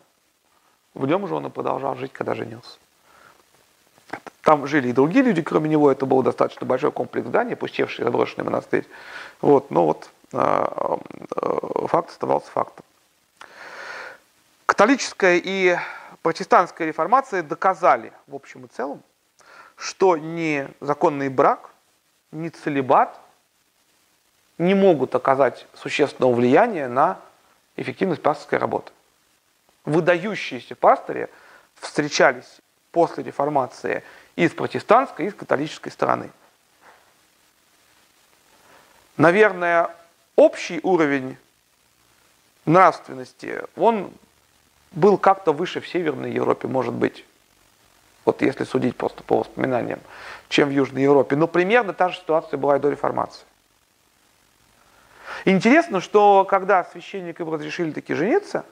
в 0.94 1.04
нем 1.06 1.26
же 1.26 1.34
он 1.34 1.46
и 1.46 1.50
продолжал 1.50 1.96
жить, 1.96 2.12
когда 2.12 2.34
женился. 2.34 2.78
Там 4.42 4.66
жили 4.66 4.88
и 4.88 4.92
другие 4.92 5.24
люди, 5.24 5.42
кроме 5.42 5.68
него, 5.68 5.90
это 5.90 6.06
был 6.06 6.22
достаточно 6.22 6.66
большой 6.66 6.92
комплекс 6.92 7.26
зданий, 7.26 7.56
пустевший 7.56 8.04
заброшенный 8.04 8.44
монастырь. 8.44 8.86
Вот, 9.40 9.72
но 9.72 9.84
вот 9.84 10.10
э, 10.32 10.38
э, 10.38 11.86
факт 11.88 12.10
оставался 12.10 12.50
фактом. 12.52 12.84
Католическая 14.66 15.40
и 15.42 15.76
протестантская 16.22 16.86
реформация 16.86 17.42
доказали 17.42 18.12
в 18.28 18.36
общем 18.36 18.66
и 18.66 18.68
целом, 18.68 19.02
что 19.76 20.16
ни 20.16 20.68
законный 20.80 21.28
брак– 21.28 21.70
ни 22.32 22.48
целебат 22.48 23.18
не 24.58 24.74
могут 24.74 25.14
оказать 25.14 25.66
существенного 25.74 26.34
влияния 26.34 26.88
на 26.88 27.20
эффективность 27.76 28.22
пасторской 28.22 28.58
работы. 28.58 28.92
Выдающиеся 29.84 30.74
пастыри 30.74 31.28
встречались 31.74 32.60
после 32.90 33.22
реформации 33.22 34.02
и 34.36 34.48
с 34.48 34.52
протестантской, 34.52 35.26
и 35.26 35.30
с 35.30 35.34
католической 35.34 35.90
стороны. 35.90 36.30
Наверное, 39.16 39.90
общий 40.36 40.80
уровень 40.82 41.36
нравственности, 42.64 43.62
он 43.76 44.12
был 44.92 45.18
как-то 45.18 45.52
выше 45.52 45.80
в 45.80 45.88
Северной 45.88 46.32
Европе, 46.32 46.68
может 46.68 46.94
быть 46.94 47.24
вот 48.24 48.42
если 48.42 48.64
судить 48.64 48.96
просто 48.96 49.22
по 49.22 49.38
воспоминаниям, 49.38 50.00
чем 50.48 50.68
в 50.68 50.72
Южной 50.72 51.02
Европе. 51.02 51.36
Но 51.36 51.46
примерно 51.46 51.92
та 51.92 52.10
же 52.10 52.18
ситуация 52.18 52.58
была 52.58 52.76
и 52.76 52.78
до 52.78 52.90
реформации. 52.90 53.44
Интересно, 55.44 56.00
что 56.00 56.44
когда 56.44 56.84
священникам 56.84 57.52
разрешили 57.52 57.90
таки 57.90 58.14
жениться, 58.14 58.64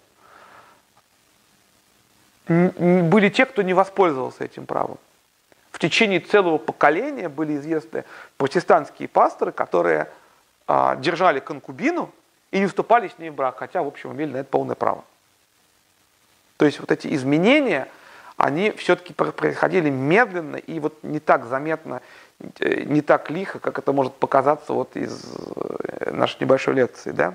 были 2.49 3.29
те, 3.29 3.47
кто 3.47 3.63
не 3.63 3.75
воспользовался 3.75 4.45
этим 4.45 4.67
правом. 4.67 4.99
В 5.71 5.79
течение 5.79 6.21
целого 6.21 6.59
поколения 6.59 7.29
были 7.29 7.57
известны 7.57 8.05
протестантские 8.37 9.09
пасторы, 9.09 9.53
которые 9.53 10.11
а, 10.67 10.97
держали 10.97 11.41
конкубину 11.41 12.11
и 12.51 12.61
не 12.61 12.67
вступали 12.67 13.09
с 13.09 13.19
ней 13.19 13.31
в 13.31 13.35
брак, 13.35 13.59
хотя, 13.59 13.83
в 13.83 13.87
общем, 13.87 14.13
имели 14.13 14.33
на 14.33 14.37
это 14.39 14.49
полное 14.49 14.77
право. 14.77 15.05
То 16.57 16.65
есть 16.67 16.79
вот 16.79 16.91
эти 16.91 17.15
изменения– 17.15 17.89
они 18.37 18.71
все-таки 18.73 19.15
происходили 19.15 19.89
медленно 19.89 20.57
и 20.57 20.79
вот 20.79 21.03
не 21.03 21.21
так 21.21 21.47
заметно, 21.47 22.03
э, 22.61 22.83
не 22.83 23.01
так 23.01 23.31
лихо, 23.31 23.59
как 23.59 23.79
это 23.79 23.93
может 23.93 24.15
показаться 24.15 24.75
вот 24.75 24.95
из 24.95 25.25
э, 25.25 26.11
нашей 26.11 26.43
небольшой 26.43 26.75
лекции. 26.75 27.13
Да? 27.13 27.35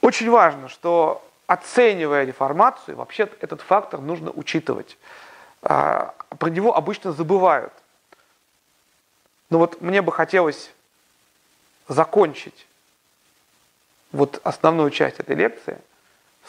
Очень 0.00 0.30
важно, 0.30 0.68
что 0.68 1.26
оценивая 1.46 2.24
реформацию, 2.24 2.96
вообще 2.96 3.28
этот 3.40 3.62
фактор 3.62 4.00
нужно 4.00 4.30
учитывать. 4.30 4.96
А, 5.62 6.14
про 6.38 6.50
него 6.50 6.76
обычно 6.76 7.12
забывают. 7.12 7.72
Но 9.50 9.58
вот 9.58 9.80
мне 9.80 10.00
бы 10.00 10.12
хотелось 10.12 10.70
закончить 11.88 12.68
вот 14.12 14.40
основную 14.44 14.90
часть 14.90 15.18
этой 15.18 15.34
лекции– 15.34 15.78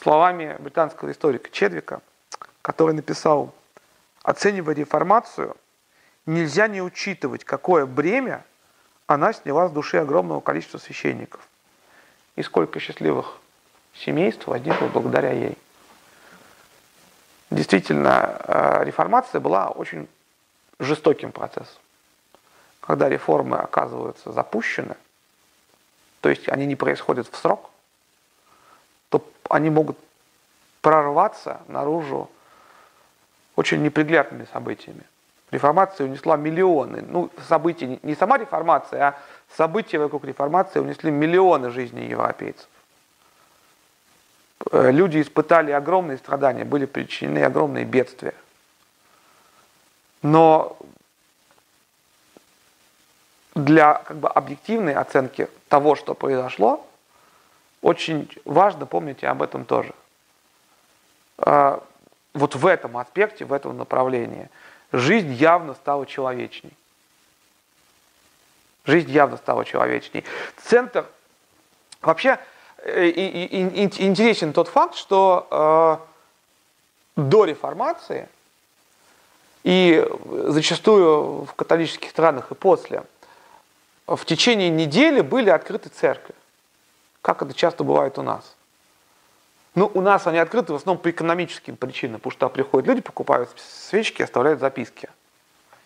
словами 0.02 0.56
британского 0.60 1.12
историка 1.12 1.50
Чедвика, 1.52 2.02
который 2.62 2.96
написал, 2.96 3.54
оценивая 4.24 4.74
реформацию, 4.76 5.56
нельзя 6.26 6.68
не 6.68 6.82
учитывать, 6.82 7.44
какое 7.44 7.86
бремя 7.86 8.44
она 9.06 9.34
сняла 9.34 9.68
с 9.68 9.72
души 9.72 9.98
огромного 9.98 10.40
количества 10.42 10.78
священников. 10.78 11.48
И 12.36 12.44
сколько 12.44 12.80
счастливых 12.80 13.38
семейств 13.94 14.48
возникло 14.48 14.88
благодаря 14.88 15.32
ей. 15.32 15.58
Действительно, 17.50 18.42
э, 18.48 18.84
реформация 18.86 19.42
была 19.42 19.70
очень 19.70 20.08
жестоким 20.80 21.32
процессом. 21.32 21.82
Когда 22.80 23.10
реформы 23.10 23.58
оказываются 23.58 24.32
запущены, 24.32 24.96
то 26.22 26.30
есть 26.30 26.48
они 26.48 26.66
не 26.66 26.76
происходят 26.76 27.28
в 27.28 27.36
срок, 27.36 27.71
то 29.12 29.24
они 29.50 29.70
могут 29.70 29.98
прорваться 30.82 31.62
наружу 31.68 32.30
очень 33.56 33.84
неприглядными 33.84 34.48
событиями. 34.52 35.04
Реформация 35.52 36.08
унесла 36.08 36.38
миллионы, 36.38 37.04
ну, 37.08 37.30
события, 37.48 38.00
не 38.02 38.16
сама 38.16 38.38
реформация, 38.38 39.10
а 39.10 39.16
события 39.56 40.00
вокруг 40.00 40.24
реформации 40.24 40.80
унесли 40.80 41.12
миллионы 41.12 41.70
жизней 41.70 42.08
европейцев. 42.08 42.68
Э, 44.72 44.92
люди 44.92 45.22
испытали 45.22 45.72
огромные 45.72 46.18
страдания, 46.18 46.64
были 46.64 46.86
причинены 46.86 47.44
огромные 47.44 47.84
бедствия. 47.84 48.34
Но 50.22 50.78
для 53.54 53.96
как 53.96 54.18
бы, 54.18 54.30
объективной 54.30 54.94
оценки 54.94 55.50
того, 55.68 55.96
что 55.96 56.14
произошло, 56.14 56.88
очень 57.82 58.30
важно 58.46 58.86
помнить 58.86 59.24
об 59.24 59.42
этом 59.42 59.66
тоже. 59.66 59.94
А, 61.38 61.84
вот 62.34 62.56
в 62.56 62.66
этом 62.66 62.98
аспекте, 62.98 63.46
в 63.46 63.54
этом 63.54 63.78
направлении 63.78 64.50
жизнь 64.92 65.34
явно 65.34 65.74
стала 65.74 66.06
человечней. 66.06 66.74
Жизнь 68.86 69.12
явно 69.12 69.38
стала 69.38 69.66
человечней. 69.66 70.24
Центр... 70.58 71.06
Вообще 72.02 72.40
э, 72.78 73.10
интересен 73.10 74.54
тот 74.54 74.68
факт, 74.68 74.96
что 74.96 76.02
э, 77.16 77.22
до 77.22 77.46
реформации 77.46 78.28
и 79.64 80.08
зачастую 80.48 81.46
в 81.46 81.54
католических 81.54 82.10
странах 82.10 82.52
и 82.52 82.56
после 82.56 83.04
в 84.08 84.26
течение 84.26 84.70
недели 84.70 85.22
были 85.22 85.52
открыты 85.52 85.90
церкви 85.90 86.34
как 87.22 87.42
это 87.42 87.54
часто 87.54 87.84
бывает 87.84 88.18
у 88.18 88.24
нас. 88.24 88.56
Ну, 89.74 89.90
у 89.94 90.02
нас 90.02 90.28
они 90.28 90.38
открыты 90.38 90.74
в 90.74 90.76
основном 90.76 91.02
по 91.02 91.10
экономическим 91.10 91.78
причинам, 91.78 92.20
потому 92.20 92.32
что 92.32 92.50
приходят 92.50 92.88
люди, 92.88 93.02
покупают 93.02 93.50
свечки, 93.58 94.22
оставляют 94.22 94.60
записки. 94.60 95.10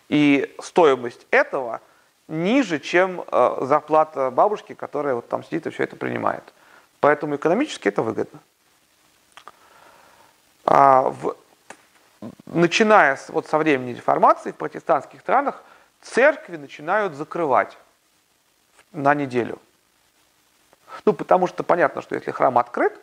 И 0.08 0.54
стоимость 0.60 1.26
этого 1.30 1.80
ниже, 2.26 2.80
чем 2.80 3.24
э, 3.26 3.58
зарплата 3.62 4.30
бабушки, 4.30 4.74
которая 4.74 5.14
вот 5.14 5.28
там 5.28 5.44
сидит 5.44 5.66
и 5.66 5.70
все 5.70 5.84
это 5.84 5.96
принимает. 5.96 6.42
Поэтому 7.00 7.36
экономически 7.36 7.88
это 7.88 8.02
выгодно. 8.02 8.40
А 10.64 11.02
в, 11.02 11.36
начиная 12.46 13.16
с, 13.16 13.28
вот 13.28 13.46
со 13.46 13.58
времени 13.58 13.92
реформации 13.92 14.50
в 14.50 14.56
протестантских 14.56 15.20
странах, 15.20 15.62
церкви 16.02 16.56
начинают 16.56 17.14
закрывать 17.14 17.78
на 18.92 19.14
неделю. 19.14 19.60
Ну, 21.04 21.12
потому 21.12 21.46
что 21.46 21.62
понятно, 21.62 22.02
что 22.02 22.14
если 22.14 22.30
храм 22.30 22.58
открыт, 22.58 22.98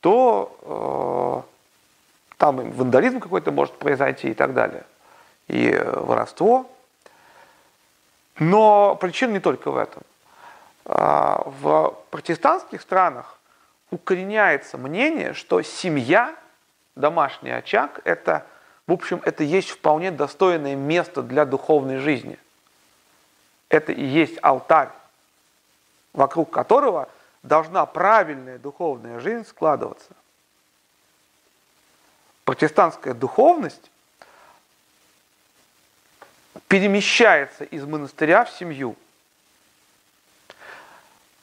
то 0.00 1.44
э, 1.44 2.36
там 2.36 2.70
вандализм 2.70 3.20
какой-то 3.20 3.52
может 3.52 3.76
произойти 3.78 4.30
и 4.30 4.34
так 4.34 4.54
далее. 4.54 4.84
И 5.48 5.70
воровство. 5.84 6.66
Но 8.38 8.96
причина 8.96 9.32
не 9.32 9.40
только 9.40 9.70
в 9.70 9.76
этом. 9.76 10.02
Э, 10.84 11.42
в 11.44 11.94
протестантских 12.10 12.80
странах 12.80 13.38
укореняется 13.90 14.78
мнение, 14.78 15.32
что 15.34 15.62
семья, 15.62 16.34
домашний 16.94 17.50
очаг, 17.50 18.00
это, 18.04 18.46
в 18.86 18.92
общем, 18.92 19.20
это 19.24 19.44
есть 19.44 19.70
вполне 19.70 20.10
достойное 20.10 20.76
место 20.76 21.22
для 21.22 21.44
духовной 21.44 21.98
жизни. 21.98 22.38
Это 23.68 23.92
и 23.92 24.04
есть 24.04 24.38
алтарь, 24.42 24.90
вокруг 26.12 26.50
которого 26.50 27.08
должна 27.48 27.84
правильная 27.86 28.58
духовная 28.58 29.18
жизнь 29.18 29.44
складываться. 29.44 30.10
Протестантская 32.44 33.14
духовность 33.14 33.90
перемещается 36.68 37.64
из 37.64 37.84
монастыря 37.84 38.44
в 38.44 38.50
семью. 38.50 38.94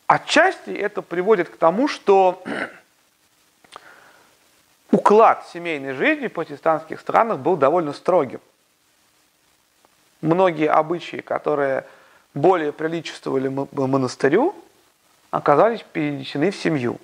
Отчасти 0.08 0.70
это 0.70 1.02
приводит 1.02 1.50
к 1.50 1.58
тому, 1.58 1.88
что 1.88 2.44
уклад 4.92 5.48
семейной 5.52 5.94
жизни 5.94 6.28
в 6.28 6.34
протестантских 6.34 7.00
странах 7.00 7.40
был 7.40 7.58
довольно 7.58 7.92
строгим. 7.92 8.40
Многие 10.22 10.70
обычаи, 10.70 11.18
которые 11.18 11.86
более 12.34 12.72
приличествовали 12.72 13.48
монастырю, 13.48 14.56
оказались 15.36 15.84
перенесены 15.92 16.50
в 16.50 16.56
семью. 16.56 16.98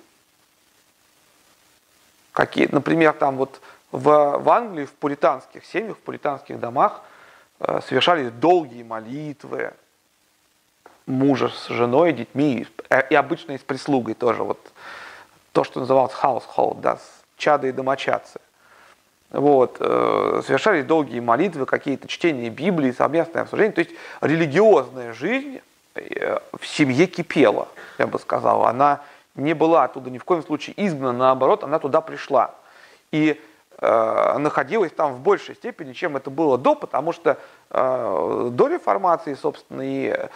Какие, 2.32 2.66
например, 2.72 3.12
там 3.12 3.36
вот 3.36 3.60
в, 3.90 4.38
в 4.38 4.48
Англии, 4.48 4.86
в 4.86 4.92
пуританских 4.92 5.66
семьях, 5.66 5.98
в 5.98 6.00
пуританских 6.00 6.58
домах 6.58 7.02
э, 7.60 7.80
совершались 7.86 8.32
долгие 8.32 8.84
молитвы 8.84 9.74
мужа 11.04 11.50
с 11.50 11.68
женой, 11.68 12.14
детьми, 12.14 12.66
э, 12.88 13.06
и 13.10 13.14
обычно 13.14 13.52
и 13.52 13.58
с 13.58 13.62
прислугой 13.62 14.14
тоже. 14.14 14.42
Вот 14.44 14.72
то, 15.52 15.62
что 15.62 15.80
называлось 15.80 16.14
household, 16.14 16.80
да, 16.80 16.98
чады 17.36 17.68
и 17.68 17.72
домочадцы. 17.72 18.40
Вот, 19.28 19.76
э, 19.78 20.40
совершались 20.46 20.86
долгие 20.86 21.20
молитвы, 21.20 21.66
какие-то 21.66 22.08
чтения 22.08 22.48
Библии, 22.48 22.92
совместное 22.92 23.42
обсуждение. 23.42 23.74
То 23.74 23.80
есть 23.80 23.92
религиозная 24.22 25.12
жизнь 25.12 25.60
в 25.94 26.66
семье 26.66 27.06
кипела, 27.06 27.68
я 27.98 28.06
бы 28.06 28.18
сказал. 28.18 28.66
Она 28.66 29.00
не 29.34 29.54
была 29.54 29.84
оттуда 29.84 30.10
ни 30.10 30.18
в 30.18 30.24
коем 30.24 30.42
случае 30.42 30.74
изгнана, 30.76 31.18
наоборот, 31.18 31.64
она 31.64 31.78
туда 31.78 32.00
пришла. 32.00 32.54
И 33.10 33.40
э, 33.78 34.38
находилась 34.38 34.92
там 34.92 35.14
в 35.14 35.20
большей 35.20 35.54
степени, 35.54 35.92
чем 35.92 36.16
это 36.16 36.30
было 36.30 36.58
до, 36.58 36.74
потому 36.74 37.12
что 37.12 37.38
э, 37.70 38.50
до 38.52 38.68
реформации, 38.68 39.34
собственно, 39.34 39.82
и 39.82 40.08
э, 40.08 40.28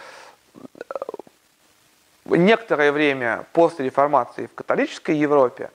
некоторое 2.25 2.91
время 2.91 3.45
после 3.53 3.85
реформации 3.85 4.47
в 4.47 4.53
католической 4.53 5.15
Европе 5.15 5.71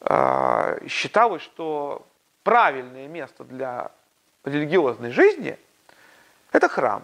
э, 0.00 0.86
считалось, 0.88 1.42
что 1.42 2.06
правильное 2.42 3.08
место 3.08 3.44
для 3.44 3.90
религиозной 4.44 5.10
жизни– 5.10 5.58
это 6.52 6.68
храм, 6.68 7.02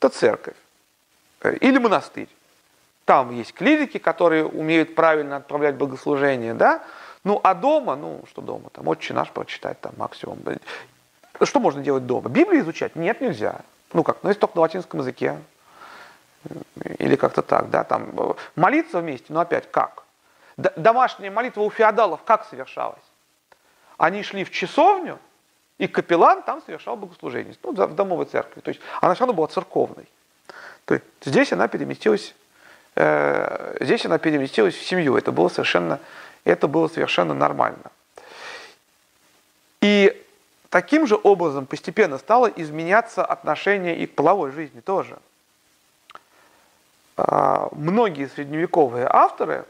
это 0.00 0.08
церковь 0.08 0.56
э, 1.42 1.56
или 1.56 1.78
монастырь. 1.78 2.28
Там 3.04 3.36
есть 3.36 3.52
клирики, 3.52 3.98
которые 3.98 4.46
умеют 4.46 4.94
правильно 4.94 5.36
отправлять 5.36 5.74
богослужение, 5.74 6.54
да? 6.54 6.82
Ну, 7.24 7.40
а 7.42 7.54
дома, 7.54 7.96
ну, 7.96 8.22
что 8.30 8.40
дома? 8.40 8.70
Там 8.70 8.88
отче 8.88 9.12
наш 9.12 9.30
прочитать, 9.30 9.80
там 9.80 9.92
максимум. 9.98 10.38
Что 11.42 11.60
можно 11.60 11.82
делать 11.82 12.06
дома? 12.06 12.30
Библию 12.30 12.62
изучать? 12.62 12.96
Нет, 12.96 13.20
нельзя. 13.20 13.60
Ну 13.92 14.02
как, 14.04 14.22
ну, 14.22 14.30
если 14.30 14.40
только 14.40 14.56
на 14.56 14.62
латинском 14.62 15.00
языке. 15.00 15.38
Или 16.98 17.16
как-то 17.16 17.42
так, 17.42 17.68
да, 17.68 17.84
там. 17.84 18.36
Молиться 18.56 19.00
вместе, 19.00 19.26
но 19.28 19.40
опять 19.40 19.70
как? 19.70 20.04
Домашняя 20.56 21.30
молитва 21.30 21.62
у 21.62 21.70
феодалов 21.70 22.22
как 22.22 22.46
совершалась? 22.46 23.02
Они 23.98 24.22
шли 24.22 24.44
в 24.44 24.50
часовню, 24.50 25.18
и 25.80 25.86
капеллан 25.86 26.42
там 26.42 26.60
совершал 26.66 26.94
богослужение, 26.94 27.54
ну, 27.62 27.72
в 27.72 27.94
домовой 27.94 28.26
церкви. 28.26 28.60
То 28.60 28.68
есть 28.68 28.82
она 29.00 29.14
все 29.14 29.20
равно 29.20 29.32
была 29.32 29.46
церковной. 29.46 30.06
То 30.84 30.92
есть 30.92 31.06
здесь 31.24 31.54
она 31.54 31.68
переместилась, 31.68 32.34
э, 32.96 33.78
здесь 33.80 34.04
она 34.04 34.18
переместилась 34.18 34.74
в 34.74 34.84
семью. 34.84 35.16
Это 35.16 35.32
было 35.32 35.48
совершенно, 35.48 35.98
это 36.44 36.68
было 36.68 36.88
совершенно 36.88 37.32
нормально. 37.32 37.90
И 39.80 40.22
таким 40.68 41.06
же 41.06 41.18
образом 41.22 41.64
постепенно 41.64 42.18
стало 42.18 42.48
изменяться 42.48 43.24
отношение 43.24 43.96
и 43.96 44.06
к 44.06 44.14
половой 44.14 44.52
жизни 44.52 44.80
тоже. 44.80 45.18
А, 47.16 47.70
многие 47.72 48.28
средневековые 48.28 49.06
авторы 49.08 49.64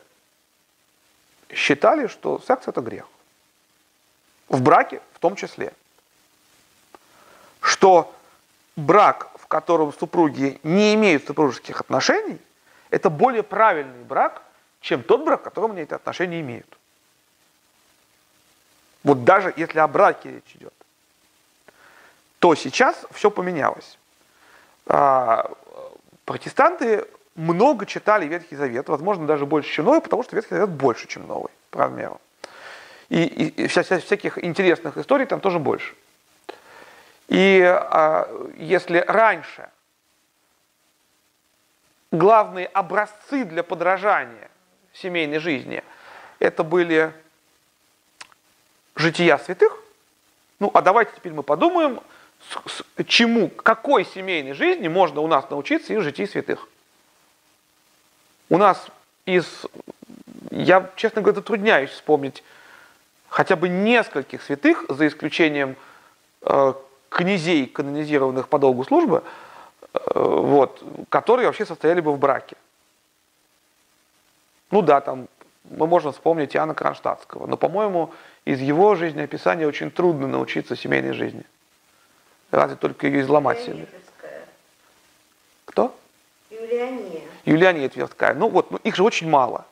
считали, 1.55 2.09
что 2.09 2.41
секс 2.41 2.67
это 2.67 2.81
грех. 2.81 3.07
В 4.49 4.61
браке 4.61 5.01
в 5.13 5.21
том 5.21 5.37
числе. 5.37 5.73
Что 7.61 8.15
брак, 8.77 9.31
в 9.39 9.47
котором 9.47 9.93
супруги 9.93 10.61
не 10.63 10.95
имеют 10.95 11.27
супружеских 11.27 11.81
отношений, 11.81 12.39
это 12.91 13.11
более 13.11 13.43
правильный 13.43 14.03
брак, 14.05 14.43
чем 14.81 15.03
тот 15.03 15.25
брак, 15.25 15.41
в 15.41 15.45
котором 15.45 15.73
они 15.73 15.83
эти 15.83 15.95
отношения 15.95 16.41
имеют. 16.41 16.67
Вот 19.03 19.25
даже 19.25 19.53
если 19.57 19.79
о 19.79 19.89
браке 19.89 20.31
речь 20.31 20.57
идет, 20.57 20.75
то 22.39 22.55
сейчас 22.55 23.07
все 23.13 23.31
поменялось. 23.31 23.99
А, 24.87 25.51
протестанты 26.25 27.07
много 27.35 27.87
читали 27.87 28.27
Ветхий 28.27 28.57
Завет, 28.57 28.89
возможно, 28.89 29.27
даже 29.27 29.47
больше, 29.47 29.73
чем 29.73 29.87
Новый, 29.87 30.01
потому 30.01 30.23
что 30.23 30.37
Ветхий 30.37 30.55
Завет 30.55 30.71
больше, 30.71 31.07
чем 31.07 31.27
Новый, 31.27 31.51
по 31.71 31.79
размеру. 31.81 32.21
И, 33.09 33.23
и, 33.23 33.65
и 33.65 33.67
вся, 33.67 33.83
вся, 33.83 33.99
всяких 33.99 34.43
интересных 34.43 34.97
историй 34.97 35.27
там 35.27 35.41
тоже 35.41 35.59
больше. 35.59 35.95
И 37.31 37.63
а, 37.63 38.29
если 38.57 38.99
раньше 39.07 39.71
главные 42.11 42.67
образцы 42.67 43.45
для 43.45 43.63
подражания 43.63 44.51
семейной 44.93 45.39
жизни 45.39 45.85
это 46.41 46.65
были 46.65 47.13
жития 48.97 49.39
святых, 49.39 49.79
ну 50.59 50.73
а 50.75 50.83
давайте 50.83 51.13
теперь 51.15 51.33
мы 51.33 51.45
подумаем, 51.45 52.01
чему, 53.07 53.49
какой 53.49 54.05
семейной 54.05 54.55
жизни 54.55 54.89
можно 54.89 55.21
у 55.21 55.29
нас 55.29 55.49
научиться 55.51 55.95
из 55.95 56.03
житий 56.03 56.27
святых. 56.27 56.69
У 58.49 58.59
нас 58.59 58.89
из, 59.25 59.67
я, 60.51 60.91
честно 60.97 61.23
говоря, 61.23 61.37
затрудняюсь 61.37 61.91
вспомнить 61.91 62.43
хотя 63.29 63.55
бы 63.55 63.69
нескольких 63.69 64.43
святых, 64.43 64.87
за 64.89 65.07
исключением 65.07 65.77
э, 66.43 66.75
князей, 67.11 67.67
канонизированных 67.67 68.49
по 68.49 68.59
долгу 68.59 68.85
службы, 68.85 69.23
э, 69.93 69.99
вот, 70.15 70.83
которые 71.11 71.47
вообще 71.47 71.67
состояли 71.67 72.01
бы 72.01 72.13
в 72.13 72.19
браке. 72.19 72.57
Ну 74.71 74.81
да, 74.81 75.01
там 75.03 75.29
мы 75.65 75.87
можем 75.87 76.13
вспомнить 76.13 76.57
Иоанна 76.57 76.75
Кронштадтского, 76.75 77.47
но, 77.47 77.57
по-моему, 77.57 78.15
из 78.45 78.61
его 78.61 78.95
жизнеописания 78.95 79.67
очень 79.67 79.91
трудно 79.91 80.27
научиться 80.27 80.77
семейной 80.77 81.13
жизни. 81.13 81.45
Разве 82.51 82.77
только 82.77 83.07
ее 83.07 83.21
изломать 83.21 83.61
себе. 83.61 83.87
Кто? 85.67 85.95
Юлиания. 86.51 87.23
Юлиания 87.45 87.89
Тверская. 87.89 88.35
Ну 88.35 88.49
вот, 88.49 88.71
ну, 88.71 88.79
их 88.79 88.97
же 88.97 89.03
очень 89.03 89.29
мало. 89.29 89.67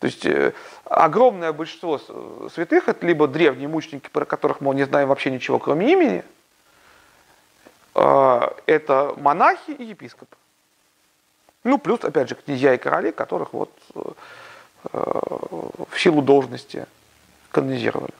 То 0.00 0.06
есть 0.06 0.24
э, 0.24 0.54
огромное 0.86 1.52
большинство 1.52 2.00
святых 2.52 2.88
это 2.88 3.06
либо 3.06 3.28
древние 3.28 3.68
мученики, 3.68 4.08
про 4.08 4.24
которых 4.24 4.62
мы 4.62 4.74
не 4.74 4.84
знаем 4.84 5.08
вообще 5.08 5.30
ничего, 5.30 5.58
кроме 5.58 5.92
имени, 5.92 6.24
э, 7.94 8.40
это 8.64 9.14
монахи 9.18 9.72
и 9.72 9.84
епископы. 9.84 10.36
Ну, 11.64 11.76
плюс, 11.76 12.02
опять 12.02 12.30
же, 12.30 12.34
князья 12.34 12.74
и 12.74 12.78
короли, 12.78 13.12
которых 13.12 13.52
вот 13.52 13.70
э, 13.94 14.00
в 14.94 16.00
силу 16.00 16.22
должности 16.22 16.86
канонизировали. 17.50 18.14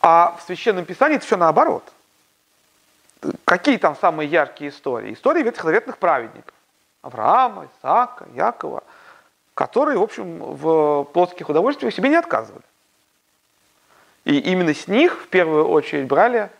А 0.00 0.36
в 0.38 0.46
Священном 0.46 0.84
Писании 0.84 1.16
это 1.16 1.26
все 1.26 1.36
наоборот. 1.36 1.92
Какие 3.44 3.78
там 3.78 3.96
самые 3.96 4.28
яркие 4.28 4.70
истории? 4.70 5.12
Истории 5.12 5.42
ветхозаветных 5.42 5.98
праведников. 5.98 6.54
Авраама, 7.02 7.68
Исаака, 7.78 8.26
Якова, 8.34 8.82
которые, 9.54 9.98
в 9.98 10.02
общем, 10.02 10.38
в 10.38 11.04
плотских 11.12 11.48
удовольствиях 11.48 11.94
себе 11.94 12.08
не 12.08 12.16
отказывали. 12.16 12.64
И 14.24 14.38
именно 14.38 14.74
с 14.74 14.88
них 14.88 15.22
в 15.22 15.28
первую 15.28 15.68
очередь 15.68 16.06
брали 16.06 16.50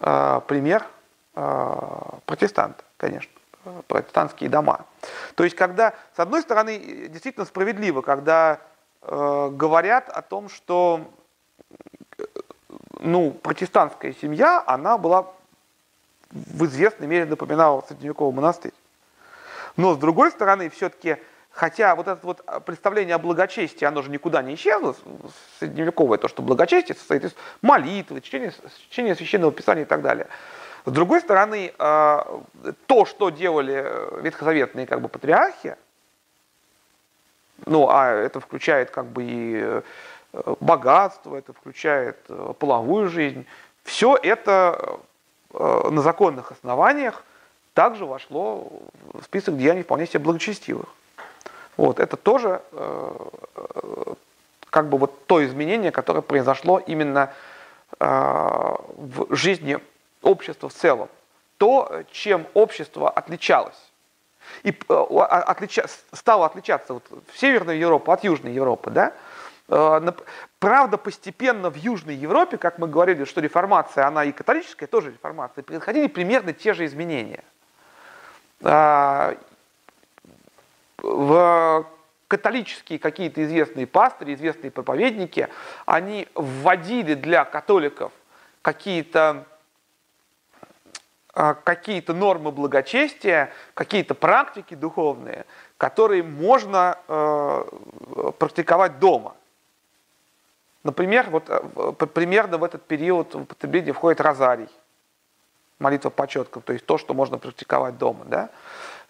э, 0.00 0.40
пример 0.46 0.86
э, 1.34 1.74
протестанты, 2.24 2.82
конечно, 2.96 3.32
протестантские 3.88 4.48
дома. 4.48 4.86
То 5.34 5.44
есть, 5.44 5.56
когда, 5.56 5.92
с 6.16 6.20
одной 6.20 6.42
стороны, 6.42 7.08
действительно 7.08 7.46
справедливо, 7.46 8.00
когда 8.00 8.58
э, 9.02 9.48
говорят 9.52 10.08
о 10.08 10.22
том, 10.22 10.48
что 10.48 11.02
ну, 13.00 13.32
протестантская 13.32 14.14
семья, 14.14 14.62
она 14.66 14.96
была 14.96 15.26
в 16.30 16.64
известной 16.64 17.06
мере 17.06 17.26
напоминала 17.26 17.84
средневековый 17.86 18.34
монастырь. 18.34 18.72
Но 19.76 19.94
с 19.94 19.98
другой 19.98 20.30
стороны, 20.30 20.70
все-таки, 20.70 21.16
хотя 21.50 21.94
вот 21.96 22.06
это 22.06 22.20
вот 22.22 22.44
представление 22.64 23.16
о 23.16 23.18
благочестии, 23.18 23.84
оно 23.84 24.02
же 24.02 24.10
никуда 24.10 24.42
не 24.42 24.54
исчезло, 24.54 24.94
средневековое 25.58 26.18
то, 26.18 26.28
что 26.28 26.42
благочестие 26.42 26.96
состоит 26.96 27.24
из 27.24 27.34
молитвы, 27.60 28.20
чтения, 28.20 28.52
чтения 28.90 29.14
священного 29.14 29.52
писания 29.52 29.82
и 29.82 29.86
так 29.86 30.02
далее. 30.02 30.28
С 30.84 30.92
другой 30.92 31.20
стороны, 31.20 31.72
э, 31.76 32.22
то, 32.86 33.04
что 33.06 33.30
делали 33.30 34.22
ветхозаветные 34.22 34.86
как 34.86 35.00
бы 35.00 35.08
патриархи, 35.08 35.76
ну, 37.64 37.88
а 37.88 38.10
это 38.10 38.40
включает 38.40 38.90
как 38.90 39.06
бы 39.06 39.24
и 39.24 39.60
э, 39.62 39.82
богатство, 40.60 41.36
это 41.36 41.54
включает 41.54 42.18
э, 42.28 42.52
половую 42.58 43.08
жизнь, 43.08 43.46
все 43.82 44.16
это 44.16 45.00
на 45.52 46.00
законных 46.00 46.50
основаниях 46.50 47.22
также 47.74 48.06
вошло 48.06 48.68
в 49.12 49.22
список 49.24 49.56
деяний 49.56 49.82
вполне 49.82 50.06
себе 50.06 50.20
благочестивых. 50.20 50.86
Вот, 51.76 52.00
это 52.00 52.16
тоже 52.16 52.62
как 54.70 54.88
бы 54.88 54.98
вот 54.98 55.26
то 55.26 55.44
изменение, 55.44 55.90
которое 55.90 56.22
произошло 56.22 56.78
именно 56.78 57.32
в 57.98 59.26
жизни 59.30 59.78
общества 60.22 60.68
в 60.68 60.74
целом, 60.74 61.08
то, 61.58 62.02
чем 62.10 62.46
общество 62.54 63.10
отличалось. 63.10 63.78
И 64.62 64.70
э, 64.70 64.92
отлича, 64.92 65.86
стало 66.12 66.46
отличаться 66.46 66.94
вот, 66.94 67.04
в 67.32 67.38
Северной 67.38 67.78
Европе 67.78 68.12
от 68.12 68.24
Южной 68.24 68.52
Европы. 68.52 68.90
Да? 68.90 69.12
Э, 69.68 70.00
правда, 70.58 70.98
постепенно 70.98 71.70
в 71.70 71.76
Южной 71.76 72.14
Европе, 72.14 72.58
как 72.58 72.78
мы 72.78 72.86
говорили, 72.86 73.24
что 73.24 73.40
реформация, 73.40 74.06
она 74.06 74.24
и 74.24 74.32
католическая, 74.32 74.86
тоже 74.86 75.12
реформация, 75.12 75.62
происходили 75.62 76.08
примерно 76.08 76.52
те 76.52 76.74
же 76.74 76.84
изменения. 76.84 77.44
А, 78.62 79.36
в 80.98 81.86
католические 82.28 82.98
какие-то 82.98 83.44
известные 83.44 83.86
пастыри, 83.86 84.34
известные 84.34 84.70
проповедники, 84.70 85.48
они 85.86 86.28
вводили 86.34 87.14
для 87.14 87.44
католиков 87.44 88.12
какие-то 88.62 89.46
а, 91.36 91.54
какие-то 91.54 92.14
нормы 92.14 92.52
благочестия, 92.52 93.52
какие-то 93.74 94.14
практики 94.14 94.74
духовные, 94.74 95.46
которые 95.76 96.22
можно 96.22 96.96
э, 97.08 97.64
практиковать 98.38 99.00
дома. 99.00 99.34
Например, 100.84 101.28
вот 101.30 101.44
э, 101.48 102.06
примерно 102.06 102.58
в 102.58 102.64
этот 102.64 102.86
период 102.86 103.34
в 103.34 103.42
употребление 103.42 103.92
входит 103.92 104.20
розарий, 104.20 104.68
молитва 105.78 106.10
по 106.10 106.26
четкам, 106.26 106.62
то 106.62 106.72
есть 106.72 106.86
то, 106.86 106.98
что 106.98 107.14
можно 107.14 107.38
практиковать 107.38 107.98
дома. 107.98 108.24
Да? 108.26 108.50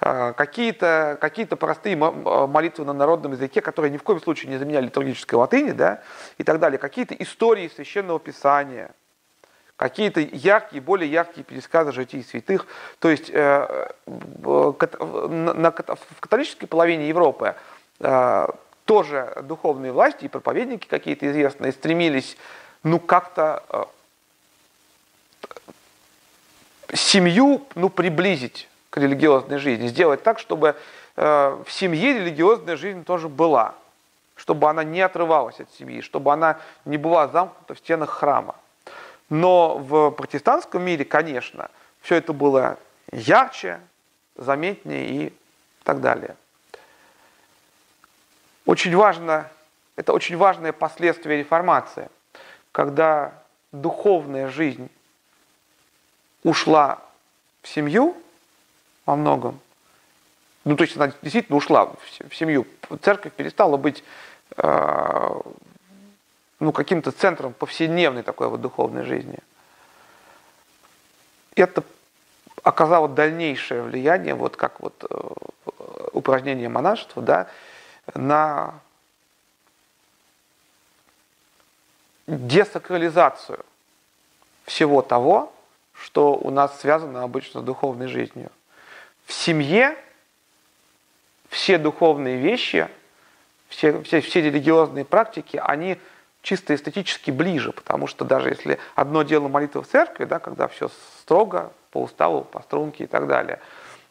А, 0.01 0.33
какие-то 0.33 1.19
какие 1.21 1.45
простые 1.47 1.97
молитвы 1.97 2.85
на 2.85 2.93
народном 2.93 3.33
языке, 3.33 3.61
которые 3.61 3.91
ни 3.91 3.97
в 3.97 4.03
коем 4.03 4.21
случае 4.21 4.51
не 4.51 4.59
заменяли 4.59 4.87
литургической 4.87 5.39
латыни, 5.39 5.73
да? 5.73 6.03
и 6.39 6.45
так 6.45 6.59
далее. 6.59 6.79
Какие-то 6.79 7.15
истории 7.15 7.69
священного 7.69 8.21
писания– 8.21 8.91
какие-то 9.77 10.21
яркие, 10.21 10.81
более 10.81 11.11
яркие 11.11 11.45
пересказы 11.45 11.93
житий 11.93 12.23
святых. 12.23 12.67
То 12.99 13.11
есть 13.11 13.31
э, 13.31 13.89
в 14.07 14.73
католической 16.21 16.67
половине 16.67 17.09
Европы 17.09 17.55
э, 18.01 18.47
тоже 18.85 19.43
духовные 19.43 19.93
власти 19.93 20.27
и 20.27 20.29
проповедники 20.29 20.87
какие-то 20.87 21.31
известные 21.31 21.73
стремились 21.73 22.37
ну 22.83 23.01
как-то 23.01 23.65
э, 23.69 23.85
семью 26.93 27.67
ну, 27.75 27.89
приблизить 27.89 28.69
к 28.91 28.99
религиозной 28.99 29.59
жизни, 29.59 29.89
сделать 29.89 30.23
так, 30.23 30.39
чтобы 30.39 30.77
в 31.17 31.67
семье 31.69 32.15
религиозная 32.15 32.77
жизнь 32.77 33.05
тоже 33.05 33.29
была, 33.29 33.75
чтобы 34.37 34.69
она 34.69 34.85
не 34.85 35.01
отрывалась 35.01 35.61
от 35.61 35.73
семьи, 35.73 36.01
чтобы 36.01 36.33
она 36.33 36.59
не 36.85 36.97
была 36.97 37.29
замкнута 37.29 37.75
в 37.75 37.79
стенах 37.79 38.11
храма. 38.11 38.57
Но 39.31 39.79
в 39.79 40.11
протестантском 40.11 40.83
мире, 40.83 41.05
конечно, 41.05 41.71
все 42.03 42.17
это 42.17 42.33
было 42.33 42.79
ярче, 43.13 43.81
заметнее 44.37 45.07
и 45.09 45.33
так 45.85 46.01
далее. 46.01 46.37
Очень 48.67 48.97
важно, 48.97 49.49
это 49.97 50.13
очень 50.13 50.37
важное 50.37 50.73
последствие 50.73 51.39
реформации, 51.39 52.09
когда 52.73 53.33
духовная 53.73 54.49
жизнь 54.49 54.91
ушла 56.45 57.01
в 57.63 57.69
семью 57.69 58.17
во 59.07 59.17
многом, 59.17 59.59
ну 60.65 60.77
то 60.77 60.85
есть 60.85 60.97
она 60.97 61.13
действительно 61.23 61.57
ушла 61.57 61.87
в 62.29 62.35
семью, 62.35 62.67
церковь 63.03 63.33
перестала 63.33 63.77
быть 63.77 64.05
э, 64.57 65.41
ну, 66.61 66.73
каким-то 66.73 67.13
центром 67.13 67.53
повседневной 67.53 68.23
такой 68.23 68.49
вот 68.49 68.61
духовной 68.61 69.05
жизни. 69.05 69.39
Это 71.57 71.85
оказало 72.63 73.09
дальнейшее 73.09 73.83
влияние, 73.83 74.35
вот 74.35 74.57
как 74.57 74.81
вот 74.81 75.05
э, 75.09 75.31
упражнение 76.13 76.69
монашества, 76.69 77.23
да, 77.23 77.47
на 78.15 78.81
десакрализацию 82.27 83.65
всего 84.65 85.03
того, 85.03 85.54
что 86.05 86.35
у 86.35 86.51
нас 86.51 86.81
связано 86.81 87.23
обычно 87.23 87.61
с 87.63 87.65
духовной 87.65 88.09
жизнью. 88.09 88.51
В 89.25 89.33
семье 89.33 89.97
все 91.49 91.79
духовные 91.79 92.37
вещи, 92.37 92.89
все, 93.69 94.03
все, 94.03 94.21
все 94.21 94.43
религиозные 94.43 95.07
практики, 95.07 95.59
они 95.65 95.99
чисто 96.43 96.75
эстетически 96.75 97.31
ближе, 97.31 97.73
потому 97.73 98.07
что 98.07 98.27
даже 98.27 98.51
если 98.51 98.79
одно 98.95 99.23
дело 99.23 99.49
молитва 99.49 99.83
в 99.83 99.89
церкви, 99.89 100.27
да, 100.27 100.41
когда 100.41 100.69
все 100.69 100.91
строго, 101.21 101.73
по 101.91 102.03
уставу, 102.03 102.43
по 102.43 102.61
струнке 102.61 103.05
и 103.05 103.07
так 103.07 103.27
далее, 103.27 103.61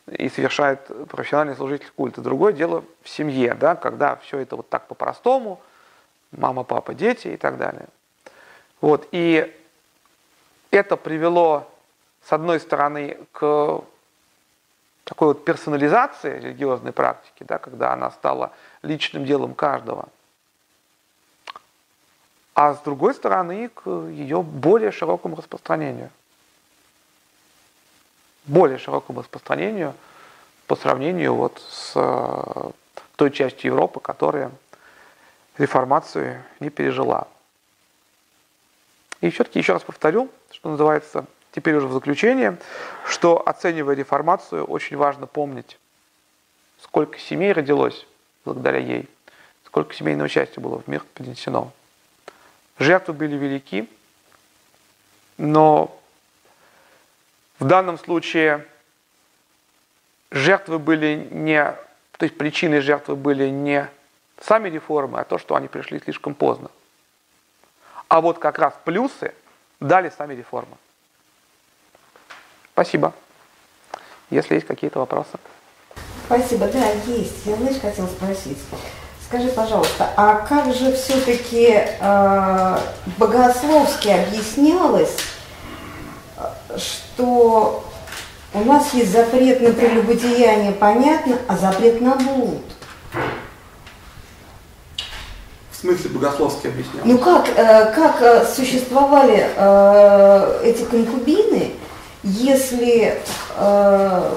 и 0.10 0.30
совершает 0.30 0.80
профессиональный 1.10 1.56
служитель 1.56 1.92
культа. 1.96 2.22
Другое 2.22 2.54
дело 2.54 2.84
в 3.04 3.10
семье, 3.10 3.54
да, 3.54 3.76
когда 3.76 4.16
все 4.16 4.40
это 4.40 4.56
вот 4.56 4.68
так 4.68 4.88
по-простому, 4.88 5.62
мама, 6.32 6.64
папа, 6.64 6.96
дети 6.96 7.28
и 7.28 7.38
так 7.38 7.60
далее. 7.60 7.86
Вот, 8.82 9.08
и 9.12 9.56
это 10.72 10.98
привело, 10.98 11.70
с 12.26 12.34
одной 12.34 12.60
стороны, 12.60 13.18
к 13.32 13.82
такой 15.04 15.28
вот 15.30 15.46
персонализации 15.46 16.40
религиозной 16.40 16.92
практики, 16.94 17.44
да, 17.44 17.58
когда 17.58 17.94
она 17.94 18.12
стала 18.12 18.52
личным 18.82 19.26
делом 19.26 19.54
каждого– 19.54 20.10
а 22.54 22.76
с 22.76 22.80
другой 22.82 23.16
стороны 23.16 23.70
к 23.70 23.90
ее 23.90 24.44
более 24.44 24.92
широкому 24.92 25.36
распространению. 25.36 26.12
Более 28.46 28.78
широкому 28.78 29.22
распространению 29.22 29.96
по 30.68 30.76
сравнению 30.76 31.34
вот 31.34 31.60
с 31.68 31.94
э, 31.96 32.72
той 33.16 33.32
частью 33.32 33.72
Европы, 33.72 34.00
которая 34.00 34.52
реформацию 35.58 36.44
не 36.60 36.70
пережила. 36.70 37.28
И 39.22 39.30
все-таки 39.30 39.60
еще 39.60 39.74
раз 39.74 39.82
повторю, 39.82 40.30
что 40.52 40.70
называется, 40.70 41.26
теперь 41.54 41.76
уже 41.76 41.88
в 41.88 41.94
заключение, 41.94 42.58
что 43.08 43.42
оценивая 43.48 43.96
реформацию, 43.96 44.66
очень 44.66 44.98
важно 44.98 45.28
помнить, 45.28 45.80
сколько 46.82 47.18
семей 47.20 47.54
родилось 47.54 48.06
благодаря 48.44 48.80
ей, 48.80 49.10
сколько 49.66 49.94
семейного 49.94 50.28
счастья 50.28 50.60
было 50.60 50.82
в 50.82 50.88
мир 50.88 51.06
принесено. 51.14 51.72
Жертвы 52.80 53.14
были 53.14 53.36
велики, 53.36 53.88
но 55.38 55.98
в 57.60 57.66
данном 57.66 57.98
случае 57.98 58.68
жертвы 60.32 60.80
были 60.80 61.28
не, 61.32 61.64
то 62.18 62.24
есть 62.26 62.38
причиной 62.38 62.82
жертвы 62.82 63.16
были 63.16 63.48
не 63.50 63.88
сами 64.42 64.70
реформы, 64.70 65.20
а 65.20 65.24
то, 65.24 65.38
что 65.38 65.56
они 65.56 65.68
пришли 65.68 66.00
слишком 66.00 66.34
поздно. 66.34 66.72
А 68.08 68.22
вот 68.22 68.40
как 68.40 68.58
раз 68.58 68.74
плюсы 68.84 69.34
дали 69.80 70.10
сами 70.10 70.34
реформы. 70.34 70.78
Спасибо. 72.74 73.14
Если 74.30 74.56
есть 74.56 74.68
какие-то 74.68 75.00
вопросы. 75.00 75.38
Спасибо. 76.26 76.68
Да, 76.68 76.90
есть. 77.06 77.46
Я, 77.46 77.56
знаешь, 77.56 77.80
хотела 77.80 78.08
спросить. 78.08 78.58
Скажи, 79.28 79.50
пожалуйста, 79.50 80.10
а 80.16 80.36
как 80.48 80.74
же 80.74 80.94
все-таки 80.94 81.82
э, 82.00 82.78
богословски 83.18 84.10
объяснялось, 84.10 85.16
что 86.78 87.84
у 88.54 88.64
нас 88.64 88.94
есть 88.94 89.12
запрет 89.12 89.62
на 89.62 89.72
прелюбодеяние, 89.72 90.72
понятно, 90.74 91.38
а 91.48 91.58
запрет 91.58 92.00
на 92.02 92.16
блуд? 92.16 92.64
В 95.72 95.76
смысле 95.76 96.12
богословски 96.12 96.68
объяснялось? 96.68 97.06
Ну 97.06 97.18
как, 97.18 97.50
э, 97.50 97.92
как 97.94 98.22
э, 98.22 98.46
существовали 98.46 99.50
э, 99.56 100.62
эти 100.64 100.84
конкубины, 100.84 101.74
если 102.24 103.22
э, 103.58 104.36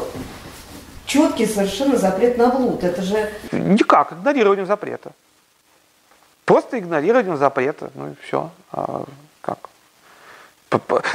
четкий 1.07 1.47
совершенно 1.47 1.97
запрет 1.97 2.37
на 2.37 2.49
блуд. 2.51 2.85
Это 2.85 3.03
же... 3.03 3.33
Никак, 3.53 4.13
игнорированием 4.13 4.67
запрета. 4.67 5.13
Просто 6.45 6.79
игнорированием 6.79 7.37
запрета. 7.37 7.91
Ну 7.95 8.13
и 8.13 8.15
все. 8.23 8.51
А, 8.73 9.05
как? 9.41 9.71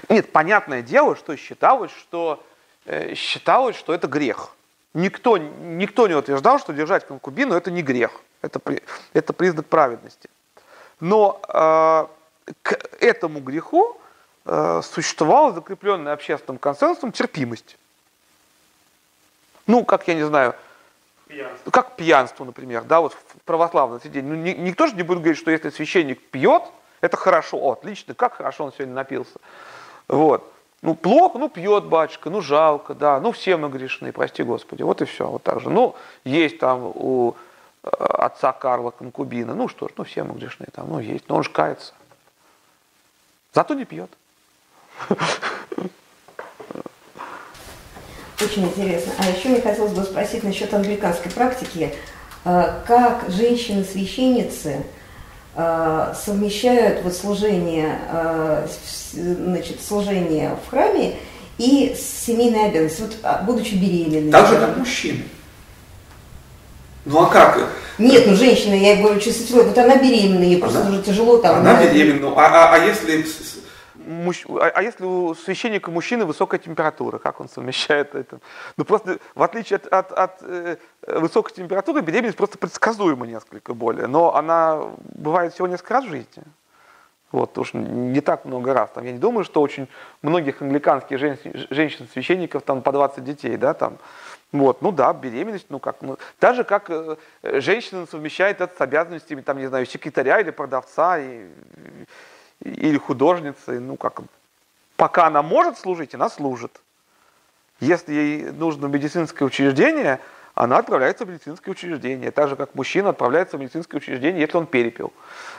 Нет, 0.10 0.32
понятное 0.32 0.82
дело, 0.82 1.16
что 1.16 1.36
считалось, 1.36 1.92
что, 1.92 2.44
э, 2.86 3.14
считалось, 3.16 3.76
что 3.76 3.94
это 3.94 4.08
грех. 4.08 4.50
Никто, 4.94 5.38
никто 5.38 6.08
не 6.08 6.16
утверждал, 6.16 6.60
что 6.60 6.74
держать 6.74 7.06
конкубину 7.06 7.54
это 7.54 7.72
не 7.72 7.82
грех. 7.82 8.12
Это, 8.42 8.60
это 9.14 9.34
признак 9.34 9.68
праведности. 9.68 10.30
Но 11.00 11.42
э, 11.48 12.54
к 12.62 12.80
этому 13.00 13.40
греху 13.40 13.98
существовала 14.44 15.54
закрепленная 15.54 16.14
общественным 16.14 16.58
консенсусом 16.58 17.12
терпимость. 17.12 17.78
Ну, 19.68 19.86
как 19.86 20.08
я 20.08 20.16
не 20.16 20.24
знаю, 20.24 20.56
пьянство. 21.28 21.72
как 21.72 21.96
пьянство, 21.96 22.44
например, 22.44 22.84
да, 22.84 23.02
вот 23.02 23.14
в 23.14 23.42
православном 23.46 24.02
сидении. 24.02 24.30
Ну, 24.30 24.36
ни, 24.36 24.52
никто 24.52 24.88
же 24.88 24.96
не 24.96 25.04
будет 25.04 25.20
говорить, 25.20 25.40
что 25.40 25.52
если 25.52 25.70
священник 25.70 26.22
пьет, 26.30 26.64
это 27.02 27.18
хорошо, 27.18 27.58
о, 27.58 27.72
отлично, 27.74 28.14
как 28.14 28.34
хорошо 28.34 28.66
он 28.66 28.74
сегодня 28.74 28.94
напился. 28.94 29.40
Вот. 30.08 30.52
Ну, 30.82 30.96
плохо, 30.96 31.38
ну, 31.38 31.48
пьет 31.48 31.86
батюшка, 31.86 32.30
ну, 32.30 32.42
жалко, 32.42 32.96
да, 32.96 33.20
ну, 33.20 33.32
все 33.32 33.56
мы 33.56 33.70
грешны, 33.70 34.12
прости 34.12 34.42
Господи, 34.42 34.82
вот 34.82 35.02
и 35.02 35.06
все, 35.06 35.28
вот 35.28 35.44
так 35.44 35.60
же. 35.62 35.70
Ну, 35.70 35.96
есть 36.24 36.58
там 36.58 36.84
у 36.84 37.36
э, 37.84 37.88
отца 37.88 38.52
Карла 38.52 38.90
конкубина, 38.90 39.54
ну, 39.54 39.68
что 39.68 39.88
ж, 39.88 39.92
ну, 39.98 40.04
все 40.04 40.24
мы 40.24 40.34
грешны, 40.34 40.66
там, 40.74 40.90
ну, 40.90 41.00
есть, 41.00 41.30
но 41.30 41.36
он 41.36 41.44
же 41.44 41.52
кается. 41.52 41.94
Зато 43.54 43.76
не 43.76 43.86
пьет. 43.86 44.10
Очень 48.42 48.66
интересно. 48.66 49.14
А 49.20 49.30
еще 49.30 49.50
мне 49.50 49.62
хотелось 49.62 49.94
бы 49.94 50.04
спросить 50.04 50.44
насчет 50.44 50.74
англиканской 50.74 51.32
практики. 51.32 51.94
Э, 52.44 52.74
как 52.88 53.26
женщины-священницы 53.30 54.84
э, 55.56 56.14
совмещают 56.26 57.04
вот 57.04 57.14
служение, 57.14 58.00
э, 58.12 58.68
значит, 59.14 59.82
служение 59.82 60.58
в 60.66 60.70
храме 60.70 61.18
и 61.58 61.96
семейной 61.96 62.68
обязанности, 62.68 63.02
вот, 63.02 63.12
а, 63.24 63.44
будучи 63.44 63.76
беременной. 63.76 64.32
Так 64.32 64.48
же, 64.48 64.58
как 64.58 64.78
мужчины. 64.78 65.24
Ну 67.06 67.22
а 67.22 67.26
как? 67.28 67.70
Нет, 67.98 68.26
ну 68.28 68.36
женщина, 68.36 68.74
я 68.74 68.96
говорю, 68.96 69.20
чувствую, 69.20 69.66
вот 69.66 69.78
она 69.78 69.98
беременная, 69.98 70.48
ей 70.48 70.60
просто 70.60 70.88
уже 70.88 71.02
тяжело 71.04 71.38
там. 71.38 71.58
Она 71.58 71.84
беременна, 71.84 72.30
а, 72.36 72.46
а, 72.46 72.76
а 72.76 72.78
если 72.86 73.24
муж... 74.06 74.46
а, 74.50 74.72
а 74.74 74.82
если 74.82 75.04
у 75.06 75.36
священника 75.36 75.92
мужчины 75.92 76.26
высокая 76.26 76.60
температура, 76.60 77.18
как 77.18 77.40
он 77.40 77.50
совмещает 77.50 78.16
это? 78.16 78.40
Ну 78.78 78.86
просто 78.86 79.20
в 79.36 79.44
отличие 79.44 79.78
от, 79.78 79.88
от, 79.88 80.12
от 80.12 80.38
э, 80.42 80.78
высокой 81.08 81.54
температуры, 81.54 82.02
беременность 82.02 82.38
просто 82.38 82.58
предсказуема 82.58 83.28
несколько 83.28 83.74
более, 83.74 84.08
но 84.08 84.36
она 84.36 84.82
бывает 85.16 85.54
всего 85.54 85.68
несколько 85.68 85.96
раз 85.96 86.06
в 86.06 86.10
жизни. 86.10 86.44
Вот, 87.32 87.58
уж 87.58 87.74
не 87.74 88.20
так 88.20 88.46
много 88.46 88.74
раз. 88.74 88.90
Там, 88.94 89.06
я 89.06 89.14
не 89.14 89.20
думаю, 89.20 89.46
что 89.46 89.62
очень 89.62 89.88
многих 90.22 90.62
англиканских 90.62 91.18
женщин-священников 91.18 92.64
там 92.64 92.82
по 92.82 92.92
20 92.92 93.24
детей, 93.24 93.56
да, 93.58 93.74
там. 93.74 93.98
Вот, 94.52 94.82
ну 94.82 94.92
да, 94.92 95.14
беременность, 95.14 95.68
ну 95.70 95.80
как, 95.80 96.02
ну, 96.02 96.18
же, 96.42 96.66
как 96.66 96.90
э, 96.90 97.16
женщина 97.62 98.06
совмещает 98.06 98.60
это 98.60 98.76
с 98.76 98.82
обязанностями, 98.82 99.40
там, 99.40 99.58
не 99.58 99.68
знаю, 99.68 99.86
секретаря 99.86 100.42
или 100.42 100.52
продавца, 100.52 101.20
и, 101.20 101.48
или 102.64 102.98
художницей, 102.98 103.80
ну 103.80 103.96
как, 103.96 104.22
пока 104.96 105.28
она 105.28 105.42
может 105.42 105.78
служить, 105.78 106.16
она 106.16 106.30
служит. 106.30 106.82
Если 107.80 108.14
ей 108.14 108.52
нужно 108.52 108.86
медицинское 108.86 109.46
учреждение, 109.46 110.20
она 110.54 110.78
отправляется 110.78 111.26
в 111.26 111.30
медицинское 111.30 111.72
учреждение. 111.72 112.32
Так 112.32 112.50
же, 112.50 112.56
как 112.56 112.76
мужчина 112.76 113.10
отправляется 113.10 113.58
в 113.58 113.60
медицинское 113.60 113.98
учреждение, 113.98 114.42
если 114.42 114.58
он 114.58 114.68
перепил. 114.68 115.12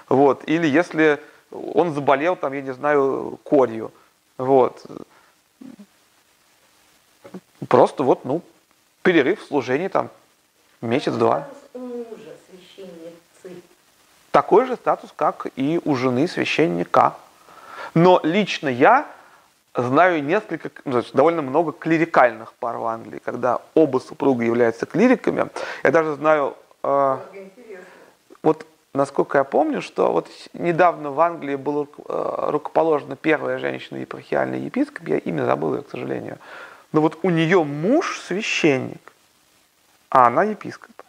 Вот. 0.09 0.44
Или 0.46 0.68
если 0.68 1.20
он 1.50 1.92
заболел, 1.92 2.36
там, 2.36 2.53
я 2.53 2.62
не 2.62 2.72
знаю, 2.72 3.38
корью. 3.42 3.90
Вот. 4.38 4.84
Просто 7.68 8.03
вот, 8.05 8.24
ну, 8.24 8.42
перерыв 9.03 9.40
в 9.40 9.46
служении 9.46 9.88
там 9.88 10.11
месяц-два 10.80 11.48
такой 14.33 14.66
же 14.66 14.74
статус, 14.74 15.12
как 15.14 15.47
и 15.55 15.80
у 15.85 15.95
жены 15.95 16.26
священника. 16.26 17.14
Но 17.95 18.18
лично 18.24 18.68
я 18.68 19.07
знаю 19.74 20.24
несколько, 20.24 20.70
ну, 20.85 21.03
довольно 21.12 21.43
много 21.43 21.72
клирикальных 21.72 22.53
пар 22.55 22.78
в 22.78 22.87
Англии, 22.87 23.20
когда 23.24 23.61
оба 23.74 23.99
супруга 23.99 24.45
являются 24.45 24.87
клириками. 24.87 25.49
Я 25.85 25.91
даже 25.91 26.14
знаю, 26.14 26.57
э, 26.83 27.18
вот 28.43 28.66
насколько 28.95 29.39
я 29.39 29.45
помню, 29.45 29.83
что 29.83 30.12
вот 30.12 30.28
недавно 30.53 31.11
в 31.11 31.20
Англии 31.20 31.57
была 31.57 31.87
э, 32.09 32.51
рукоположена 32.51 33.16
первая 33.16 33.59
женщина-епархиальный 33.59 34.61
епископ, 34.61 35.09
я 35.09 35.18
имя 35.18 35.45
забыл 35.45 35.76
ее, 35.76 35.83
к 35.83 35.91
сожалению. 35.91 36.39
Но 36.93 37.01
вот 37.01 37.18
у 37.22 37.30
нее 37.30 37.64
муж 37.64 38.20
священник, 38.20 39.12
а 40.11 40.26
она 40.26 40.45
епископ. 40.45 41.01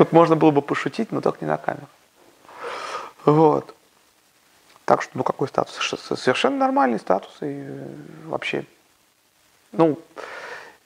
Тут 0.00 0.12
можно 0.12 0.34
было 0.34 0.50
бы 0.50 0.62
пошутить, 0.62 1.12
но 1.12 1.20
только 1.20 1.44
не 1.44 1.50
на 1.50 1.58
камеру. 1.58 1.86
Вот. 3.26 3.74
Так 4.86 5.02
что, 5.02 5.10
ну 5.12 5.22
какой 5.22 5.46
статус? 5.46 5.76
Совершенно 6.16 6.56
нормальный 6.56 6.98
статус 6.98 7.36
и 7.42 7.64
э, 7.68 7.86
вообще, 8.24 8.64
ну, 9.72 9.98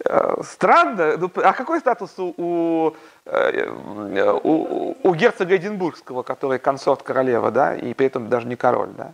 э, 0.05 0.43
странно. 0.43 1.17
Ну, 1.17 1.31
а 1.37 1.53
какой 1.53 1.79
статус 1.79 2.19
у, 2.19 2.35
у, 2.37 2.97
э, 3.27 3.69
у, 4.43 4.97
у 5.01 5.15
герцога 5.15 5.55
Эдинбургского, 5.55 6.25
который 6.25 6.59
консорт 6.59 7.05
королева, 7.05 7.53
да, 7.53 7.77
и 7.77 7.95
при 7.95 8.09
этом 8.09 8.29
даже 8.29 8.49
не 8.49 8.57
король, 8.57 8.91
да? 8.97 9.13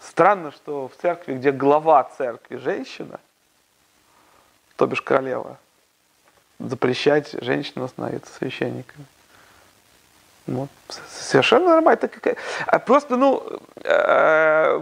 Странно, 0.00 0.50
что 0.50 0.88
в 0.88 0.96
церкви, 1.02 1.34
где 1.34 1.52
глава 1.52 2.04
церкви 2.04 2.56
женщина, 2.56 3.20
то 4.76 4.86
бишь 4.86 5.02
королева, 5.02 5.58
запрещать 6.58 7.34
женщинам 7.40 7.88
становиться 7.88 8.32
священниками. 8.32 9.04
Вот. 10.46 10.68
Совершенно 11.08 11.70
нормально. 11.70 12.08
А 12.66 12.78
просто, 12.78 13.16
ну, 13.16 13.42
э, 13.82 14.78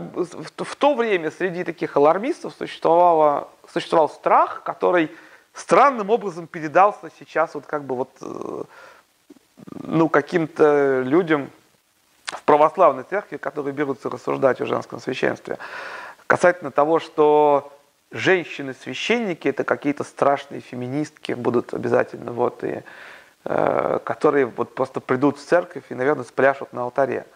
в 0.59 0.77
то 0.77 0.95
время 0.95 1.31
среди 1.31 1.65
таких 1.65 1.97
алармистов 1.97 2.55
существовало, 2.59 3.49
существовал 3.73 4.11
страх, 4.11 4.63
который 4.63 5.11
странным 5.55 6.11
образом 6.11 6.47
передался 6.47 7.11
сейчас 7.19 7.55
вот 7.55 7.65
как 7.65 7.85
бы 7.85 7.97
вот, 7.97 8.11
э, 8.21 8.65
ну, 9.83 10.09
каким-то 10.11 11.01
людям 11.01 11.51
в 12.27 12.43
православной 12.43 13.05
церкви, 13.05 13.39
которые 13.39 13.73
берутся 13.73 14.11
рассуждать 14.11 14.61
о 14.61 14.67
женском 14.67 15.01
священстве, 15.01 15.57
касательно 16.27 16.73
того, 16.73 16.99
что 16.99 17.73
женщины-священники 18.15 19.49
это 19.49 19.65
какие-то 19.65 20.05
страшные 20.05 20.61
феминистки 20.61 21.33
будут 21.33 21.75
обязательно, 21.75 22.33
вот, 22.33 22.63
и, 22.63 22.83
э, 23.45 23.99
которые 24.05 24.47
вот 24.47 24.75
просто 24.75 25.01
придут 25.01 25.39
в 25.39 25.45
церковь 25.45 25.85
и, 25.91 25.95
наверное, 25.95 26.25
спляшут 26.25 26.73
на 26.73 26.83
алтаре. 26.83 27.27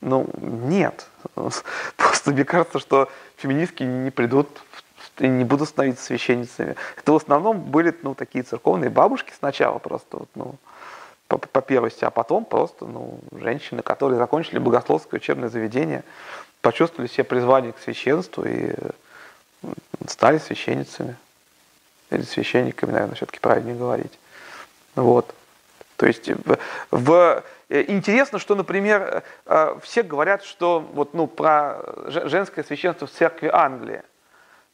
Ну, 0.00 0.28
нет. 0.40 1.06
Просто 1.96 2.30
мне 2.30 2.44
кажется, 2.44 2.78
что 2.78 3.08
феминистки 3.36 3.82
не 3.82 4.10
придут 4.10 4.48
и 5.18 5.28
не 5.28 5.44
будут 5.44 5.68
становиться 5.68 6.04
священницами. 6.04 6.76
Это 6.96 7.12
в 7.12 7.16
основном 7.16 7.60
были 7.60 7.94
ну, 8.02 8.14
такие 8.14 8.42
церковные 8.42 8.90
бабушки 8.90 9.32
сначала 9.38 9.78
просто, 9.78 10.18
вот, 10.18 10.28
ну, 10.34 10.54
по, 11.28 11.38
по 11.38 11.62
первости, 11.62 12.04
а 12.04 12.10
потом 12.10 12.44
просто 12.44 12.84
ну, 12.84 13.18
женщины, 13.32 13.82
которые 13.82 14.18
закончили 14.18 14.58
богословское 14.58 15.18
учебное 15.18 15.48
заведение, 15.48 16.04
почувствовали 16.60 17.08
себе 17.08 17.24
призвание 17.24 17.72
к 17.72 17.78
священству 17.78 18.44
и 18.44 18.74
стали 20.06 20.38
священницами. 20.38 21.16
Или 22.10 22.22
священниками, 22.22 22.92
наверное, 22.92 23.16
все-таки 23.16 23.40
правильнее 23.40 23.76
говорить. 23.76 24.18
Вот. 24.94 25.34
То 25.96 26.06
есть 26.06 26.30
в, 26.90 27.42
э, 27.68 27.84
интересно, 27.88 28.38
что, 28.38 28.54
например, 28.54 29.22
э, 29.46 29.78
все 29.82 30.02
говорят, 30.02 30.44
что 30.44 30.80
вот, 30.80 31.14
ну, 31.14 31.26
про 31.26 31.80
женское 32.06 32.62
священство 32.62 33.06
в 33.06 33.10
церкви 33.10 33.48
Англии. 33.52 34.02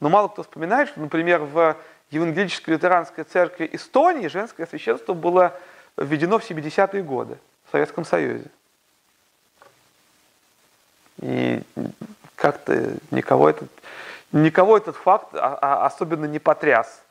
Но 0.01 0.09
мало 0.09 0.29
кто 0.29 0.43
вспоминает, 0.43 0.89
что, 0.89 1.01
например, 1.01 1.41
в 1.41 1.77
Евангелической 2.11 2.75
лютеранской 2.75 3.25
церкви 3.25 3.71
Эстонии 3.73 4.27
женское 4.29 4.67
священство 4.67 5.15
было 5.15 5.59
введено 5.97 6.39
в 6.39 6.51
70-е 6.51 7.03
годы 7.03 7.39
в 7.69 7.73
Советском 7.73 8.05
Союзе. 8.05 8.47
И 11.21 11.63
как-то 12.35 12.95
никого 13.13 13.49
этот, 13.49 13.71
никого 14.33 14.77
этот 14.77 14.97
факт 14.97 15.29
особенно 15.33 16.25
не 16.27 16.39
потряс. 16.39 17.03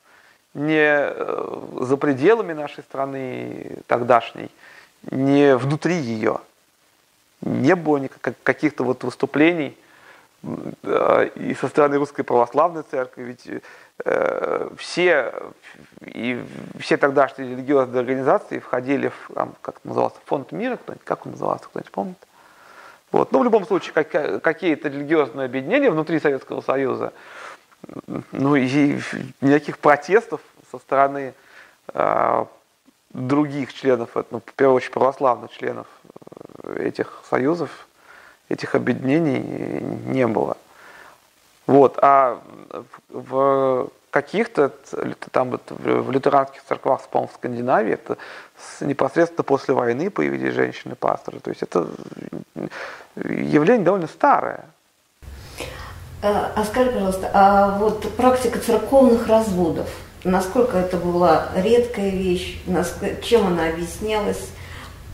Не 0.54 0.84
э, 0.84 1.62
за 1.82 1.96
пределами 1.96 2.52
нашей 2.54 2.84
страны 2.84 3.78
тогдашней, 3.88 4.52
не 5.10 5.56
внутри 5.56 5.96
ее. 5.96 6.40
Не 7.42 7.76
было 7.76 8.08
каких-то 8.44 8.84
вот 8.84 9.04
выступлений 9.04 9.78
и 10.44 11.56
со 11.60 11.68
стороны 11.68 11.98
Русской 11.98 12.24
Православной 12.24 12.84
Церкви, 12.90 13.24
ведь 13.24 13.64
э, 14.04 14.70
все, 14.76 15.34
и 16.02 16.44
все 16.80 16.98
тогдашние 16.98 17.52
религиозные 17.52 18.00
организации 18.00 18.58
входили 18.58 19.10
в, 19.10 19.34
там, 19.36 19.54
как 19.62 19.76
назывался, 19.84 20.18
фонд 20.26 20.52
мира, 20.52 20.80
как 21.04 21.26
он 21.26 21.34
назывался, 21.34 21.66
кто-нибудь 21.66 21.92
помнит? 21.92 22.18
Вот. 23.12 23.32
Но 23.32 23.38
ну, 23.38 23.42
в 23.42 23.46
любом 23.46 23.66
случае, 23.66 23.94
как, 23.94 24.42
какие-то 24.42 24.88
религиозные 24.88 25.46
объединения 25.46 25.90
внутри 25.90 26.20
Советского 26.20 26.62
Союза, 26.62 27.14
ну 28.32 28.56
и 28.56 29.00
никаких 29.42 29.80
протестов 29.80 30.42
со 30.72 30.80
стороны 30.80 31.34
э, 31.94 32.46
других 33.10 33.74
членов, 33.74 34.12
ну, 34.30 34.40
в 34.40 34.54
первую 34.54 34.78
очередь 34.78 34.94
православных 34.94 35.52
членов 35.52 35.88
э, 36.64 36.84
этих 36.88 37.22
союзов, 37.30 37.88
этих 38.48 38.76
объединений 38.76 39.82
не 40.06 40.28
было. 40.28 40.58
Вот. 41.68 41.98
А 42.02 42.42
в 43.10 43.90
каких-то 44.12 44.72
там 45.32 45.52
вот, 45.52 45.62
в 45.70 46.12
лютеранских 46.12 46.62
церквах, 46.64 47.02
по-моему, 47.08 47.32
в 47.34 47.36
Скандинавии, 47.38 47.94
это 47.94 48.18
непосредственно 48.82 49.44
после 49.44 49.74
войны 49.74 50.10
появились 50.10 50.54
женщины-пасторы. 50.54 51.40
То 51.40 51.50
есть 51.50 51.64
это 51.64 51.88
явление 53.16 53.86
довольно 53.86 54.08
старое. 54.08 54.66
А, 56.22 56.52
а 56.56 56.64
скажи, 56.66 56.92
пожалуйста, 56.92 57.32
а 57.34 57.78
вот 57.80 58.16
практика 58.16 58.60
церковных 58.60 59.28
разводов, 59.28 59.90
насколько 60.24 60.78
это 60.78 60.98
была 60.98 61.48
редкая 61.56 62.10
вещь, 62.10 62.62
чем 63.24 63.48
она 63.48 63.70
объяснялась, 63.70 64.50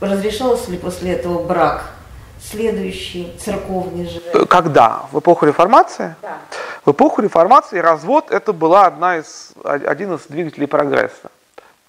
разрешался 0.01 0.71
ли 0.71 0.77
после 0.77 1.13
этого 1.13 1.43
брак 1.43 1.96
следующий 2.41 3.33
церковный 3.39 4.07
же. 4.07 4.19
Когда? 4.45 5.03
В 5.11 5.19
эпоху 5.19 5.45
реформации? 5.45 6.15
Да. 6.21 6.37
В 6.85 6.91
эпоху 6.91 7.21
реформации 7.21 7.79
развод 7.79 8.31
это 8.31 8.53
была 8.53 8.85
одна 8.85 9.17
из, 9.17 9.51
один 9.63 10.15
из 10.15 10.21
двигателей 10.27 10.67
прогресса. 10.67 11.31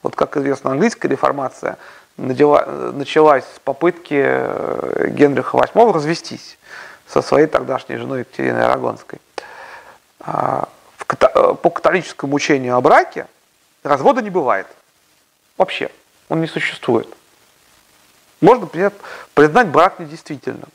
Вот 0.02 0.16
как 0.16 0.36
известно, 0.36 0.72
английская 0.72 1.08
реформация 1.08 1.76
началась 2.16 3.44
с 3.44 3.58
попытки 3.60 4.20
э, 4.20 5.08
Генриха 5.10 5.56
VIII 5.56 5.92
развестись 5.92 6.58
со 7.06 7.22
своей 7.22 7.46
тогдашней 7.46 7.96
женой 7.96 8.20
Екатериной 8.20 8.64
Арагонской. 8.64 9.20
А, 10.20 10.68
э, 11.08 11.54
по 11.54 11.70
католическому 11.70 12.34
учению 12.34 12.76
о 12.76 12.80
браке 12.80 13.26
развода 13.84 14.20
не 14.20 14.30
бывает. 14.30 14.66
Вообще. 15.56 15.90
Он 16.28 16.40
не 16.40 16.46
существует. 16.46 17.08
Можно 18.40 18.68
признать 19.34 19.68
брак 19.68 19.98
недействительным, 19.98 20.68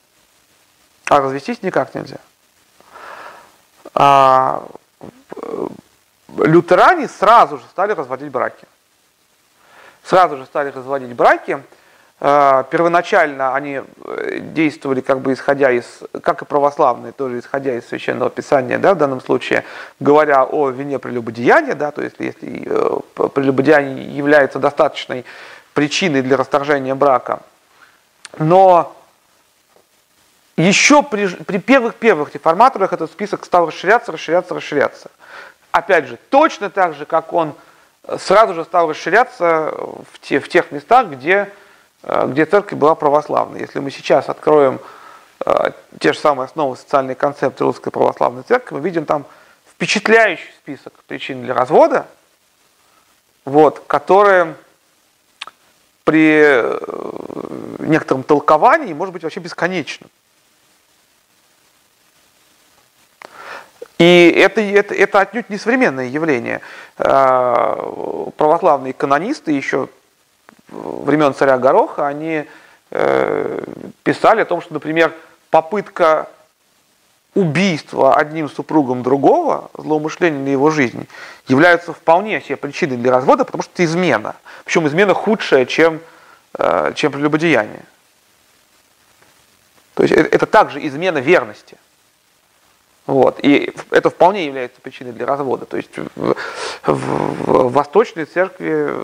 а 1.08 1.22
развестись 1.22 1.64
никак 1.64 1.96
нельзя. 1.96 2.18
А, 3.96 4.68
э, 5.36 5.68
лютеране 6.40 7.08
сразу 7.08 7.58
же 7.58 7.64
стали 7.72 7.94
разводить 7.94 8.32
браки. 8.32 8.66
Сразу 10.04 10.38
же 10.38 10.46
стали 10.46 10.72
разводить 10.72 11.16
браки. 11.16 11.64
А, 12.20 12.64
первоначально 12.64 13.56
они 13.56 13.82
э, 13.82 14.40
действовали 14.40 15.00
как 15.00 15.22
бы 15.22 15.34
исходя 15.34 15.72
из, 15.72 15.86
как 16.22 16.42
и 16.42 16.46
православные, 16.46 17.14
тоже 17.14 17.40
исходя 17.40 17.76
из 17.76 17.88
священного 17.88 18.30
писания, 18.30 18.78
да, 18.78 18.94
в 18.94 18.98
данном 18.98 19.22
случае, 19.22 19.64
говоря 20.02 20.44
о 20.44 20.70
вине 20.70 21.00
прелюбодеяния, 21.00 21.76
да, 21.76 21.92
то 21.92 22.02
есть 22.02 22.16
если 22.20 22.64
э, 22.66 23.30
прелюбодеяние 23.30 24.18
является 24.18 24.60
достаточной 24.60 25.24
причиной 25.74 26.22
для 26.24 26.36
расторжения 26.36 26.94
брака– 26.94 27.40
но 28.38 28.96
еще 30.56 31.02
при, 31.02 31.28
при 31.28 31.58
первых-первых 31.58 32.34
реформаторах 32.34 32.94
этот 32.94 33.12
список 33.12 33.46
стал 33.46 33.68
расширяться, 33.68 34.12
расширяться, 34.12 34.54
расширяться. 34.54 35.12
Опять 35.72 36.06
же, 36.06 36.18
точно 36.30 36.70
так 36.70 36.94
же, 36.94 37.06
как 37.06 37.34
он 37.34 37.56
э, 38.04 38.18
сразу 38.20 38.54
же 38.54 38.64
стал 38.64 38.90
расширяться 38.90 39.74
в, 40.12 40.20
те, 40.22 40.40
в 40.40 40.48
тех 40.48 40.72
местах, 40.72 41.08
где, 41.08 41.52
э, 42.04 42.28
где 42.28 42.46
церковь 42.46 42.78
была 42.78 42.94
православной. 42.94 43.62
Если 43.62 43.80
мы 43.80 43.90
сейчас 43.90 44.30
откроем 44.30 44.80
э, 45.46 45.72
те 46.00 46.14
же 46.14 46.20
самые 46.20 46.46
основы 46.46 46.78
социальной 46.78 47.16
концепции 47.16 47.64
русской 47.64 47.90
православной 47.90 48.44
церкви, 48.44 48.76
мы 48.76 48.82
видим 48.82 49.06
там 49.06 49.26
впечатляющий 49.72 50.52
список 50.62 50.94
причин 51.08 51.42
для 51.42 51.56
развода, 51.56 52.06
вот, 53.44 53.80
которые 53.88 54.56
при 56.04 56.42
э, 56.44 56.80
некотором 57.80 58.24
толковании 58.24 58.94
может 58.94 59.14
быть 59.14 59.24
вообще 59.24 59.40
бесконечным. 59.40 60.10
И 64.00 64.34
это, 64.36 64.60
это, 64.60 64.94
это 64.94 65.22
отнюдь 65.22 65.50
не 65.50 65.58
современное 65.58 66.08
явление. 66.08 66.62
Э, 66.98 68.32
православные 68.36 68.94
канонисты 68.94 69.52
еще 69.52 69.88
времен 70.68 71.34
царя 71.34 71.58
Гороха, 71.58 72.08
они 72.08 72.46
э, 72.92 73.64
писали 74.04 74.42
о 74.42 74.46
том, 74.46 74.62
что, 74.62 74.74
например, 74.74 75.14
попытка 75.50 76.28
убийства 77.36 78.16
одним 78.16 78.50
супругом 78.50 79.04
другого, 79.04 79.72
злоумышление 79.78 80.40
на 80.40 80.50
его 80.50 80.70
жизнь, 80.70 81.08
являются 81.48 81.94
вполне 81.94 82.42
себе 82.42 82.58
причиной 82.58 82.98
для 82.98 83.12
развода, 83.12 83.44
потому 83.46 83.64
что 83.64 83.72
это 83.74 83.86
измена. 83.86 84.36
Причем 84.66 84.88
измена 84.88 85.14
худшая, 85.14 85.66
чем, 85.66 86.00
э, 86.58 86.94
чем 86.96 87.12
прелюбодеяние. 87.12 87.84
То 89.96 90.04
есть 90.04 90.14
это 90.16 90.46
также 90.46 90.86
измена 90.86 91.20
верности. 91.20 91.78
Вот. 93.06 93.40
И 93.44 93.74
это 93.92 94.10
вполне 94.10 94.46
является 94.46 94.80
причиной 94.82 95.12
для 95.12 95.26
развода. 95.26 95.66
То 95.66 95.78
есть 95.78 95.92
в, 95.98 96.08
в, 96.16 96.36
в 96.88 97.72
Восточной 97.72 98.26
церкви 98.26 98.96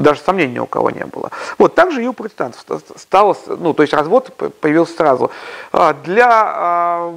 даже 0.00 0.20
сомнений 0.20 0.54
ни 0.54 0.58
у 0.58 0.66
кого 0.66 0.90
не 0.90 1.04
было. 1.04 1.30
Вот 1.58 1.74
также 1.74 2.02
и 2.02 2.06
у 2.06 2.12
протестантов 2.12 2.64
стало, 2.96 3.36
ну, 3.46 3.74
то 3.74 3.82
есть 3.82 3.92
развод 3.92 4.32
появился 4.60 4.94
сразу. 4.94 5.30
А, 5.72 5.94
для, 5.94 6.28
а, 6.30 7.14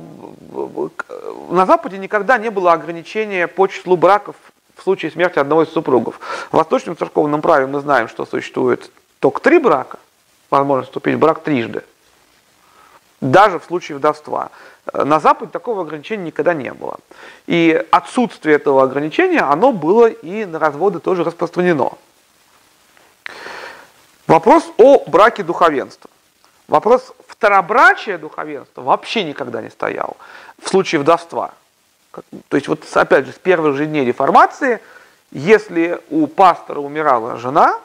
на 1.49 1.65
Западе 1.65 1.97
никогда 1.97 2.38
не 2.38 2.49
было 2.49 2.73
ограничения 2.73 3.47
по 3.47 3.68
числу 3.68 3.97
браков 3.97 4.35
в 4.76 4.84
случае 4.84 5.11
смерти 5.11 5.39
одного 5.39 5.64
из 5.64 5.69
супругов. 5.69 6.19
В 6.51 6.57
восточном 6.57 6.97
церковном 6.97 7.41
праве 7.41 7.68
мы 7.68 7.80
знаем, 7.80 8.07
что 8.07 8.26
существует 8.26 8.91
только 9.19 9.41
три 9.41 9.60
брака, 9.60 9.99
возможно 10.49 10.84
вступить 10.84 11.15
в 11.15 11.19
брак 11.19 11.41
трижды, 11.41 11.84
даже 13.22 13.60
в 13.60 13.64
случае 13.64 13.97
вдовства. 13.97 14.49
На 14.91 15.19
Западе 15.19 15.51
такого 15.51 15.84
ограничения 15.84 16.26
никогда 16.26 16.53
не 16.53 16.73
было. 16.73 16.97
И 17.47 17.85
отсутствие 17.91 18.57
этого 18.57 18.84
ограничения, 18.84 19.39
оно 19.39 19.72
было 19.72 20.07
и 20.07 20.43
на 20.45 20.60
разводы 20.60 20.99
тоже 20.99 21.23
распространено. 21.23 21.93
Вопрос 24.27 24.63
о 24.77 25.03
браке 25.07 25.43
духовенства. 25.43 26.09
Вопрос 26.67 27.13
второбрачия 27.27 28.17
духовенства 28.17 28.81
вообще 28.81 29.23
никогда 29.23 29.61
не 29.61 29.69
стоял 29.69 30.15
в 30.61 30.69
случае 30.69 31.01
вдовства. 31.01 31.51
То 32.47 32.57
есть 32.57 32.67
вот 32.67 32.85
опять 32.93 33.25
же 33.25 33.33
с 33.33 33.37
первых 33.37 33.75
же 33.75 33.85
дней 33.85 34.05
реформации, 34.05 34.79
если 35.31 35.99
у 36.09 36.27
пастора 36.27 36.79
умирала 36.79 37.37
жена, 37.37 37.79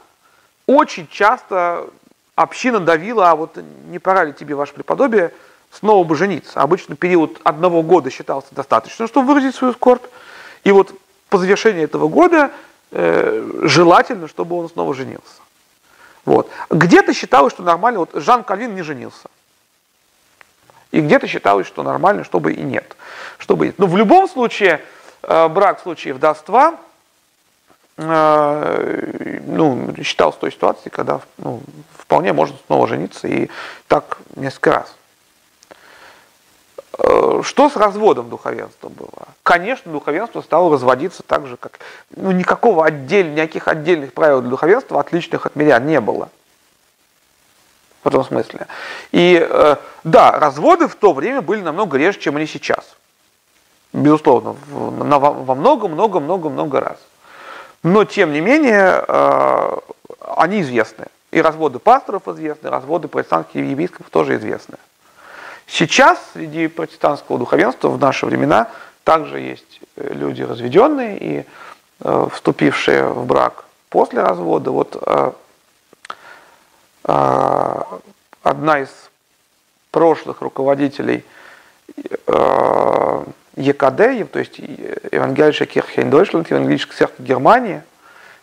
очень 0.66 1.09
часто 1.09 1.89
община 2.36 2.78
давила, 2.78 3.31
а 3.31 3.36
вот 3.36 3.59
не 3.89 3.98
пора 3.98 4.24
ли 4.24 4.32
тебе, 4.32 4.55
ваше 4.55 4.74
преподобие, 4.74 5.32
снова 5.73 6.05
бы 6.05 6.15
жениться. 6.15 6.60
Обычно 6.60 6.94
период 6.94 7.40
одного 7.43 7.82
года 7.82 8.10
считался 8.10 8.48
достаточно, 8.52 9.09
чтобы 9.09 9.28
выразить 9.28 9.56
свою 9.56 9.73
скорбь. 9.73 10.05
И 10.62 10.70
вот 10.70 10.93
по 11.31 11.39
завершении 11.39 11.82
этого 11.82 12.09
года 12.09 12.52
э, 12.93 13.62
желательно, 13.62 14.28
чтобы 14.28 14.56
он 14.56 14.69
снова 14.69 14.94
женился. 14.94 15.40
Вот. 16.29 16.51
Где-то 16.69 17.15
считалось, 17.15 17.55
что 17.55 17.63
нормально, 17.63 18.01
вот 18.01 18.11
Жан 18.13 18.45
Кальвин 18.45 18.75
не 18.75 18.83
женился. 18.83 19.29
И 20.91 21.01
где-то 21.01 21.27
считалось, 21.27 21.67
что 21.67 21.83
нормально, 21.83 22.23
чтобы 22.23 22.53
и 22.53 22.63
нет. 22.63 22.97
Чтобы 23.39 23.67
нет. 23.67 23.79
Но 23.79 23.87
в 23.87 23.97
любом 23.97 24.29
случае, 24.29 24.83
э, 25.23 25.49
брак 25.49 25.81
в 25.81 25.83
случае 25.85 26.13
вдовства 26.13 26.79
э, 27.97 29.41
ну, 29.47 29.95
считался 30.03 30.39
той 30.39 30.53
ситуацией, 30.53 30.91
когда 30.91 31.23
ну, 31.39 31.63
вполне 31.97 32.35
можно 32.35 32.59
снова 32.67 32.87
жениться 32.87 33.27
и 33.27 33.49
так 33.87 34.19
несколько 34.37 34.73
раз. 34.73 34.95
Э, 36.99 37.43
что 37.45 37.70
с 37.70 37.77
разводом 37.77 38.29
духовенства 38.29 38.89
было? 38.89 39.29
Конечно, 39.45 39.93
духовенство 39.93 40.41
стало 40.41 40.73
разводиться 40.73 41.23
так 41.23 41.47
же, 41.47 41.57
как... 41.57 41.79
Ну, 42.16 42.33
никакого 42.33 42.85
отдель, 42.85 43.33
никаких 43.33 43.69
отдельных 43.69 44.12
правил 44.12 44.41
для 44.41 44.51
духовенства, 44.51 45.01
отличных 45.01 45.47
от 45.47 45.55
мирян, 45.55 45.87
не 45.87 46.01
было. 46.01 46.29
В 48.03 48.09
этом 48.09 48.25
смысле. 48.25 48.66
И 49.12 49.39
э, 49.49 49.77
да, 50.03 50.33
разводы 50.33 50.89
в 50.89 50.97
то 50.97 51.12
время 51.12 51.41
были 51.41 51.61
намного 51.61 51.97
реже, 51.99 52.19
чем 52.19 52.37
они 52.37 52.47
сейчас. 52.47 52.97
Безусловно, 53.93 54.57
во 54.70 55.55
много-много-много-много 55.55 56.81
раз. 56.81 56.99
Но, 57.85 58.05
тем 58.05 58.33
не 58.33 58.41
менее, 58.41 59.05
э, 59.07 59.77
они 60.37 60.62
известны. 60.62 61.07
И 61.31 61.41
разводы 61.41 61.79
пасторов 61.79 62.27
известны, 62.27 62.70
разводы 62.70 63.07
протестантских 63.07 63.65
епископов 63.65 64.11
тоже 64.11 64.37
известны. 64.37 64.79
Сейчас 65.69 66.19
среди 66.32 66.66
протестантского 66.66 67.39
духовенства 67.39 67.90
в 67.90 67.99
наши 68.01 68.24
времена 68.24 68.69
также 69.05 69.39
есть 69.39 69.81
э, 69.97 70.15
люди 70.15 70.43
разведенные 70.43 71.19
и 71.19 71.45
э, 72.01 72.28
вступившие 72.32 73.07
в 73.07 73.27
брак 73.27 73.65
после 73.90 74.23
развода. 74.23 74.70
Вот 74.70 74.97
э, 75.01 75.32
э, 77.05 77.82
одна 78.43 78.81
из 78.81 78.89
прошлых 79.90 80.40
руководителей 80.40 81.24
э, 82.27 83.24
ЕКД, 83.57 84.31
то 84.32 84.39
есть 84.39 84.59
Евангелийская 84.59 85.66
Кирхе 85.66 86.03
Deutschland, 86.03 86.47
Евангелическая 86.49 86.97
церковь 86.97 87.27
Германии, 87.27 87.82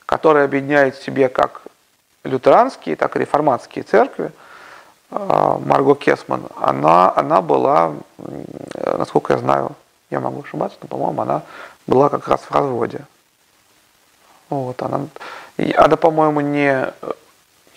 которая 0.06 0.46
объединяет 0.46 0.96
в 0.96 1.04
себе 1.04 1.30
как 1.30 1.64
лютеранские, 2.24 2.96
так 2.96 3.16
и 3.16 3.20
реформатские 3.20 3.84
церкви, 3.84 4.32
Марго 5.16 5.96
Кесман, 5.96 6.44
она, 6.60 7.12
она 7.16 7.42
была, 7.42 7.94
насколько 8.76 9.34
я 9.34 9.40
знаю, 9.40 9.72
я 10.10 10.20
могу 10.20 10.42
ошибаться, 10.44 10.78
но, 10.82 10.88
по-моему, 10.88 11.22
она 11.22 11.42
была 11.88 12.10
как 12.10 12.28
раз 12.28 12.42
в 12.42 12.52
разводе. 12.52 13.02
Вот, 14.50 14.82
она, 14.82 15.08
она, 15.78 15.96
по-моему, 15.96 16.42
не, 16.42 16.88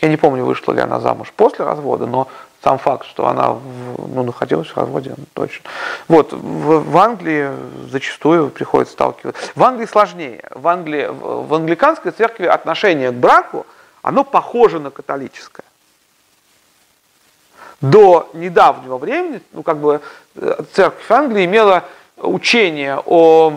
я 0.01 0.09
не 0.09 0.17
помню, 0.17 0.45
вышла 0.45 0.73
ли 0.73 0.81
она 0.81 1.01
замуж 1.01 1.33
после 1.35 1.65
развода, 1.65 2.07
но 2.07 2.29
сам 2.63 2.79
факт, 2.79 3.07
что 3.07 3.29
она 3.29 3.57
ну, 3.99 4.25
находилась 4.25 4.69
в 4.69 4.77
разводе, 4.77 5.15
точно. 5.33 5.71
Вот, 6.09 6.33
в, 6.33 6.91
в 6.91 6.99
Англии 6.99 7.51
зачастую 7.89 8.51
приходится 8.51 8.95
сталкиваться. 8.95 9.41
В 9.55 9.63
Англии 9.63 9.87
сложнее. 9.87 10.43
В, 10.51 10.67
Англии, 10.67 11.09
в 11.09 11.55
англиканской 11.55 12.11
церкви 12.11 12.47
отношение 12.47 13.13
к 13.13 13.15
браку, 13.15 13.65
оно 14.03 14.25
похоже 14.25 14.81
на 14.81 14.91
католическое 14.91 15.65
до 17.81 18.29
недавнего 18.33 18.99
времени, 18.99 19.41
ну, 19.53 19.63
как 19.63 19.79
бы 19.79 20.01
э, 20.37 20.63
церковь 20.73 21.11
Англии 21.11 21.45
имела 21.45 21.85
учение 22.17 23.01
о 23.05 23.53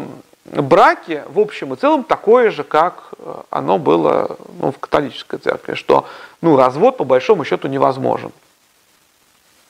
браке 0.46 1.24
в 1.28 1.40
общем 1.40 1.74
и 1.74 1.78
целом 1.78 2.04
такое 2.04 2.52
же, 2.52 2.64
как 2.64 3.14
э, 3.18 3.34
оно 3.50 3.80
было 3.80 4.38
ну, 4.60 4.72
в 4.72 4.78
католической 4.80 5.38
церкви, 5.38 5.74
что 5.74 6.06
ну, 6.42 6.56
развод 6.56 6.98
по 6.98 7.04
большому 7.04 7.46
счету 7.46 7.68
невозможен. 7.68 8.32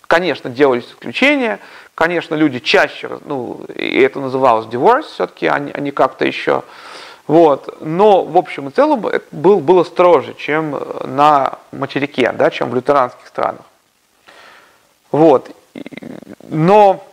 Конечно, 0.08 0.50
делались 0.50 0.88
исключения, 0.88 1.60
конечно, 1.96 2.36
люди 2.36 2.60
чаще, 2.60 3.20
ну, 3.24 3.62
и 3.74 4.02
это 4.02 4.20
называлось 4.20 4.66
divorce 4.66 5.04
все-таки, 5.04 5.48
а 5.48 5.58
не, 5.60 5.72
а 5.72 5.80
не 5.80 5.92
как-то 5.92 6.26
еще. 6.26 6.64
Вот. 7.28 7.78
Но 7.80 8.26
в 8.26 8.36
общем 8.36 8.68
и 8.68 8.72
целом 8.72 9.08
это 9.08 9.26
был, 9.32 9.62
было 9.62 9.86
строже, 9.86 10.34
чем 10.34 10.78
на 11.06 11.60
материке, 11.72 12.34
да, 12.34 12.50
чем 12.50 12.72
в 12.72 12.76
лютеранских 12.76 13.26
странах. 13.26 13.62
Вот. 15.12 15.56
Но, 16.50 17.06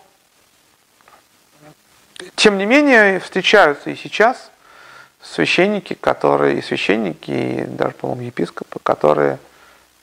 тем 2.36 2.58
не 2.58 2.66
менее, 2.66 3.20
встречаются 3.20 3.90
и 3.90 3.96
сейчас 3.96 4.50
священники, 5.22 5.94
которые, 5.94 6.58
и 6.58 6.62
священники, 6.62 7.30
и 7.30 7.64
даже, 7.64 7.94
по-моему, 7.94 8.22
епископы, 8.22 8.78
которые 8.82 9.38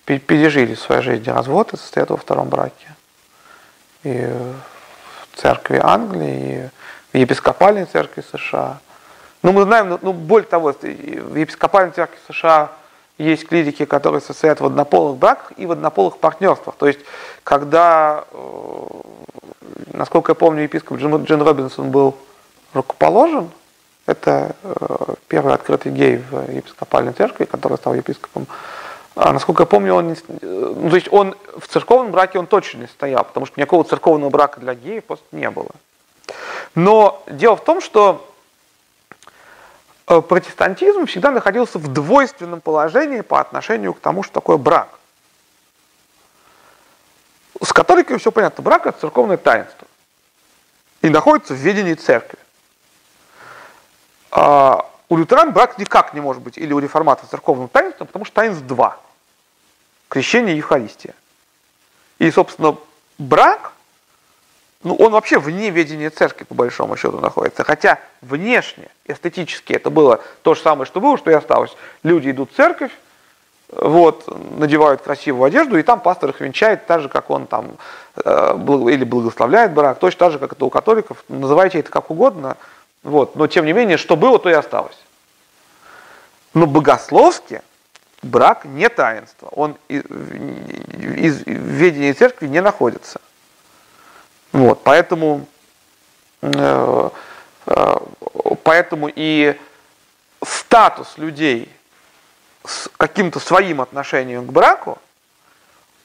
пережили 0.06 0.76
в 0.76 0.80
своей 0.80 1.02
жизни 1.02 1.30
развод 1.30 1.74
и 1.74 1.78
состоят 1.78 2.10
во 2.10 2.18
втором 2.18 2.50
браке. 2.50 2.96
И 4.04 4.30
в 5.32 5.42
церкви 5.42 5.80
Англии, 5.82 6.70
и 7.12 7.18
в 7.18 7.22
епископальной 7.22 7.86
церкви 7.86 8.24
США. 8.32 8.80
Ну, 9.42 9.52
мы 9.52 9.64
знаем, 9.64 9.98
ну, 10.02 10.14
более 10.14 10.48
того, 10.48 10.74
в 10.74 11.36
епископальной 11.36 11.92
церкви 11.92 12.18
США 12.28 12.72
есть 13.18 13.48
клирики, 13.48 13.86
которые 13.86 14.22
состоят 14.22 14.60
в 14.60 14.66
однополых 14.66 15.18
браках 15.18 15.54
и 15.58 15.66
в 15.66 15.72
однополых 15.72 16.18
партнерствах. 16.18 16.76
То 16.76 16.88
есть, 16.88 17.00
когда, 17.46 18.26
э, 18.32 18.88
насколько 19.94 20.32
я 20.32 20.36
помню, 20.36 20.64
епископ 20.64 20.98
Джин, 20.98 21.24
Джин 21.24 21.42
Робинсон 21.44 21.92
был 21.92 22.16
рукоположен, 22.74 23.52
это 24.08 24.56
э, 24.64 25.14
первый 25.28 25.54
открытый 25.54 25.92
гей 25.92 26.18
в 26.18 26.52
епископальной 26.52 27.14
церкви, 27.14 27.46
который 27.46 27.78
стал 27.78 27.94
епископом. 27.94 28.48
А, 29.16 29.32
насколько 29.32 29.62
я 29.62 29.68
помню, 29.68 29.94
он 29.94 30.12
э, 30.12 30.16
ну, 30.42 30.90
то 30.90 30.96
есть 30.96 31.08
он 31.12 31.36
в 31.60 31.68
церковном 31.68 32.12
браке 32.12 32.40
он 32.40 32.48
точно 32.48 32.80
не 32.80 32.88
стоял, 32.88 33.24
потому 33.24 33.46
что 33.46 33.60
никакого 33.60 33.84
церковного 33.84 34.32
брака 34.32 34.60
для 34.60 34.74
геев 34.74 35.04
просто 35.04 35.26
не 35.32 35.50
было. 35.52 35.70
Но 36.74 37.24
дело 37.28 37.56
в 37.56 37.64
том, 37.64 37.80
что 37.80 38.28
протестантизм 40.06 41.06
всегда 41.06 41.30
находился 41.30 41.78
в 41.78 41.94
двойственном 41.94 42.60
положении 42.60 43.22
по 43.22 43.40
отношению 43.40 43.94
к 43.94 44.00
тому, 44.00 44.24
что 44.24 44.34
такое 44.34 44.58
брак. 44.58 44.90
С 47.62 47.72
католиками 47.74 48.18
все 48.18 48.32
понятно. 48.32 48.64
Брак– 48.64 48.86
это 48.88 49.00
церковное 49.00 49.38
таинство. 49.38 49.88
И 51.02 51.10
находится 51.10 51.54
в 51.54 51.58
ведении 51.58 51.94
церкви. 51.94 52.40
А 54.32 54.90
у 55.08 55.18
лютеран 55.18 55.54
брак 55.54 55.78
никак 55.78 56.14
не 56.14 56.22
может 56.22 56.42
быть, 56.42 56.58
или 56.58 56.74
у 56.74 56.80
реформатов 56.80 57.30
церковным 57.30 57.68
таинством, 57.70 58.08
потому 58.08 58.26
что 58.26 58.36
таинств 58.36 58.66
два. 58.66 59.00
Крещение 60.10 60.56
и 60.56 60.58
Евхаристия. 60.58 61.14
И, 62.20 62.30
собственно, 62.32 62.78
брак 63.18 63.74
ну, 64.86 64.94
он 64.96 65.14
вообще 65.14 65.40
вне 65.40 65.72
ведения 65.72 66.12
церкви, 66.12 66.44
по 66.44 66.54
большому 66.54 66.96
счету, 66.96 67.20
находится. 67.20 67.64
Хотя 67.64 68.00
внешне, 68.22 68.88
эстетически, 69.06 69.74
это 69.74 69.90
было 69.90 70.22
то 70.44 70.54
же 70.54 70.62
самое, 70.62 70.86
что 70.86 71.02
было, 71.02 71.18
что 71.18 71.32
и 71.32 71.34
осталось. 71.34 71.76
Люди 72.04 72.30
идут 72.30 72.52
в 72.52 72.56
церковь, 72.56 72.92
вот, 73.72 74.26
надевают 74.58 75.02
красивую 75.02 75.46
одежду, 75.46 75.78
и 75.78 75.84
там 75.84 76.00
пастор 76.00 76.30
их 76.30 76.40
венчает 76.40 76.86
так 76.86 77.02
же, 77.02 77.10
как 77.10 77.30
он 77.30 77.48
там, 77.48 77.78
э, 78.16 78.58
или 78.90 79.04
благословляет 79.04 79.74
брак, 79.74 80.00
точно 80.00 80.20
так 80.20 80.32
же, 80.34 80.40
как 80.40 80.54
это 80.54 80.66
у 80.66 80.70
католиков. 80.70 81.24
Называйте 81.28 81.80
это 81.80 81.90
как 81.90 82.12
угодно, 82.12 82.58
вот, 83.04 83.36
но 83.36 83.48
тем 83.48 83.66
не 83.66 83.74
менее, 83.74 83.98
что 83.98 84.16
было, 84.16 84.40
то 84.40 84.50
и 84.50 84.54
осталось. 84.54 84.98
Но 86.54 86.68
богословски 86.68 87.62
брак 88.22 88.66
не 88.66 88.88
таинство, 88.90 89.48
он 89.48 89.78
из, 89.88 90.04
из 90.04 91.44
ведения 91.46 92.14
церкви 92.14 92.48
не 92.48 92.62
находится. 92.62 93.20
Вот, 94.52 94.82
поэтому, 94.84 95.48
э, 96.42 97.10
э, 97.66 97.96
поэтому 98.64 99.12
и 99.14 99.60
статус 100.44 101.18
людей 101.18 101.70
с 102.68 102.90
каким-то 102.98 103.40
своим 103.40 103.82
отношением 103.82 104.46
к 104.46 104.52
браку, 104.52 104.98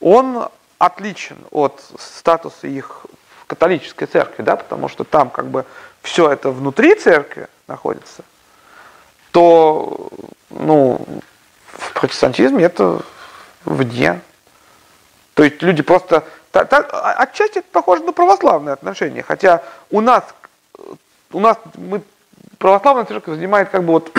он 0.01 0.49
отличен 0.79 1.37
от 1.51 1.83
статуса 1.99 2.67
их 2.67 3.07
в 3.43 3.47
католической 3.47 4.07
церкви, 4.07 4.43
да, 4.43 4.57
потому 4.57 4.89
что 4.89 5.05
там 5.05 5.31
как 5.31 5.49
бы 5.49 5.65
все 6.03 6.31
это 6.31 6.51
внутри 6.51 6.95
церкви 6.95 7.49
находится, 7.67 8.25
то 9.31 10.09
ну, 10.49 11.07
в 11.67 11.93
протестантизме 11.93 12.65
это 12.65 13.03
вне. 13.65 14.21
То 15.35 15.45
есть 15.45 15.63
люди 15.63 15.83
просто 15.83 16.25
та, 16.51 16.65
та, 16.65 16.79
отчасти 17.19 17.59
это 17.59 17.69
похоже 17.71 18.03
на 18.03 18.13
православные 18.13 18.73
отношения, 18.73 19.23
хотя 19.23 19.63
у 19.91 20.01
нас, 20.01 20.25
у 21.33 21.41
нас 21.41 21.59
мы, 21.75 22.03
православная 22.59 23.05
церковь 23.05 23.37
занимает 23.37 23.71
как 23.71 23.85
бы 23.85 23.93
вот 23.93 24.13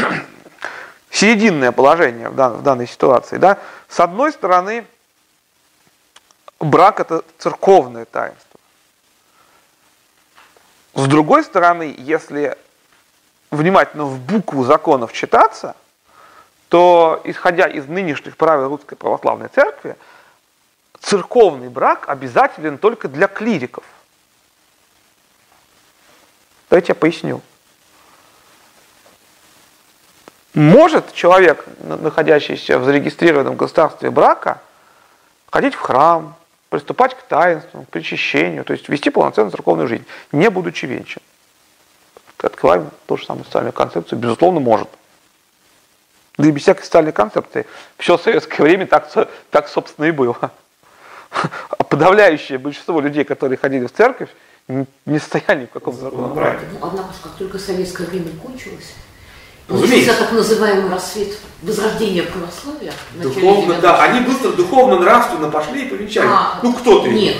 серединное 1.11 1.71
положение 1.71 2.29
в, 2.29 2.35
дан, 2.35 2.53
в 2.53 2.63
данной 2.63 2.87
ситуации. 2.87 3.37
Да? 3.37 3.59
С 3.87 3.99
одной 3.99 4.31
стороны, 4.31 4.85
брак 6.59 6.99
это 6.99 7.23
церковное 7.37 8.05
таинство. 8.05 8.59
С 10.93 11.05
другой 11.05 11.43
стороны, 11.43 11.93
если 11.97 12.57
внимательно 13.49 14.05
в 14.05 14.19
букву 14.19 14.63
законов 14.63 15.13
читаться, 15.13 15.75
то, 16.69 17.21
исходя 17.25 17.67
из 17.67 17.85
нынешних 17.87 18.37
правил 18.37 18.69
Русской 18.69 18.95
Православной 18.95 19.49
Церкви, 19.49 19.97
церковный 21.01 21.69
брак 21.69 22.07
обязателен 22.07 22.77
только 22.77 23.09
для 23.09 23.27
клириков. 23.27 23.83
Давайте 26.69 26.91
я 26.91 26.95
поясню. 26.95 27.41
Может 30.53 31.13
человек, 31.13 31.65
находящийся 31.79 32.77
в 32.77 32.83
зарегистрированном 32.83 33.55
государстве 33.55 34.09
брака, 34.11 34.59
ходить 35.49 35.75
в 35.75 35.79
храм, 35.79 36.35
приступать 36.69 37.15
к 37.15 37.21
таинству, 37.23 37.83
к 37.83 37.89
причащению, 37.89 38.65
то 38.65 38.73
есть 38.73 38.89
вести 38.89 39.09
полноценную 39.09 39.51
церковную 39.51 39.87
жизнь, 39.87 40.05
не 40.31 40.49
будучи 40.49 40.85
венчан. 40.85 41.21
Открываем 42.37 42.89
ту 43.05 43.17
же 43.17 43.25
самую 43.25 43.45
социальную 43.45 43.73
концепцию, 43.73 44.17
безусловно, 44.19 44.59
может. 44.59 44.89
Да 46.37 46.47
и 46.47 46.51
без 46.51 46.63
всякой 46.63 46.83
социальной 46.83 47.11
концепции. 47.11 47.67
Все 47.97 48.17
советское 48.17 48.63
время 48.63 48.87
так, 48.87 49.09
так 49.51 49.67
собственно, 49.67 50.05
и 50.05 50.11
было. 50.11 50.51
А 51.29 51.83
подавляющее 51.83 52.57
большинство 52.57 52.99
людей, 52.99 53.23
которые 53.23 53.57
ходили 53.57 53.85
в 53.85 53.93
церковь, 53.93 54.29
не 54.67 55.19
стояли 55.19 55.61
ни 55.61 55.65
в 55.65 55.71
каком 55.71 55.95
законном 55.95 56.33
праве. 56.33 56.59
Ну, 56.71 56.87
однако, 56.87 57.13
как 57.21 57.33
только 57.37 57.59
советское 57.59 58.05
время 58.07 58.31
кончилось, 58.41 58.95
Начался 59.71 60.13
так 60.13 60.31
называемый 60.31 60.91
рассвет 60.91 61.37
возрождения 61.61 62.23
православия. 62.23 62.93
Духовно, 63.15 63.75
да. 63.81 64.03
Они 64.03 64.21
быстро 64.21 64.51
духовно-нравственно 64.51 65.49
пошли 65.49 65.85
и 65.85 65.89
повенчались. 65.89 66.29
А, 66.31 66.59
ну, 66.61 66.73
кто-то. 66.73 67.09
Нет. 67.09 67.37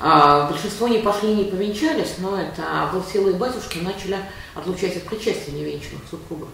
А, 0.00 0.48
большинство 0.48 0.88
не 0.88 0.98
пошли, 0.98 1.34
не 1.34 1.44
повенчались, 1.44 2.16
но 2.18 2.38
это 2.38 2.62
Волселые 2.92 3.36
батюшки 3.36 3.78
начали 3.78 4.18
отлучать 4.54 4.96
от 4.96 5.04
причастия 5.04 5.52
невенчанных 5.52 6.02
супругов. 6.10 6.48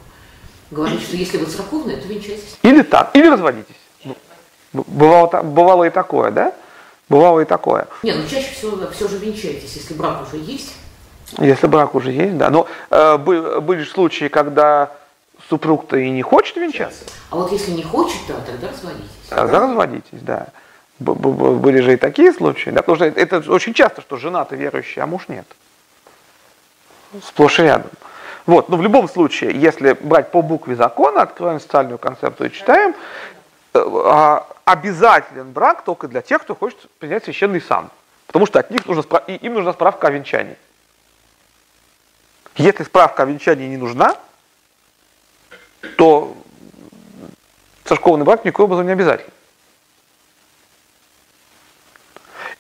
Говорить, 0.71 1.03
что 1.03 1.17
если 1.17 1.39
вы 1.39 1.47
церковные, 1.47 1.97
то 1.97 2.07
венчайтесь. 2.07 2.57
Или 2.63 2.83
так, 2.83 3.11
или 3.15 3.29
разводитесь. 3.29 3.75
Ну, 4.05 4.85
бывало, 4.87 5.43
бывало 5.43 5.85
и 5.85 5.91
такое, 5.91 6.31
да? 6.31 6.55
Бывало 7.09 7.41
и 7.41 7.45
такое. 7.45 7.89
Нет, 8.05 8.17
ну 8.17 8.29
чаще 8.29 8.53
всего 8.55 8.79
все 8.93 9.09
же 9.09 9.19
венчаетесь, 9.19 9.75
если 9.75 9.95
брак 9.95 10.23
уже 10.23 10.41
есть. 10.41 10.75
Если 11.39 11.67
брак 11.67 11.97
уже 11.97 12.13
есть, 12.13 12.39
да. 12.39 12.51
Но 12.51 12.69
э, 12.91 13.17
были 13.17 13.83
случаи, 13.85 14.29
когда 14.29 14.93
супруг-то 15.51 15.97
и 15.97 16.09
не 16.11 16.23
хочет 16.23 16.57
венчаться. 16.57 17.05
А 17.31 17.37
вот 17.37 17.53
если 17.53 17.73
не 17.73 17.83
хочет, 17.83 18.27
то 18.27 18.35
тогда 18.35 18.69
разводитесь. 18.69 19.11
Тогда 19.29 19.61
разводитесь, 19.61 20.21
да. 20.23 20.47
Были 21.01 21.81
же 21.81 21.95
и 21.95 21.97
такие 21.97 22.33
случаи, 22.33 22.71
да, 22.71 22.83
потому 22.83 22.97
что 22.97 23.07
это 23.07 23.39
очень 23.51 23.75
часто, 23.75 24.01
что 24.01 24.17
жена-то 24.17 24.55
верующая, 24.55 25.03
а 25.03 25.07
муж 25.07 25.29
нет. 25.29 25.47
Сплошь 27.25 27.59
и 27.59 27.63
рядом. 27.63 27.91
Вот, 28.47 28.69
но 28.69 28.77
в 28.77 28.83
любом 28.83 29.09
случае, 29.09 29.59
если 29.59 29.93
брать 29.93 30.31
по 30.31 30.41
букве 30.43 30.77
закона, 30.77 31.23
открываем 31.23 31.59
социальную 31.61 31.99
концепцию 31.99 32.51
и 32.51 32.53
читаем, 32.53 32.95
э, 33.75 33.79
а, 33.79 34.47
обязателен 34.65 35.51
брак 35.53 35.85
только 35.85 36.07
для 36.07 36.23
тех, 36.23 36.43
кто 36.43 36.55
хочет 36.55 36.79
принять 36.99 37.25
священный 37.25 37.61
сан. 37.61 37.91
Потому 38.27 38.47
что 38.47 38.61
от 38.61 38.71
них 38.71 38.87
нужно, 38.87 39.03
им 39.27 39.55
нужна 39.55 39.73
справка 39.73 40.09
о 40.09 40.11
венчании. 40.11 40.57
Если 42.57 42.85
справка 42.85 43.25
о 43.25 43.27
венчании 43.27 43.67
не 43.67 43.77
нужна, 43.77 44.17
то 45.97 46.37
церковный 47.85 48.25
брак 48.25 48.45
никаким 48.45 48.67
образом 48.67 48.87
не 48.87 48.93
обязательно. 48.93 49.33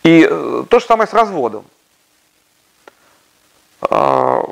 И 0.03 0.27
э, 0.29 0.65
то 0.69 0.81
же 0.81 0.87
самое 0.87 1.09
с 1.09 1.13
разводом. 1.13 1.65
А, 3.83 4.43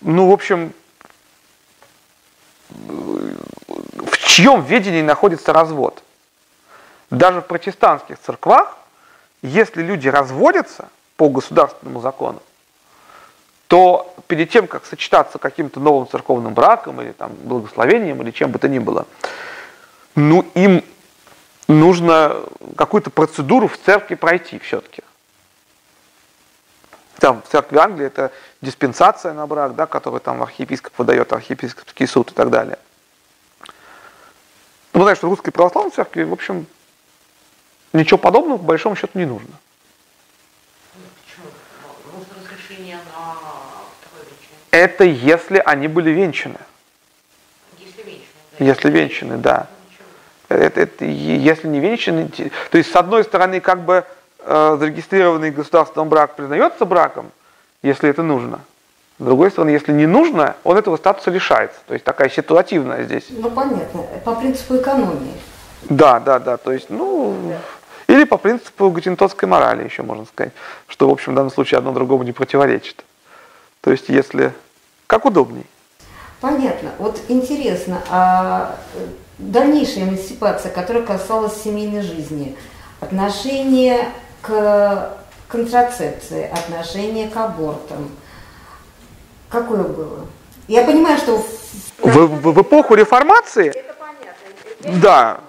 ну, 0.00 0.30
в 0.30 0.32
общем, 0.32 0.72
в 2.70 4.18
чьем 4.18 4.62
ведении 4.62 5.02
находится 5.02 5.52
развод? 5.52 6.02
Даже 7.10 7.40
в 7.40 7.46
протестантских 7.46 8.18
церквах, 8.18 8.78
если 9.42 9.82
люди 9.82 10.08
разводятся 10.08 10.88
по 11.16 11.28
государственному 11.28 12.00
закону, 12.00 12.42
то 13.74 14.14
перед 14.28 14.50
тем, 14.50 14.68
как 14.68 14.86
сочетаться 14.86 15.40
каким-то 15.40 15.80
новым 15.80 16.08
церковным 16.08 16.54
браком 16.54 17.00
или 17.00 17.10
там 17.10 17.32
благословением 17.42 18.22
или 18.22 18.30
чем 18.30 18.52
бы 18.52 18.60
то 18.60 18.68
ни 18.68 18.78
было, 18.78 19.04
ну 20.14 20.46
им 20.54 20.84
нужно 21.66 22.36
какую-то 22.76 23.10
процедуру 23.10 23.66
в 23.66 23.76
церкви 23.76 24.14
пройти 24.14 24.60
все-таки. 24.60 25.02
Там 27.18 27.42
в 27.42 27.50
церкви 27.50 27.78
Англии 27.78 28.06
это 28.06 28.30
диспенсация 28.60 29.32
на 29.32 29.44
брак, 29.48 29.74
да, 29.74 29.86
которую 29.86 30.20
там 30.20 30.40
архиепископ 30.40 30.96
выдает, 30.96 31.32
архиепископский 31.32 32.06
суд 32.06 32.30
и 32.30 32.34
так 32.34 32.50
далее. 32.50 32.78
Ну, 34.92 35.02
знаешь, 35.02 35.18
в 35.18 35.24
русской 35.24 35.50
православной 35.50 35.90
церкви, 35.90 36.22
в 36.22 36.32
общем, 36.32 36.66
ничего 37.92 38.18
подобного 38.18 38.58
по 38.58 38.64
большому 38.66 38.94
счету 38.94 39.18
не 39.18 39.26
нужно. 39.26 39.50
Это 44.74 45.04
если 45.04 45.62
они 45.64 45.86
были 45.86 46.10
венчаны. 46.10 46.58
Если 47.78 48.02
венчаны, 48.02 48.18
да. 48.58 48.58
Если 48.58 48.90
венчаны, 48.90 49.36
да. 49.38 49.66
Это, 50.48 50.80
это, 50.80 51.04
если 51.04 51.68
не 51.68 51.78
венчаны, 51.78 52.28
то 52.28 52.78
есть 52.78 52.90
с 52.90 52.96
одной 52.96 53.22
стороны 53.22 53.60
как 53.60 53.84
бы 53.84 54.04
э, 54.40 54.76
зарегистрированный 54.80 55.52
государственным 55.52 56.08
брак 56.08 56.34
признается 56.34 56.86
браком, 56.86 57.30
если 57.82 58.10
это 58.10 58.24
нужно. 58.24 58.62
С 59.20 59.24
другой 59.24 59.52
стороны, 59.52 59.70
если 59.70 59.92
не 59.92 60.06
нужно, 60.06 60.56
он 60.64 60.76
этого 60.76 60.96
статуса 60.96 61.30
лишается. 61.30 61.78
То 61.86 61.94
есть 61.94 62.04
такая 62.04 62.28
ситуативная 62.28 63.04
здесь. 63.04 63.26
Ну 63.30 63.52
понятно, 63.52 64.02
по 64.24 64.34
принципу 64.34 64.78
экономии. 64.78 65.34
Да, 65.82 66.18
да, 66.18 66.40
да. 66.40 66.56
То 66.56 66.72
есть, 66.72 66.90
ну, 66.90 67.36
или 68.08 68.24
по 68.24 68.38
принципу 68.38 68.90
гатинтотской 68.90 69.48
морали 69.48 69.84
еще 69.84 70.02
можно 70.02 70.24
сказать, 70.24 70.52
что, 70.88 71.08
в 71.08 71.12
общем, 71.12 71.30
в 71.30 71.36
данном 71.36 71.52
случае 71.52 71.78
одно 71.78 71.92
другому 71.92 72.24
не 72.24 72.32
противоречит. 72.32 73.04
То 73.80 73.92
есть, 73.92 74.08
если 74.08 74.52
как 75.06 75.24
удобней. 75.24 75.66
Понятно. 76.40 76.90
Вот 76.98 77.20
интересно, 77.28 78.02
а 78.10 78.76
э, 78.94 79.06
дальнейшая 79.38 80.04
эмансипация, 80.04 80.70
которая 80.70 81.04
касалась 81.04 81.62
семейной 81.62 82.02
жизни, 82.02 82.56
отношение 83.00 84.08
к 84.42 85.16
контрацепции, 85.48 86.50
отношение 86.52 87.28
к 87.28 87.36
абортам, 87.36 88.10
какое 89.48 89.84
было? 89.84 90.26
Я 90.68 90.84
понимаю, 90.84 91.18
что... 91.18 91.44
В, 91.98 92.08
в, 92.08 92.52
в 92.52 92.62
эпоху 92.62 92.94
реформации... 92.94 93.68
Это 93.68 93.94
понятно. 93.94 95.00
Да. 95.00 95.40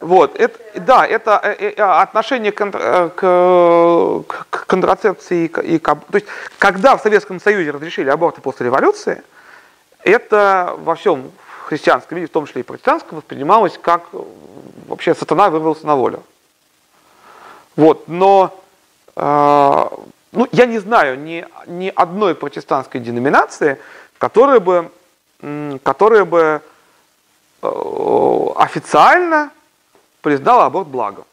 Вот, 0.00 0.38
это, 0.38 0.58
да, 0.80 1.04
это 1.04 1.40
э, 1.42 1.72
э, 1.76 1.82
отношение 1.82 2.52
к, 2.52 2.70
к, 2.70 4.24
к 4.48 4.66
контрацепции 4.66 5.46
и 5.46 5.78
к, 5.80 5.94
то 5.94 6.14
есть, 6.14 6.26
когда 6.58 6.96
в 6.96 7.02
Советском 7.02 7.40
Союзе 7.40 7.72
разрешили 7.72 8.08
аборты 8.08 8.40
после 8.40 8.66
революции, 8.66 9.22
это 10.04 10.76
во 10.78 10.94
всем 10.94 11.32
христианском 11.64 12.16
мире, 12.16 12.28
в 12.28 12.30
том 12.30 12.46
числе 12.46 12.60
и 12.60 12.64
протестантском, 12.64 13.18
воспринималось 13.18 13.76
как 13.76 14.02
вообще 14.86 15.16
сатана 15.16 15.50
вырвался 15.50 15.84
на 15.84 15.96
волю. 15.96 16.22
Вот, 17.74 18.06
но 18.06 18.56
э, 19.16 19.88
ну, 20.32 20.48
я 20.52 20.66
не 20.66 20.78
знаю 20.78 21.18
ни, 21.18 21.44
ни 21.66 21.92
одной 21.94 22.36
протестантской 22.36 23.00
деноминации, 23.00 23.78
которая 24.18 24.60
бы, 24.60 24.92
которая 25.82 26.24
бы 26.24 26.62
э, 27.62 28.46
официально 28.56 29.50
признала 30.28 30.66
аборт 30.66 30.88
благом. 30.88 31.24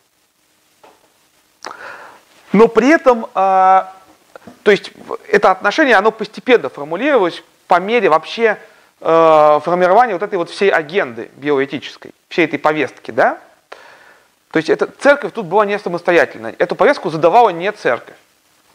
Но 2.54 2.70
при 2.70 2.88
этом, 2.88 3.26
э, 3.26 3.28
то 3.36 4.72
есть 4.72 4.94
это 5.28 5.52
отношение, 5.52 5.98
оно 5.98 6.12
постепенно 6.12 6.70
формулировалось 6.70 7.44
по 7.68 7.78
мере 7.82 8.08
вообще 8.08 8.58
э, 9.02 9.60
формирования 9.66 10.14
вот 10.14 10.24
этой 10.24 10.38
вот 10.38 10.50
всей 10.50 10.70
агенды 10.70 11.30
биоэтической, 11.36 12.14
всей 12.30 12.46
этой 12.46 12.58
повестки, 12.58 13.12
да? 13.12 13.38
То 14.52 14.58
есть 14.58 14.70
эта 14.70 14.88
церковь 14.88 15.34
тут 15.34 15.48
была 15.48 15.66
не 15.66 15.78
самостоятельной. 15.78 16.56
Эту 16.58 16.78
повестку 16.78 17.10
задавала 17.10 17.50
не 17.50 17.70
церковь. 17.74 18.16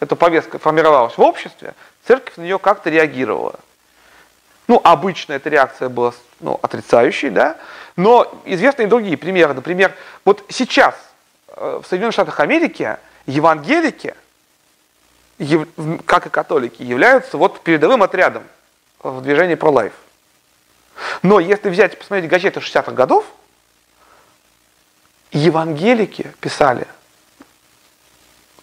Эта 0.01 0.17
повестка 0.17 0.59
формировалась 0.59 1.17
в 1.17 1.23
обществе, 1.23 1.73
церковь 2.07 2.37
на 2.37 2.43
нее 2.43 2.59
как-то 2.59 2.91
реагировала. 2.91 3.59
Ну, 4.71 4.81
обычно 4.85 5.33
эта 5.33 5.51
реакция 5.51 5.89
была 5.89 6.15
ну, 6.39 6.61
отрицающей, 6.63 7.29
да, 7.29 7.57
но 7.97 8.41
известны 8.45 8.83
и 8.83 8.87
другие 8.87 9.17
примеры. 9.17 9.53
Например, 9.53 9.93
вот 10.25 10.45
сейчас 10.49 10.95
э, 11.49 11.81
в 11.83 11.89
Соединенных 11.89 12.13
Штатах 12.13 12.39
Америки 12.39 12.97
евангелики, 13.27 14.15
как 16.07 16.27
и 16.27 16.29
католики, 16.29 16.85
являются 16.85 17.37
вот 17.37 17.63
передовым 17.63 18.05
отрядом 18.05 18.45
в 19.01 19.21
движении 19.23 19.57
pro-life. 19.57 19.93
Но 21.25 21.41
если 21.41 21.69
взять 21.69 21.95
и 21.95 21.97
посмотреть 21.97 22.31
газеты 22.31 22.61
60-х 22.61 22.93
годов, 22.93 23.27
евангелики 25.33 26.33
писали, 26.39 26.87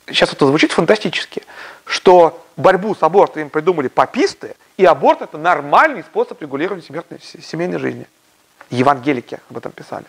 сейчас 0.08 0.32
это 0.32 0.48
звучит 0.48 0.72
фантастически, 0.72 1.44
что 1.86 2.48
борьбу 2.56 2.96
с 2.96 3.04
абортом 3.04 3.42
им 3.42 3.50
придумали 3.50 3.90
паписты, 3.90 4.56
и 4.78 4.86
аборт 4.86 5.22
это 5.24 5.38
нормальный 5.38 6.04
способ 6.04 6.42
регулирования 6.42 6.84
семейной 6.84 7.80
жизни. 7.80 8.08
Евангелики 8.70 9.40
об 9.50 9.58
этом 9.58 9.72
писали. 9.72 10.06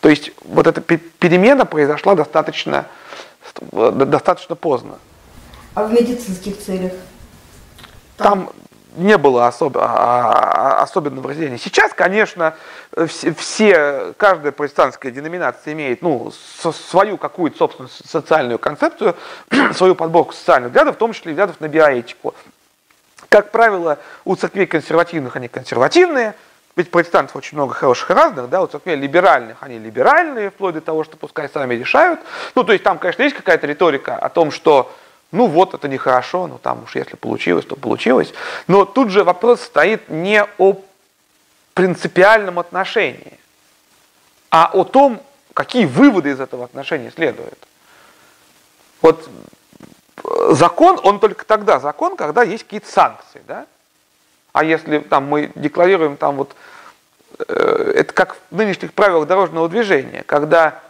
То 0.00 0.08
есть 0.08 0.32
вот 0.42 0.66
эта 0.66 0.80
перемена 0.80 1.64
произошла 1.64 2.14
достаточно, 2.14 2.86
достаточно 3.72 4.54
поздно. 4.54 4.98
А 5.74 5.84
в 5.84 5.92
медицинских 5.92 6.58
целях? 6.58 6.92
Там, 8.16 8.50
не 8.96 9.18
было 9.18 9.46
особ, 9.46 9.76
а, 9.76 9.82
а, 9.82 10.82
особенного 10.82 11.30
разделения. 11.30 11.58
Сейчас, 11.58 11.92
конечно, 11.92 12.54
все, 13.36 14.14
каждая 14.16 14.52
протестантская 14.52 15.12
деноминация 15.12 15.72
имеет 15.72 16.02
ну, 16.02 16.32
свою 16.88 17.16
какую-то 17.16 17.58
собственную 17.58 17.90
социальную 17.90 18.58
концепцию, 18.58 19.16
свою 19.74 19.94
подборку 19.94 20.32
социальных 20.32 20.70
взглядов, 20.70 20.96
в 20.96 20.98
том 20.98 21.12
числе 21.12 21.32
взглядов 21.32 21.60
на 21.60 21.68
биоэтику. 21.68 22.34
Как 23.28 23.50
правило, 23.50 23.98
у 24.24 24.36
церквей 24.36 24.66
консервативных 24.66 25.34
они 25.36 25.48
консервативные, 25.48 26.34
ведь 26.76 26.90
протестантов 26.90 27.36
очень 27.36 27.56
много 27.56 27.74
хороших 27.74 28.10
и 28.10 28.14
разных, 28.14 28.48
да, 28.48 28.62
у 28.62 28.66
церквей 28.66 28.96
либеральных 28.96 29.58
они 29.60 29.78
либеральные, 29.78 30.50
вплоть 30.50 30.74
до 30.74 30.80
того, 30.80 31.04
что 31.04 31.16
пускай 31.16 31.48
сами 31.48 31.74
решают. 31.74 32.20
Ну, 32.54 32.64
то 32.64 32.72
есть 32.72 32.84
там, 32.84 32.98
конечно, 32.98 33.22
есть 33.22 33.36
какая-то 33.36 33.66
риторика 33.66 34.16
о 34.16 34.28
том, 34.28 34.50
что 34.50 34.92
ну 35.34 35.46
вот, 35.48 35.74
это 35.74 35.88
нехорошо, 35.88 36.46
ну 36.46 36.58
там 36.58 36.84
уж 36.84 36.94
если 36.94 37.16
получилось, 37.16 37.66
то 37.66 37.74
получилось. 37.74 38.32
Но 38.68 38.84
тут 38.84 39.10
же 39.10 39.24
вопрос 39.24 39.62
стоит 39.62 40.08
не 40.08 40.44
о 40.58 40.80
принципиальном 41.74 42.60
отношении, 42.60 43.40
а 44.48 44.70
о 44.72 44.84
том, 44.84 45.20
какие 45.52 45.86
выводы 45.86 46.30
из 46.30 46.40
этого 46.40 46.64
отношения 46.64 47.10
следуют. 47.10 47.58
Вот 49.02 49.28
э, 50.22 50.52
закон, 50.52 51.00
он 51.02 51.18
только 51.18 51.44
тогда 51.44 51.80
закон, 51.80 52.16
когда 52.16 52.44
есть 52.44 52.62
какие-то 52.62 52.90
санкции, 52.90 53.42
да? 53.48 53.66
А 54.52 54.62
если 54.62 55.00
там 55.00 55.24
мы 55.24 55.50
декларируем 55.56 56.16
там 56.16 56.36
вот, 56.36 56.54
э, 57.48 57.92
это 57.96 58.12
как 58.12 58.36
в 58.52 58.56
нынешних 58.56 58.92
правилах 58.92 59.26
дорожного 59.26 59.68
движения, 59.68 60.22
когда 60.26 60.80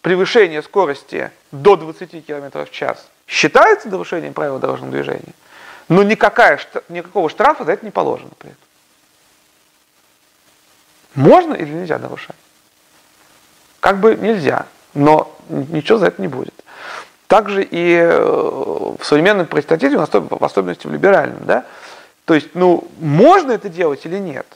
превышение 0.00 0.62
скорости 0.62 1.30
до 1.52 1.76
20 1.76 2.24
км 2.26 2.64
в 2.64 2.70
час 2.70 3.06
считается 3.28 3.88
нарушением 3.88 4.32
правил 4.32 4.58
дорожного 4.58 4.90
движения, 4.90 5.34
но 5.88 6.02
никакая, 6.02 6.58
никакого 6.88 7.30
штрафа 7.30 7.64
за 7.64 7.72
это 7.72 7.84
не 7.84 7.90
положено 7.90 8.30
при 8.38 8.50
этом. 8.50 8.62
Можно 11.14 11.54
или 11.54 11.70
нельзя 11.70 11.98
нарушать? 11.98 12.36
Как 13.80 13.98
бы 13.98 14.16
нельзя, 14.16 14.66
но 14.94 15.36
ничего 15.48 15.98
за 15.98 16.06
это 16.06 16.20
не 16.20 16.28
будет. 16.28 16.54
Также 17.26 17.62
и 17.62 17.94
э, 17.94 18.18
в 18.18 19.04
современном 19.04 19.46
протестантизме, 19.46 19.98
в 19.98 20.44
особенности 20.44 20.86
в 20.86 20.92
либеральном, 20.92 21.44
да, 21.44 21.66
то 22.24 22.34
есть, 22.34 22.48
ну, 22.54 22.86
можно 22.98 23.52
это 23.52 23.68
делать 23.68 24.04
или 24.04 24.18
нет? 24.18 24.46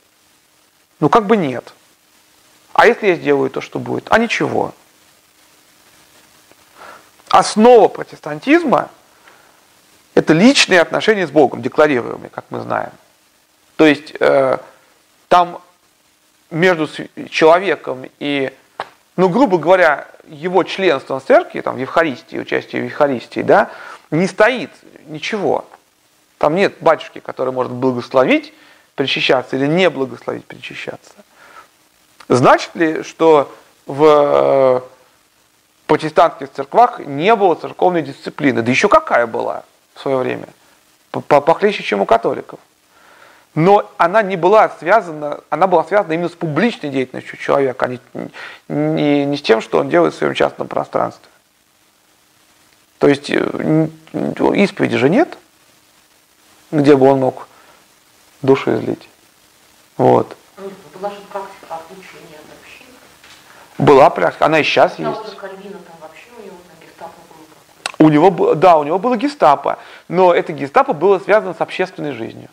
Ну, 1.01 1.09
как 1.09 1.27
бы 1.27 1.37
нет. 1.37 1.73
А 2.73 2.87
если 2.87 3.09
я 3.09 3.15
сделаю 3.15 3.51
то, 3.51 3.61
что 3.61 3.79
будет? 3.79 4.07
А 4.11 4.19
ничего 4.19 4.75
основа 7.33 7.89
протестантизма– 7.89 8.91
это 10.15 10.35
личные 10.35 10.83
отношения 10.83 11.27
с 11.27 11.31
Богом, 11.31 11.63
декларируемые, 11.63 12.29
как 12.29 12.45
мы 12.51 12.61
знаем. 12.61 12.93
То 13.77 13.87
есть 13.87 14.13
э, 14.21 14.59
там 15.29 15.63
между 16.51 16.89
человеком 17.31 18.05
и, 18.19 18.53
ну, 19.17 19.31
грубо 19.31 19.57
говоря, 19.57 20.07
его 20.29 20.63
членством 20.63 21.21
в 21.21 21.25
церкви, 21.25 21.63
там, 21.63 21.77
в 21.77 21.79
Евхаристии, 21.79 22.37
участие 22.39 22.83
в 22.83 22.85
Евхаристии, 22.85 23.41
да, 23.41 23.71
не 24.11 24.27
стоит 24.27 24.71
ничего. 25.07 25.65
Там 26.37 26.55
нет 26.55 26.75
батюшки, 26.81 27.21
который 27.21 27.53
может 27.53 27.73
благословить, 27.73 28.53
причащаться 28.95 29.57
или 29.57 29.67
не 29.67 29.89
благословить, 29.89 30.45
причащаться. 30.45 31.15
Значит 32.29 32.75
ли, 32.75 33.03
что 33.03 33.51
в 33.87 34.85
протестантских 35.93 36.51
церквах 36.51 37.01
не 37.01 37.37
было 37.37 37.55
церковной 37.55 38.01
дисциплины. 38.01 38.63
Да 38.63 38.71
еще 38.71 38.89
какая 38.89 39.27
была 39.27 39.65
в 39.95 40.01
свое 40.01 40.17
время. 40.17 40.49
Похлеще, 41.11 41.83
чем 41.83 42.01
у 42.01 42.07
католиков. 42.07 42.59
Но 43.55 43.93
она 43.99 44.23
не 44.23 44.37
была 44.37 44.71
связана, 44.71 45.41
она 45.51 45.67
была 45.67 45.85
связана 45.85 46.15
именно 46.15 46.31
с 46.31 46.33
публичной 46.33 46.89
деятельностью 46.89 47.37
человека, 47.37 47.85
а 47.85 47.89
не, 47.89 48.01
не, 48.69 49.27
не 49.27 49.37
с 49.37 49.43
тем, 49.43 49.61
что 49.61 49.81
он 49.81 49.91
делает 49.91 50.15
в 50.15 50.17
своем 50.17 50.33
частном 50.33 50.67
пространстве. 50.67 51.29
То 52.97 53.09
есть 53.09 53.29
э, 53.29 53.89
исповеди 54.55 54.97
же 54.97 55.11
нет, 55.11 55.37
где 56.71 56.97
бы 56.97 57.07
он 57.07 57.21
мог 57.21 57.49
душу 58.41 58.75
излить. 58.77 59.07
Вот. 59.99 60.39
Ваша 60.95 61.21
практика 61.31 61.75
отличия 61.75 62.23
была 63.83 64.11
практика, 64.11 64.47
она 64.47 64.61
и 64.61 64.63
сейчас 64.63 64.99
есть. 64.99 65.21
У 68.03 68.09
него, 68.09 68.57
да, 68.57 68.79
у 68.79 68.83
него 68.83 68.99
было 68.99 69.17
гестапо, 69.17 69.79
но 70.09 70.35
это 70.35 70.53
гестапо 70.53 70.93
было 70.93 71.21
связано 71.21 71.55
с 71.55 71.61
общественной 71.61 72.11
жизнью, 72.11 72.49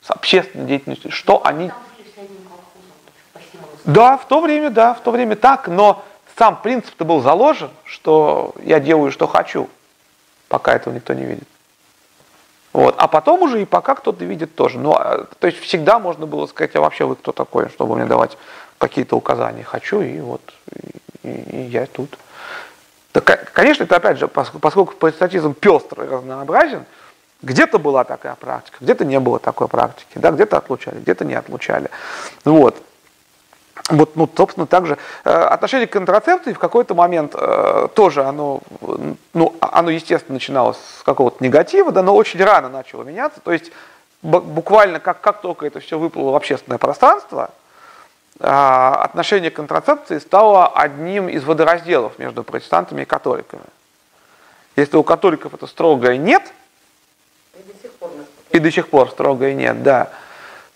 с 0.00 0.10
общественной 0.10 0.64
деятельностью. 0.64 1.10
Что 1.10 1.44
они... 1.44 1.70
Да, 3.84 4.16
в 4.16 4.26
то 4.26 4.40
время, 4.40 4.70
да, 4.70 4.94
в 4.94 5.00
то 5.00 5.10
время 5.10 5.36
так, 5.36 5.68
но 5.68 6.02
сам 6.38 6.56
принцип-то 6.62 7.04
был 7.04 7.20
заложен, 7.20 7.68
что 7.84 8.54
я 8.62 8.80
делаю, 8.80 9.12
что 9.12 9.26
хочу, 9.26 9.68
пока 10.48 10.72
этого 10.72 10.94
никто 10.94 11.12
не 11.12 11.24
видит. 11.24 11.48
Вот. 12.72 12.94
А 12.96 13.06
потом 13.06 13.42
уже 13.42 13.60
и 13.60 13.66
пока 13.66 13.96
кто-то 13.96 14.24
видит 14.24 14.54
тоже. 14.54 14.78
Ну, 14.78 14.94
а, 14.94 15.26
то 15.38 15.46
есть 15.46 15.60
всегда 15.60 15.98
можно 15.98 16.24
было 16.24 16.46
сказать, 16.46 16.74
а 16.76 16.80
вообще 16.80 17.04
вы 17.04 17.16
кто 17.16 17.32
такой, 17.32 17.68
чтобы 17.68 17.96
мне 17.96 18.06
давать 18.06 18.38
какие-то 18.78 19.16
указания 19.16 19.64
хочу, 19.64 20.00
и 20.00 20.18
вот 20.20 20.40
и, 21.22 21.28
и 21.28 21.60
я 21.66 21.84
тут. 21.84 22.18
Да, 23.14 23.20
конечно, 23.20 23.84
это 23.84 23.96
опять 23.96 24.18
же, 24.18 24.26
поскольку 24.26 24.94
протестантизм 24.96 25.54
пестрый, 25.54 26.08
разнообразен, 26.08 26.84
где-то 27.42 27.78
была 27.78 28.02
такая 28.02 28.34
практика, 28.34 28.78
где-то 28.80 29.04
не 29.04 29.20
было 29.20 29.38
такой 29.38 29.68
практики, 29.68 30.16
да, 30.16 30.32
где-то 30.32 30.56
отлучали, 30.56 30.98
где-то 30.98 31.24
не 31.24 31.34
отлучали. 31.34 31.90
Вот. 32.44 32.76
Вот, 33.90 34.16
ну, 34.16 34.28
собственно, 34.34 34.66
также 34.66 34.98
э, 35.24 35.30
отношение 35.30 35.86
к 35.86 35.92
контрацепции 35.92 36.54
в 36.54 36.58
какой-то 36.58 36.94
момент 36.94 37.34
э, 37.36 37.88
тоже 37.94 38.24
оно, 38.24 38.62
ну, 39.34 39.54
оно, 39.60 39.90
естественно, 39.90 40.34
начиналось 40.34 40.78
с 41.00 41.02
какого-то 41.02 41.44
негатива, 41.44 41.92
да, 41.92 42.02
но 42.02 42.16
очень 42.16 42.42
рано 42.42 42.68
начало 42.68 43.02
меняться. 43.02 43.40
То 43.40 43.52
есть 43.52 43.70
буквально 44.22 45.00
как, 45.00 45.20
как 45.20 45.40
только 45.42 45.66
это 45.66 45.80
все 45.80 45.98
выплыло 45.98 46.30
в 46.30 46.36
общественное 46.36 46.78
пространство, 46.78 47.42
а, 47.42 47.50
отношение 48.44 49.50
к 49.50 49.54
контрацепции 49.54 50.18
стало 50.18 50.68
одним 50.68 51.28
из 51.28 51.44
водоразделов 51.44 52.18
между 52.18 52.44
протестантами 52.44 53.02
и 53.02 53.04
католиками. 53.04 53.62
Если 54.76 54.96
у 54.96 55.02
католиков 55.02 55.54
это 55.54 55.66
строгое 55.66 56.16
нет, 56.16 56.42
и 57.56 57.62
до 58.58 58.70
сих 58.70 58.86
пор, 58.88 59.06
пор 59.06 59.10
строгое 59.10 59.54
нет, 59.54 59.82
да, 59.82 60.10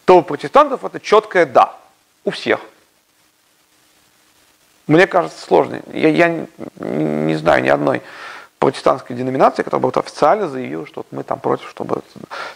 то 0.04 0.18
у 0.18 0.22
протестантов 0.22 0.84
это 0.84 1.00
четкое 1.00 1.46
да. 1.46 1.76
У 2.24 2.30
всех. 2.30 2.60
Мне 4.86 5.06
кажется, 5.06 5.40
сложно. 5.40 5.80
Я, 5.92 6.08
я 6.08 6.46
не 6.78 7.34
знаю 7.36 7.62
ни 7.62 7.68
одной 7.68 8.02
протестантской 8.58 9.16
деноминации, 9.16 9.62
которая 9.62 9.90
бы 9.90 10.00
официально 10.00 10.48
заявила, 10.48 10.86
что 10.86 11.00
вот 11.00 11.06
мы 11.10 11.22
там 11.22 11.38
против, 11.38 11.68
чтобы 11.68 12.02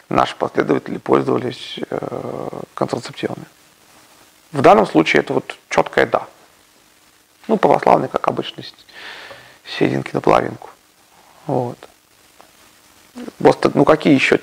наши 0.09 0.35
последователи 0.37 0.99
пользовались 0.99 1.79
э, 1.91 2.49
контрацептивами. 2.75 3.45
В 4.53 4.61
данном 4.61 4.87
случае 4.87 5.21
это 5.23 5.33
вот 5.35 5.57
четкое 5.69 6.07
«да». 6.07 6.27
Ну, 7.49 7.57
православный, 7.57 8.09
как 8.09 8.29
обычно, 8.29 8.63
серединки 9.67 10.11
на 10.13 10.21
половинку. 10.21 10.71
Вот. 11.47 11.79
Просто, 13.39 13.71
ну, 13.75 13.85
какие 13.85 14.15
еще 14.15 14.41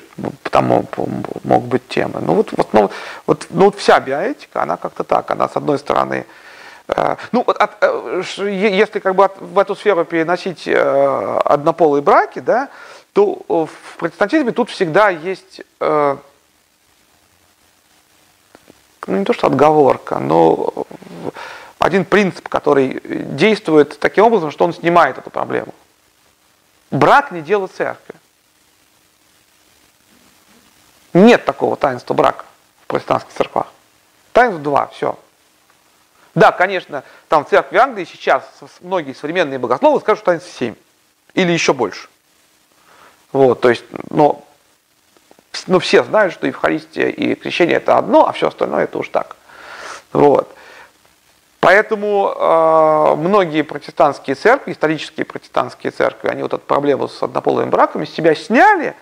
там 0.51 0.65
могут 0.67 1.69
быть 1.69 1.87
темы? 1.87 2.19
Ну, 2.21 2.33
вот, 2.35 2.49
вот, 2.55 2.73
ну, 2.73 2.91
вот, 3.25 3.47
ну, 3.49 3.65
вот 3.65 3.75
вся 3.77 3.99
биоэтика, 3.99 4.61
она 4.61 4.77
как-то 4.77 5.03
так, 5.03 5.31
она, 5.31 5.47
с 5.49 5.55
одной 5.55 5.79
стороны, 5.79 6.25
э, 6.87 7.15
ну, 7.31 7.43
вот 7.47 7.57
от, 7.57 7.71
э, 7.81 8.21
если 8.37 8.99
как 8.99 9.15
бы 9.15 9.25
от, 9.25 9.39
в 9.39 9.57
эту 9.57 9.75
сферу 9.75 10.05
переносить 10.05 10.67
э, 10.67 11.39
однополые 11.45 12.03
браки, 12.03 12.39
да, 12.39 12.69
то 13.13 13.41
в 13.47 13.97
протестантизме 13.97 14.51
тут 14.51 14.69
всегда 14.69 15.09
есть 15.09 15.61
э, 15.79 16.17
ну 19.07 19.17
не 19.17 19.25
то 19.25 19.33
что 19.33 19.47
отговорка, 19.47 20.19
но 20.19 20.85
один 21.79 22.05
принцип, 22.05 22.47
который 22.49 23.01
действует 23.03 23.99
таким 23.99 24.25
образом, 24.25 24.51
что 24.51 24.65
он 24.65 24.73
снимает 24.73 25.17
эту 25.17 25.29
проблему. 25.29 25.73
Брак 26.91 27.31
не 27.31 27.41
дело 27.41 27.67
церкви. 27.67 28.15
Нет 31.13 31.45
такого 31.45 31.75
таинства 31.75 32.13
брака 32.13 32.45
в 32.83 32.87
протестантских 32.87 33.33
церквах. 33.33 33.67
Таинство 34.33 34.61
два, 34.61 34.87
все. 34.87 35.17
Да, 36.35 36.51
конечно, 36.51 37.03
там 37.27 37.45
в 37.45 37.49
церкви 37.49 37.77
Англии 37.77 38.05
сейчас 38.05 38.43
многие 38.81 39.13
современные 39.13 39.57
богословы 39.57 39.99
скажут, 39.99 40.19
что 40.19 40.31
таинство 40.31 40.51
семь. 40.51 40.75
Или 41.33 41.51
еще 41.51 41.73
больше. 41.73 42.09
Вот, 43.31 43.61
то 43.61 43.69
есть, 43.69 43.85
но 44.09 44.43
ну, 45.67 45.79
все 45.79 46.03
знают, 46.03 46.33
что 46.33 46.47
Евхаристия 46.47 47.09
и 47.09 47.35
крещение 47.35 47.77
это 47.77 47.97
одно, 47.97 48.27
а 48.27 48.31
все 48.31 48.47
остальное 48.47 48.85
это 48.85 48.97
уж 48.97 49.09
так. 49.09 49.35
Вот. 50.13 50.55
Поэтому 51.59 52.33
э, 52.35 53.15
многие 53.17 53.63
протестантские 53.63 54.35
церкви, 54.35 54.71
исторические 54.71 55.25
протестантские 55.25 55.91
церкви, 55.91 56.29
они 56.29 56.41
вот 56.41 56.53
эту 56.53 56.65
проблему 56.65 57.07
с 57.09 57.21
однополыми 57.21 57.69
браками 57.69 58.05
с 58.05 58.13
себя 58.13 58.33
сняли, 58.33 58.95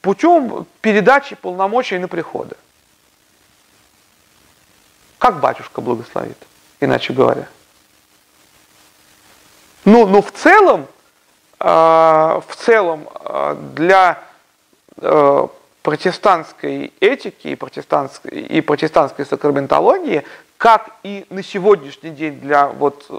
путем 0.00 0.66
передачи 0.80 1.36
полномочий 1.36 1.98
на 1.98 2.08
приходы. 2.08 2.56
Как 5.18 5.40
батюшка 5.40 5.80
благословит, 5.80 6.38
иначе 6.80 7.12
говоря. 7.12 7.48
Ну, 9.84 10.06
но 10.06 10.22
в 10.22 10.32
целом, 10.32 10.86
э, 11.60 11.66
в 11.66 12.56
целом 12.56 13.08
э, 13.20 13.56
для 13.74 14.22
э, 14.96 15.48
протестантской 15.88 16.92
этики 17.00 17.48
и 17.48 17.54
протестантской, 17.54 18.30
и 18.42 18.60
протестантской 18.60 19.24
сакраментологии, 19.24 20.22
как 20.58 20.90
и 21.02 21.24
на 21.30 21.42
сегодняшний 21.42 22.10
день 22.10 22.38
для 22.40 22.66
вот 22.66 23.10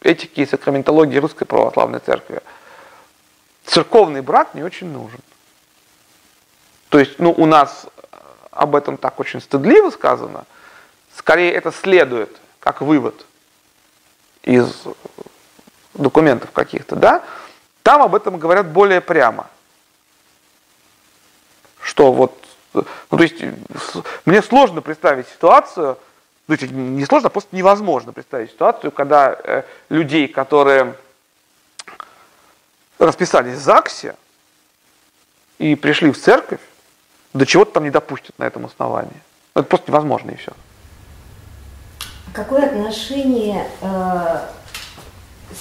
этики 0.00 0.40
и 0.40 0.46
сакраментологии 0.46 1.18
Русской 1.18 1.44
Православной 1.44 2.00
Церкви, 2.00 2.40
церковный 3.64 4.22
брак 4.22 4.54
не 4.54 4.64
очень 4.64 4.88
нужен. 4.88 5.20
То 6.88 6.98
есть, 6.98 7.20
ну, 7.20 7.30
у 7.30 7.46
нас 7.46 7.86
об 8.50 8.74
этом 8.74 8.96
так 8.96 9.20
очень 9.20 9.40
стыдливо 9.40 9.90
сказано, 9.90 10.46
скорее 11.14 11.52
это 11.52 11.70
следует 11.70 12.36
как 12.58 12.80
вывод 12.80 13.24
из 14.42 14.82
документов 15.94 16.50
каких-то, 16.50 16.96
да, 16.96 17.22
там 17.84 18.02
об 18.02 18.16
этом 18.16 18.40
говорят 18.40 18.66
более 18.72 19.00
прямо 19.00 19.46
что 21.82 22.12
вот, 22.12 22.32
ну, 22.72 22.84
то 23.10 23.22
есть 23.22 23.42
мне 24.24 24.42
сложно 24.42 24.80
представить 24.80 25.28
ситуацию, 25.28 25.98
ну, 26.48 26.56
не 26.56 27.04
сложно, 27.04 27.28
а 27.28 27.30
просто 27.30 27.54
невозможно 27.54 28.12
представить 28.12 28.50
ситуацию, 28.50 28.90
когда 28.90 29.32
э, 29.32 29.62
людей, 29.88 30.28
которые 30.28 30.94
расписались 32.98 33.58
в 33.58 33.62
ЗАГСе 33.62 34.16
и 35.58 35.74
пришли 35.74 36.10
в 36.10 36.20
церковь, 36.20 36.60
до 37.34 37.46
чего-то 37.46 37.72
там 37.72 37.84
не 37.84 37.90
допустят 37.90 38.38
на 38.38 38.44
этом 38.44 38.66
основании. 38.66 39.22
Это 39.54 39.64
просто 39.64 39.90
невозможно 39.90 40.30
и 40.30 40.36
все. 40.36 40.52
Какое 42.32 42.66
отношение 42.66 43.66
э, 43.80 44.48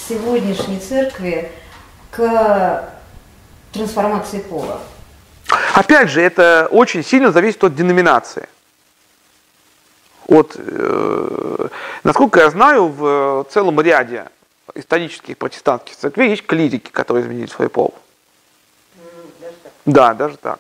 сегодняшней 0.08 0.80
церкви 0.80 1.52
к 2.12 2.94
трансформации 3.74 4.40
пола? 4.40 4.82
Опять 5.74 6.10
же, 6.10 6.22
это 6.22 6.68
очень 6.72 7.04
сильно 7.04 7.32
зависит 7.32 7.64
от 7.64 7.76
деноминации. 7.76 8.48
От, 10.28 10.56
э, 10.58 11.68
насколько 12.04 12.40
я 12.40 12.50
знаю, 12.50 12.88
в 12.88 13.46
целом 13.50 13.82
ряде 13.82 14.28
исторических 14.76 15.38
протестантских 15.38 15.96
церквей 15.96 16.30
есть 16.30 16.46
клирики, 16.46 16.90
которые 16.90 17.26
изменили 17.26 17.48
свой 17.48 17.70
пол. 17.70 17.94
Даже 19.36 19.56
да, 19.86 20.14
даже 20.14 20.38
так. 20.38 20.60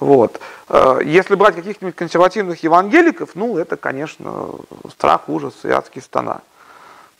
Вот. 0.00 0.40
Э, 0.68 1.00
если 1.04 1.34
брать 1.34 1.54
каких-нибудь 1.54 1.96
консервативных 1.96 2.62
евангеликов, 2.62 3.30
ну, 3.34 3.58
это, 3.58 3.76
конечно, 3.76 4.50
страх, 4.90 5.28
ужас 5.28 5.54
и 5.64 5.70
адские 5.70 6.02
стана. 6.02 6.40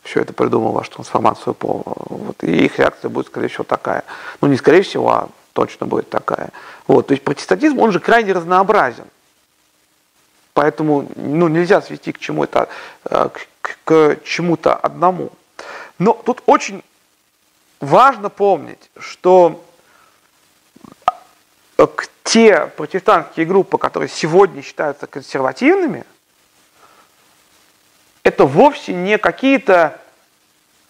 Все 0.03 0.21
это 0.21 0.33
придумал 0.33 0.71
вашу 0.71 0.91
трансформацию 0.91 1.53
пола. 1.53 1.83
Вот. 1.85 2.43
И 2.43 2.65
их 2.65 2.77
реакция 2.77 3.09
будет, 3.09 3.27
скорее 3.27 3.47
всего, 3.47 3.63
такая. 3.63 4.03
Ну, 4.41 4.47
не 4.47 4.57
скорее 4.57 4.83
всего, 4.83 5.09
а 5.11 5.29
точно 5.55 5.87
будет 5.87 6.09
такая. 6.09 6.49
Вот, 6.85 7.07
то 7.07 7.13
есть 7.13 7.23
протестантизм, 7.23 7.79
он 7.79 7.91
же 7.91 7.99
крайне 8.01 8.33
разнообразен. 8.33 9.05
Поэтому 10.53 11.09
ну, 11.15 11.47
нельзя 11.47 11.81
свести 11.81 12.11
к 12.11 12.19
чему-то, 12.19 12.67
э, 13.05 13.29
к, 13.61 13.77
к 13.85 14.17
чему-то 14.23 14.75
одному. 14.75 15.31
Но 15.97 16.11
тут 16.13 16.43
очень 16.45 16.83
важно 17.79 18.29
помнить, 18.29 18.91
что 18.99 19.63
э, 21.77 21.87
те 22.23 22.67
протестантские 22.75 23.45
группы, 23.45 23.77
которые 23.77 24.09
сегодня 24.09 24.61
считаются 24.61 25.07
консервативными, 25.07 26.03
это 28.23 28.45
вовсе 28.45 28.93
не 28.93 29.17
какие-то 29.17 30.01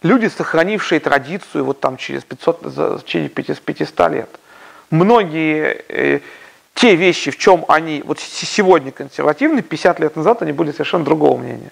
люди, 0.02 0.28
сохранившие 0.28 1.00
традицию 1.00 1.66
вот 1.66 1.80
там 1.80 1.98
через 1.98 2.24
500, 2.24 3.06
через 3.06 3.30
500 3.60 4.10
лет 4.10 4.40
многие 4.91 5.84
э, 5.88 6.20
те 6.74 6.95
вещи, 6.95 7.32
в 7.32 7.38
чем 7.38 7.66
они 7.68 8.02
вот 8.06 8.20
сегодня 8.20 8.91
консервативны, 8.91 9.62
50 9.62 9.99
лет 9.99 10.16
назад 10.16 10.41
они 10.41 10.52
были 10.52 10.72
совершенно 10.72 11.06
другого 11.06 11.38
мнения. 11.38 11.72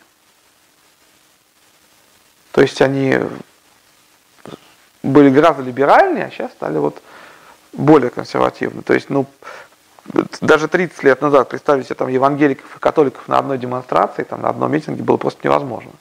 То 2.52 2.62
есть 2.62 2.82
они 2.82 3.20
были 5.02 5.30
гораздо 5.30 5.64
либеральнее, 5.64 6.26
а 6.26 6.32
сейчас 6.32 6.52
стали 6.52 6.78
вот 6.78 7.02
более 7.74 8.10
консервативны. 8.10 8.82
То 8.84 8.94
есть, 8.94 9.10
ну, 9.10 9.26
даже 10.40 10.68
30 10.68 11.04
лет 11.04 11.22
назад 11.22 11.50
представить 11.50 11.86
себе 11.86 11.96
там 11.96 12.08
евангеликов 12.08 12.76
и 12.76 12.80
католиков 12.80 13.28
на 13.28 13.38
одной 13.40 13.58
демонстрации, 13.58 14.24
там, 14.24 14.42
на 14.42 14.50
одном 14.50 14.72
митинге 14.72 15.04
было 15.04 15.18
просто 15.18 15.42
невозможно. 15.44 15.92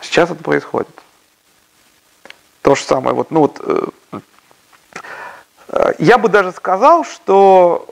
Сейчас 0.00 0.30
это 0.30 0.42
происходит. 0.42 0.88
То 2.62 2.74
же 2.74 2.82
самое, 2.82 3.14
вот, 3.14 3.30
ну 3.30 3.40
вот, 3.40 3.60
э, 3.64 3.88
я 5.98 6.18
бы 6.18 6.28
даже 6.28 6.52
сказал, 6.52 7.04
что 7.04 7.86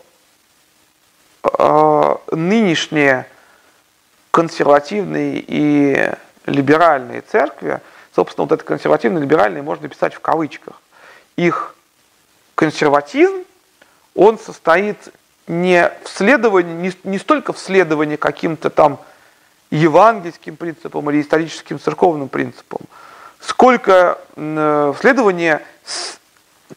э, 1.45 2.17
нынешние 2.33 3.27
консервативные 4.31 5.45
и 5.47 6.13
либеральные 6.47 7.23
церкви, 7.23 7.81
собственно, 8.15 8.47
вот 8.47 8.53
это 8.53 8.65
консервативные 8.65 9.23
либеральные 9.23 9.63
можно 9.63 9.89
писать 9.89 10.15
в 10.15 10.21
кавычках. 10.21 10.81
Их 11.37 11.75
консерватизм, 12.55 13.45
он 14.15 14.39
состоит 14.39 14.97
не 15.47 15.91
в 16.03 16.09
следовании, 16.09 16.75
не, 16.75 17.11
не 17.11 17.19
столько 17.19 17.53
в 17.53 17.59
следовании 17.59 18.17
каким-то 18.17 18.71
там 18.71 18.99
евангельским 19.71 20.57
принципам 20.57 21.11
или 21.11 21.21
историческим 21.21 21.79
церковным 21.79 22.29
принципам, 22.29 22.81
сколько 23.41 24.19
э, 24.35 24.93
в 24.95 25.01
следовании 25.01 25.61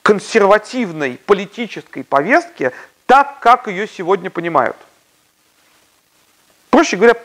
консервативной 0.02 1.20
политической 1.26 2.04
повестке 2.04 2.74
так, 3.06 3.40
как 3.40 3.68
ее 3.68 3.88
сегодня 3.88 4.30
понимают. 4.30 4.78
Проще 6.70 6.98
говоря, 6.98 7.16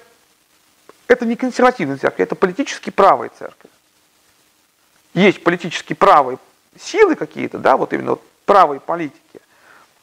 это 1.09 1.27
не 1.27 1.37
консервативная 1.37 1.99
церковь, 1.99 2.21
это 2.21 2.35
политически 2.35 2.91
правая 2.91 3.31
церковь. 3.39 3.71
Есть 5.13 5.45
политически 5.45 5.93
правые 5.93 6.39
силы 6.81 7.15
какие-то, 7.15 7.59
да, 7.59 7.77
вот 7.77 7.93
именно 7.93 8.13
вот 8.13 8.23
правые 8.47 8.81
политики, 8.81 9.41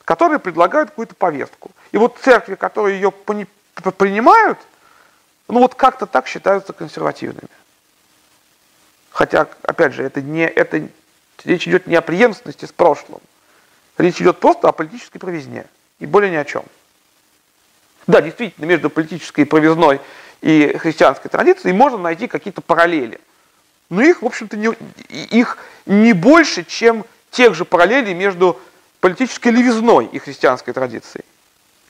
которые 0.05 0.39
предлагают 0.39 0.91
какую-то 0.91 1.15
повестку. 1.15 1.71
И 1.91 1.97
вот 1.97 2.17
церкви, 2.21 2.55
которые 2.55 2.95
ее 2.95 3.11
принимают, 3.11 4.59
ну 5.47 5.59
вот 5.59 5.75
как-то 5.75 6.05
так 6.05 6.27
считаются 6.27 6.73
консервативными. 6.73 7.49
Хотя, 9.11 9.47
опять 9.63 9.93
же, 9.93 10.03
это 10.03 10.21
не, 10.21 10.47
это 10.47 10.87
Речь 11.43 11.67
идет 11.67 11.87
не 11.87 11.95
о 11.95 12.01
преемственности 12.01 12.65
с 12.65 12.71
прошлым. 12.71 13.21
Речь 13.97 14.21
идет 14.21 14.39
просто 14.39 14.69
о 14.69 14.71
политической 14.71 15.19
провизне. 15.19 15.65
И 15.99 16.05
более 16.05 16.31
ни 16.31 16.35
о 16.35 16.45
чем. 16.45 16.63
Да, 18.07 18.21
действительно, 18.21 18.65
между 18.65 18.89
политической 18.89 19.45
провизной 19.45 20.01
и 20.41 20.75
христианской 20.77 21.29
традицией 21.29 21.73
можно 21.73 21.97
найти 21.97 22.27
какие-то 22.27 22.61
параллели. 22.61 23.19
Но 23.89 24.01
их, 24.01 24.21
в 24.21 24.25
общем-то, 24.25 24.57
не, 24.57 24.69
их 25.09 25.57
не 25.85 26.13
больше, 26.13 26.63
чем 26.63 27.05
тех 27.29 27.53
же 27.53 27.65
параллелей 27.65 28.13
между 28.13 28.59
политической 28.99 29.49
левизной 29.49 30.05
и 30.05 30.19
христианской 30.19 30.73
традицией. 30.73 31.25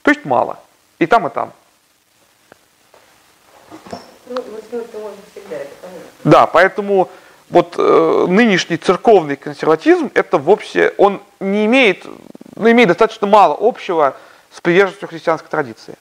То 0.02 0.10
есть 0.10 0.24
мало. 0.24 0.58
И 0.98 1.06
там, 1.06 1.26
и 1.26 1.30
там. 1.30 1.52
Ну, 4.26 4.44
всегда, 5.32 5.56
это 5.56 5.74
понятно. 5.80 6.10
Да, 6.24 6.46
поэтому 6.46 7.10
вот 7.52 7.74
э, 7.76 8.26
нынешний 8.28 8.78
церковный 8.78 9.36
консерватизм, 9.36 10.10
это 10.14 10.38
вовсе, 10.38 10.94
он 10.96 11.20
не 11.38 11.66
имеет, 11.66 12.06
ну, 12.56 12.70
имеет 12.70 12.88
достаточно 12.88 13.26
мало 13.26 13.56
общего 13.60 14.16
с 14.50 14.60
приверженностью 14.62 15.06
христианской 15.06 15.50
традиции. 15.50 15.96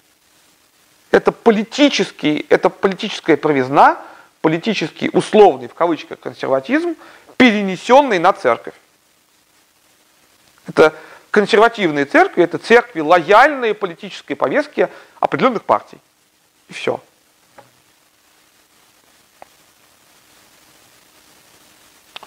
Это 1.12 1.34
политический, 1.34 2.46
это 2.48 2.70
политическая 2.70 3.36
провизна, 3.36 3.98
политический 4.40 5.10
условный, 5.12 5.68
в 5.68 5.74
кавычках, 5.74 6.22
консерватизм, 6.22 6.96
перенесенный 7.36 8.18
на 8.18 8.32
церковь. 8.32 8.76
Это 10.70 10.94
консервативные 11.32 12.06
церкви, 12.06 12.46
это 12.46 12.60
церкви 12.60 13.02
лояльные 13.02 13.74
политической 13.74 14.36
повестке 14.36 14.90
определенных 15.20 15.64
партий. 15.66 15.98
И 16.70 16.74
все. 16.74 17.02